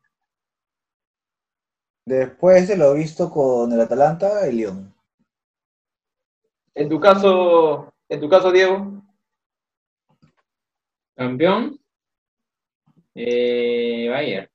[2.06, 4.94] Después de lo visto con el Atalanta, el Lyon.
[6.74, 9.04] En tu caso, en tu caso, Diego.
[11.16, 11.80] Campeón.
[13.14, 14.50] Eh, Bayern.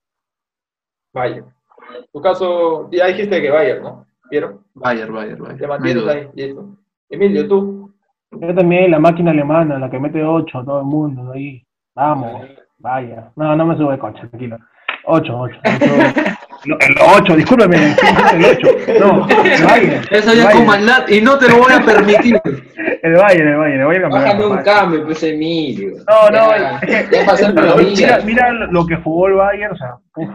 [1.12, 1.54] Bayern.
[1.96, 4.06] En tu caso, ya dijiste que Bayern, ¿no?
[4.30, 4.64] ¿Vieron?
[4.74, 5.58] Bayern, Bayern, Bayern.
[5.58, 6.76] Te mantienes ahí, listo.
[7.08, 7.95] Emilio, tú.
[8.32, 11.62] Yo también, la máquina alemana, la que mete 8, todo el mundo ahí.
[11.94, 12.42] Vamos,
[12.78, 13.30] vaya.
[13.36, 14.58] No, no me sube coche, tranquilo.
[15.04, 15.60] 8, 8.
[16.64, 18.68] El 8, discúlpeme, el 8.
[18.98, 20.04] No, el Bayern.
[20.10, 22.40] Eso ya con maldad y no te lo voy a permitir.
[23.02, 24.52] El Bayern, el Bayern, el Bayern campeón.
[24.58, 25.92] un cambio, pues Emilio.
[26.08, 29.74] No, no, Ya, es que- ya pasó el mira, mira lo que jugó el Bayern,
[29.74, 30.28] o sea, uf,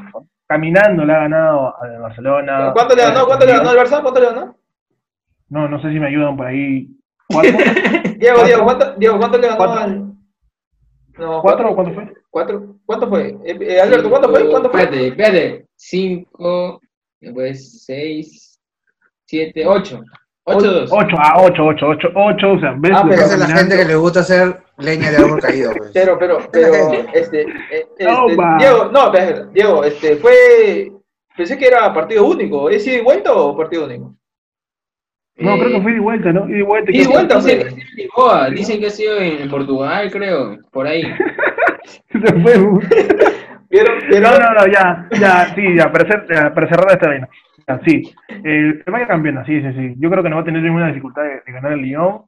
[0.48, 2.72] caminando le ha ganado al Barcelona.
[2.72, 3.26] ¿Cuánto le ganó?
[3.26, 4.02] ¿Cuánto le ganó el Barça?
[4.02, 4.56] ¿Cuánto le ganó?
[5.50, 6.88] No, no sé si me ayudan por ahí.
[8.18, 8.44] Diego.
[8.44, 9.80] Diego, ¿cuánto, Diego, ¿cuánto le ganó ¿Cuánto?
[9.80, 10.14] al,
[11.18, 12.14] No, ¿Cuatro o cuánto fue?
[12.30, 12.76] ¿Cuatro?
[12.86, 13.38] ¿Cuánto fue?
[13.46, 14.50] Eh, eh, Alberto, ¿cuánto fue?
[14.50, 14.82] ¿Cuánto fue?
[14.82, 15.66] Espérate, espérate.
[15.76, 16.82] Cinco,
[17.20, 18.60] después seis,
[19.26, 20.02] siete, ocho.
[20.44, 20.90] Ocho, dos.
[20.92, 22.92] 8, ah, 8, 8, 8, 8, o sea, ¿ves?
[22.96, 25.92] Ah, pero Esa es la gente que le gusta hacer leña de árbol caído, pues.
[25.94, 28.58] Pero, pero, pero, este, eh, este, Toma.
[28.58, 29.12] Diego, no,
[29.54, 30.92] Diego, este, fue,
[31.38, 34.16] pensé que era partido único, ¿es ida y vuelta o partido único?
[35.42, 36.50] No, creo que Eh, fue de vuelta, ¿no?
[36.50, 36.92] Y de vuelta.
[36.92, 40.12] Y de vuelta, Dicen que ha sido en Lisboa, dicen que ha sido en Portugal,
[40.12, 41.04] creo, por ahí.
[42.12, 42.54] Se fue.
[43.70, 44.00] ¿Vieron?
[44.00, 44.40] No, ¿Vieron?
[44.40, 47.30] no, no, ya, ya, sí, ya, para, cer- ya, para cerrar esta vaina.
[47.68, 48.14] Ya, sí,
[48.44, 49.94] el, el Bayern campeona, sí, sí, sí.
[49.98, 52.24] Yo creo que no va a tener ninguna dificultad de, de ganar el Lyon,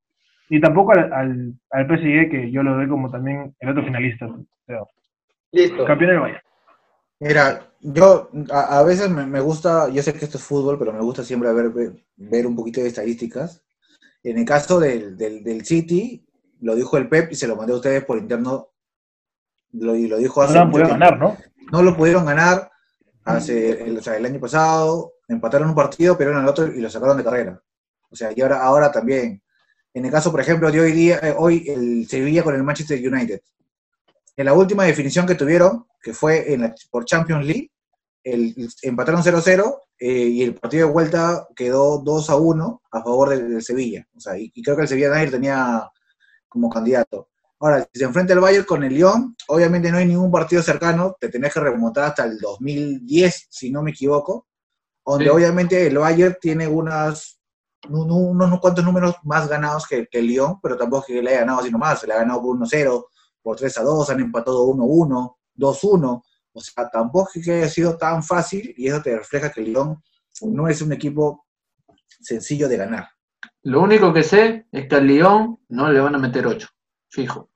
[0.49, 4.26] ni tampoco al, al, al PSG, que yo lo veo como también el otro finalista.
[4.27, 4.80] O sea,
[5.52, 5.84] Listo.
[5.85, 6.41] campeón del Bayern.
[7.19, 10.93] Mira, yo a, a veces me, me gusta, yo sé que esto es fútbol, pero
[10.93, 13.61] me gusta siempre ver, ver, ver un poquito de estadísticas.
[14.23, 16.26] En el caso del, del, del City,
[16.61, 18.69] lo dijo el Pep y se lo mandé a ustedes por interno,
[19.73, 20.77] lo, y lo dijo No lo tiempo.
[20.93, 21.38] ganar, ¿no?
[21.72, 22.72] No lo pudieron ganar
[23.26, 26.80] hace, el, o sea, el año pasado, empataron un partido, pero en el otro y
[26.80, 27.61] lo sacaron de carrera.
[28.10, 29.41] O sea, y ahora, ahora también.
[29.93, 32.97] En el caso, por ejemplo, de hoy día, eh, hoy el Sevilla con el Manchester
[33.05, 33.41] United.
[34.35, 37.72] En la última definición que tuvieron, que fue en la- por Champions League,
[38.23, 43.61] el, empataron 0-0 eh, y el partido de vuelta quedó 2-1 a favor del, del
[43.63, 44.07] Sevilla.
[44.15, 45.89] O sea, y, y creo que el Sevilla nadie tenía
[46.47, 47.29] como candidato.
[47.59, 51.15] Ahora, si se enfrenta el Bayern con el Lyon, obviamente no hay ningún partido cercano,
[51.19, 54.47] te tenés que remontar hasta el 2010, si no me equivoco,
[55.05, 55.29] donde Sí.
[55.31, 57.39] obviamente el Bayern tiene unas,
[57.89, 61.21] un- un- unos cuantos números más ganados que, que el Lyon, pero tampoco es que
[61.21, 63.05] le haya ganado sino más, le ha ganado por 1-0,
[63.41, 66.21] por 3-2, han empatado 1-1, 2-1,
[66.53, 69.67] o sea, tampoco es que haya sido tan fácil y eso te refleja que el
[69.67, 70.01] Lyon
[70.43, 71.45] no es un equipo
[72.19, 73.09] sencillo de ganar.
[73.63, 76.67] Lo único que sé es que al Lyon no le van a meter 8,
[77.09, 77.49] fijo.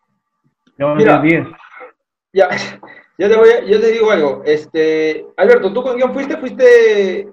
[0.77, 1.19] Le van a Mira.
[1.19, 1.57] meter 10.
[2.33, 2.49] Ya,
[3.17, 4.41] yo te, voy a- yo te digo algo.
[4.45, 6.37] Este, Alberto, ¿tú con quién fuiste?
[6.37, 7.29] Fuiste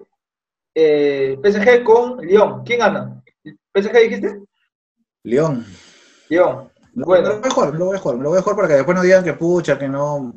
[0.75, 2.63] eh, PSG con Lyon.
[2.65, 3.23] ¿Quién gana?
[3.75, 4.41] ¿PSG dijiste?
[5.25, 5.65] Lyon.
[6.29, 6.71] Lyon.
[6.95, 7.29] Lo, Bueno.
[7.29, 8.97] lo voy a jugar, lo voy a jugar, lo voy a jugar para que después
[8.97, 10.33] no digan que pucha, que no,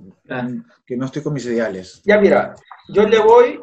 [0.86, 2.02] Que no estoy con mis ideales.
[2.04, 2.56] Ya mira,
[2.90, 3.60] yo le voy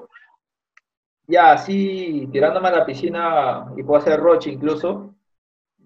[1.27, 5.15] ya así tirándome a la piscina y puedo hacer Roche incluso.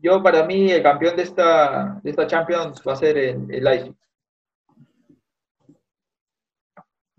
[0.00, 3.64] Yo para mí el campeón de esta, de esta Champions va a ser el, el
[3.64, 3.94] Leipzig.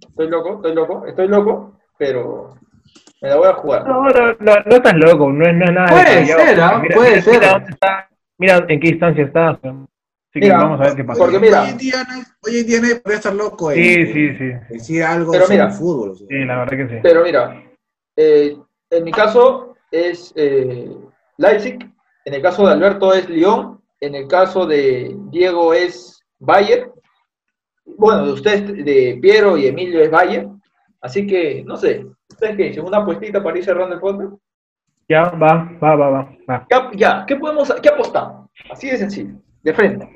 [0.02, 2.58] Estoy loco, estoy loco, estoy loco, pero
[3.22, 3.88] me la voy a jugar.
[3.88, 5.90] No, no, no, no estás loco, no es, no es nada.
[5.90, 6.84] Puede ser, ¿ah?
[6.94, 7.34] Puede ser.
[7.40, 9.58] Mira, dónde está, mira en qué instancia estás.
[10.30, 11.20] Así que vamos a ver qué pasa.
[11.20, 14.06] Porque mira- hoy en día, no- hoy en día nadie puede estar loco en, Sí,
[14.14, 14.52] sí, sí.
[14.70, 15.68] decir algo Pero sobre mira.
[15.70, 16.10] el fútbol.
[16.12, 16.28] o sea.
[16.28, 17.00] Sí, la verdad que sí.
[17.02, 17.64] Pero mira,
[18.16, 18.56] eh,
[18.92, 20.88] en mi caso es eh,
[21.38, 21.80] Leipzig,
[22.26, 26.92] en el caso de Alberto es Lyon, en el caso de Diego es Bayern,
[27.98, 30.62] bueno, de ustedes, de Piero y Emilio es Bayern,
[31.02, 32.86] así que, no sé, ¿ustedes qué dicen?
[32.86, 34.34] ¿Una apuestita para ir cerrando el podcast?
[35.10, 36.30] Ya, va, va, va, va.
[36.48, 36.68] va.
[36.70, 38.48] Ya, ya, ¿qué podemos, qué apostamos?
[38.70, 39.34] Así de sencillo,
[39.64, 40.08] de frente.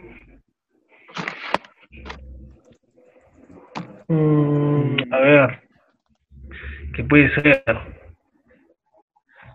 [4.08, 5.70] Mm, a ver.
[6.96, 7.64] ¿Qué puede ser?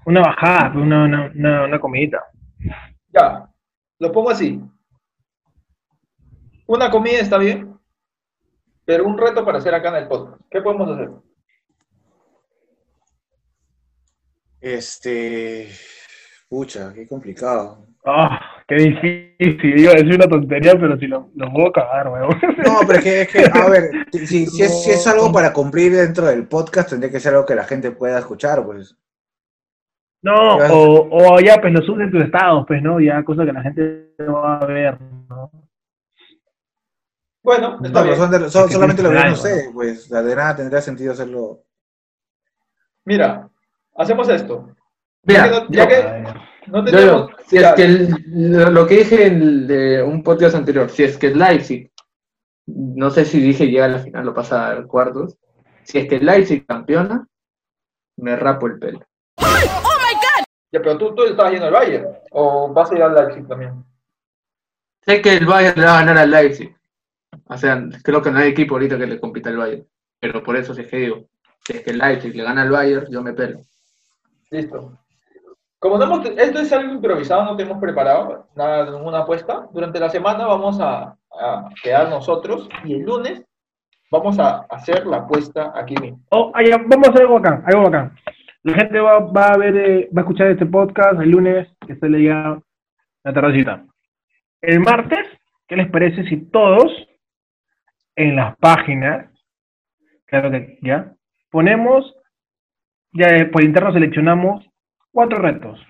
[0.06, 2.24] Una bajada, pues, una, una, una, una comidita.
[3.12, 3.48] Ya,
[3.98, 4.60] lo pongo así.
[6.66, 7.78] Una comida está bien,
[8.84, 10.40] pero un reto para hacer acá en el podcast.
[10.50, 11.10] ¿Qué podemos hacer?
[14.60, 15.68] Este.
[16.48, 17.87] Pucha, qué complicado.
[18.10, 19.78] Ah, qué difícil.
[19.80, 22.30] Iba a decir una tontería, pero si lo, lo puedo cagar, weón.
[22.64, 25.52] No, pero es que, es que a ver, si, si es, si es algo para
[25.52, 28.96] cumplir dentro del podcast, tendría que ser algo que la gente pueda escuchar, pues.
[30.22, 32.98] No, ¿Qué vas a o, o ya, pues lo subes en tus estados, pues, ¿no?
[33.00, 34.98] Ya, cosa que la gente no va a ver,
[35.28, 35.50] ¿no?
[37.42, 38.16] Bueno, No, está pero bien.
[38.16, 40.10] son de- son- Es que solamente lo verán algo, ustedes, pues.
[40.10, 41.60] La de nada tendría sentido hacerlo.
[43.04, 43.48] Mira,
[43.96, 44.74] hacemos esto.
[45.22, 46.47] Mira, ya que no, ya que.
[46.70, 47.30] No Yo, tenemos.
[47.46, 51.16] si es que el- lo que dije en el de un podcast anterior, si es
[51.18, 51.90] que el Leipzig,
[52.66, 55.36] no sé si dije llega a la final o pasa a cuartos,
[55.84, 57.26] si es que el Leipzig campeona,
[58.16, 59.00] me rapo el pelo.
[60.72, 62.06] ya, pero tú, tú estabas yendo al Bayern.
[62.32, 63.84] ¿O vas a ir al Leipzig también?
[65.00, 66.74] Sé que el Bayern le va a ganar al Leipzig.
[67.46, 69.86] O sea, creo que no hay equipo ahorita que le compita al Bayern.
[70.20, 71.24] Pero por eso si es que digo,
[71.64, 73.60] si es que el Leipzig le gana al Bayern, yo me pelo.
[74.50, 74.98] Listo.
[75.78, 79.68] Como no hemos, esto es algo improvisado, no tenemos preparado nada, ninguna apuesta.
[79.72, 83.44] Durante la semana vamos a, a quedar nosotros y el lunes
[84.10, 86.20] vamos a hacer la apuesta aquí mismo.
[86.30, 88.16] Oh, ya, vamos a hacer algo bacán, algo bacán.
[88.62, 91.96] La gente va, va a ver, eh, va a escuchar este podcast el lunes, que
[91.96, 92.58] sale ya
[93.22, 93.84] la tardecita.
[94.60, 95.26] El martes,
[95.68, 96.90] ¿qué les parece si todos
[98.16, 99.30] en las páginas,
[100.26, 101.14] claro que ya,
[101.50, 102.16] ponemos,
[103.12, 104.68] ya eh, por interno seleccionamos
[105.12, 105.80] cuatro retos.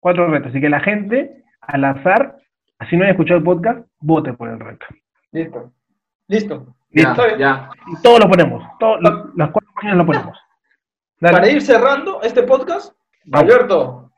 [0.00, 0.54] Cuatro retos.
[0.54, 2.36] Y que la gente, al azar,
[2.78, 4.86] así no haya escuchado el podcast, vote por el reto.
[5.32, 5.72] Listo.
[6.28, 6.74] Listo.
[6.90, 7.70] Ya, ya.
[7.88, 8.62] Y todos lo ponemos.
[8.78, 10.38] todos- lo- las cuatro páginas lo ponemos.
[11.20, 11.36] Dale.
[11.38, 12.94] Para ir cerrando este podcast,
[13.24, 13.50] Vamos.
[13.52, 14.12] Alberto,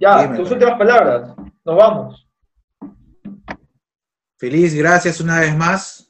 [0.00, 0.36] ya, Dime.
[0.36, 1.34] tus últimas palabras.
[1.64, 2.28] Nos vamos.
[4.38, 6.04] Feliz, gracias una vez más.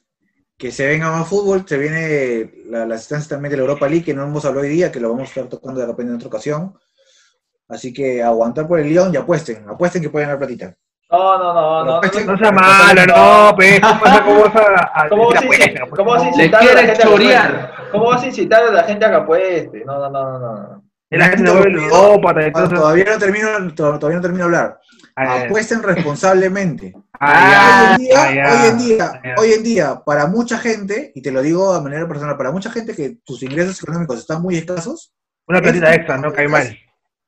[0.57, 1.65] Que se venga más fútbol.
[1.65, 4.73] Se viene la, la asistencia también de la Europa League, que no hemos hablado hoy
[4.73, 6.77] día, que lo vamos a estar tocando de repente en otra ocasión.
[7.69, 9.63] Así que aguantar por el León y apuesten.
[9.69, 10.75] Apuesten que pueden ganar platita.
[11.11, 12.01] No, no, no, no.
[12.01, 13.79] No, No sea malo, no, pe.
[13.81, 16.81] ¿Cómo vas a- cómo vas a- a- ¿Cómo vas a decir incitar- a pues, la
[16.81, 17.91] gente a que apueste?
[17.91, 19.83] ¿Cómo vas a incitar a la gente a que apueste?
[19.85, 20.83] No, no, no, no, no.
[21.11, 22.79] La gente no ve ludópata, entonces.
[22.79, 24.79] Todavía no termino, to- todavía no termino de hablar.
[25.15, 26.93] Apuesten responsablemente.
[27.21, 27.29] hoy,
[27.91, 29.35] en día, ya, hoy en día, ya.
[29.39, 32.71] hoy en día, para mucha gente, y te lo digo de manera personal, para mucha
[32.71, 35.11] gente que sus ingresos económicos están muy escasos,
[35.47, 36.77] Una platita extra, no cae mal.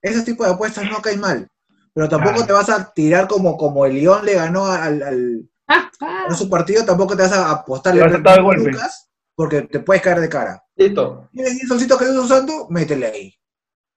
[0.01, 1.47] Ese tipo de apuestas no caen mal.
[1.93, 2.47] Pero tampoco Claro.
[2.47, 5.49] te vas a tirar como, como el León le ganó al, al
[5.99, 9.79] a su partido, tampoco te vas a apostarle Te vas a el lucas, porque te
[9.79, 10.63] puedes caer de cara.
[10.75, 11.27] Listo.
[11.31, 12.67] ¿Tienes 10 solcitos que estás usando?
[12.69, 13.33] Métele ahí.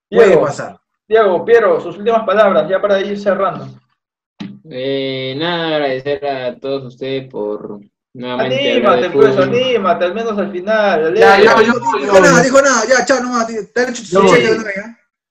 [0.09, 0.79] Puede pasar.
[1.07, 3.67] Diego, Piero, sus últimas palabras, ya para ir cerrando.
[4.69, 7.79] Eh, nada, agradecer a todos ustedes por
[8.13, 11.13] nuevamente Anímate, pues, anímate, al menos al final.
[11.15, 14.03] Ya, ya, yo, Dijo nada, dijo nada, ya, chao nomás, te te han hecho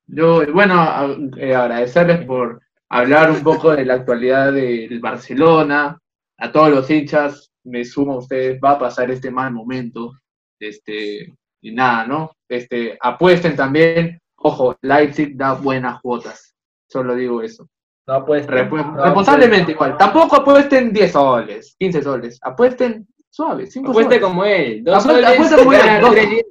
[0.07, 5.99] Yo bueno, a- eh, agradecerles por hablar un poco de la actualidad del Barcelona,
[6.39, 10.13] a todos los hinchas, me sumo a ustedes, va a pasar este mal momento,
[10.61, 11.33] este,
[11.63, 12.33] y nada, ¿no?
[12.49, 16.55] Este, apuesten también, ojo, Leipzig da buenas cuotas,
[16.89, 17.67] solo digo eso.
[18.07, 18.47] No, pues.
[18.47, 24.23] No, responsablemente igual, tampoco apuesten 10 soles, 15 soles, apuesten suave, 5 Apueste soles.
[24.29, 24.85] como él.
[25.01, 26.45] Soles, apuesta como él.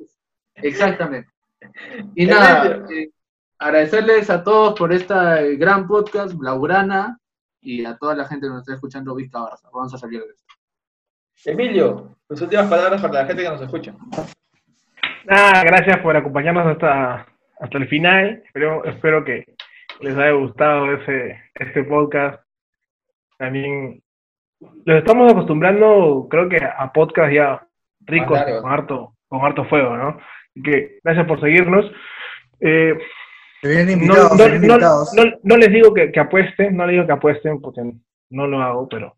[0.56, 1.30] Exactamente.
[2.16, 3.10] Y nada, eh,
[3.64, 7.18] agradecerles a todos por esta eh, gran podcast, Blaugrana,
[7.62, 9.70] y a toda la gente que nos está escuchando, Vista Barça.
[9.74, 10.54] Vamos a salir de esto.
[11.46, 13.94] Emilio, tus últimas palabras para la gente que nos escucha.
[15.26, 17.26] Nada, gracias por acompañarnos hasta,
[17.60, 18.44] hasta el final.
[18.46, 19.46] Espero, espero que
[20.02, 22.44] les haya gustado ese, este podcast.
[23.38, 24.04] También
[24.60, 27.68] los estamos acostumbrando, creo que a podcast ya
[28.02, 30.10] ricos, con harto, con harto fuego, ¿no?
[30.10, 31.90] Así que gracias por seguirnos.
[32.60, 32.98] Eh,
[34.56, 35.14] invitados,
[35.44, 37.82] no- les digo que, que apuesten, no les digo que apuesten porque
[38.30, 39.16] no lo hago, pero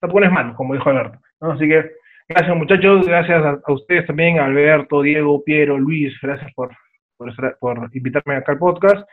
[0.00, 1.18] te pones mano, como dijo Alberto.
[1.40, 1.52] ¿no?
[1.52, 1.90] Así que
[2.28, 6.70] gracias muchachos, gracias a, a ustedes también, Alberto, Diego, Piero, Luis, gracias por,
[7.16, 9.08] por, estar- por invitarme acá al podcast.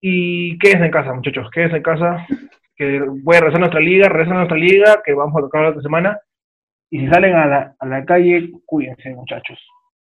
[0.00, 2.26] Y quédense en casa, muchachos, quédense en casa,
[2.76, 5.82] que voy a a nuestra liga, a nuestra liga, que vamos a tocar la otra
[5.82, 6.20] semana.
[6.90, 9.58] Y si salen a la, a la calle, cuídense, muchachos.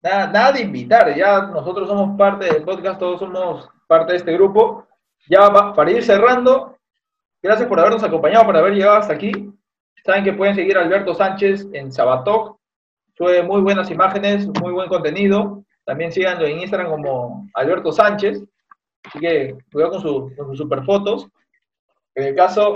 [0.02, 4.32] Nada, nada de invitar, ya nosotros somos parte del podcast, todos somos parte de este
[4.32, 4.86] grupo.
[5.28, 6.76] Ya para ir cerrando,
[7.42, 9.52] gracias por habernos acompañado, por haber llegado hasta aquí.
[10.04, 12.58] Saben que pueden seguir a Alberto Sánchez en Sabatok,
[13.16, 15.64] sube muy buenas imágenes, muy buen contenido.
[15.84, 18.42] También síganlo en Instagram como Alberto Sánchez.
[19.04, 21.26] Así que cuidado con, su- con sus super fotos.
[22.14, 22.72] En el caso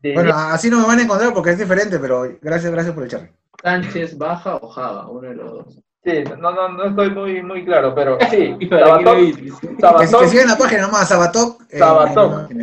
[0.00, 3.02] de Bueno, así no me van a encontrar porque es diferente, pero gracias, gracias por
[3.04, 3.30] el charla.
[3.62, 5.80] Sánchez, Baja o Java, uno de los dos.
[6.04, 11.08] Sí, no, no, no estoy muy, muy claro, pero sí, que sigan la página nomás,
[11.08, 11.62] Sabatok.
[11.70, 11.78] eh,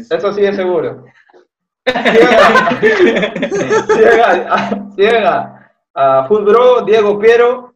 [0.09, 1.05] eso sí es seguro.
[3.87, 7.73] Sigan a, sigan a- a- Foodbro, Diego Piero,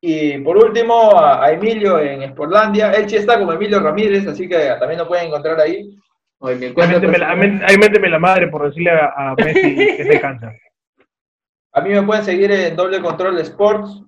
[0.00, 2.92] y por último a, a Emilio en Sportlandia.
[2.92, 5.96] Él sí está como Emilio Ramírez, así que también lo pueden encontrar ahí.
[6.40, 10.52] Méteme la, ahí méteme la madre por decirle a, a Messi que se cansa.
[11.76, 14.00] A mí me pueden seguir en Doble Control Sports.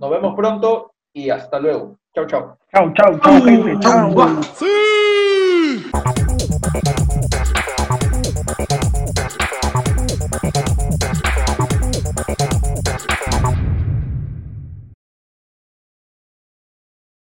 [0.00, 1.98] Nos vemos pronto y hasta luego.
[2.14, 2.56] Chau, chau.
[2.72, 3.78] Chau, chau, chau, gente.
[3.80, 4.14] Chau.
[4.14, 4.42] Chau.
[4.54, 5.84] ¡Sí!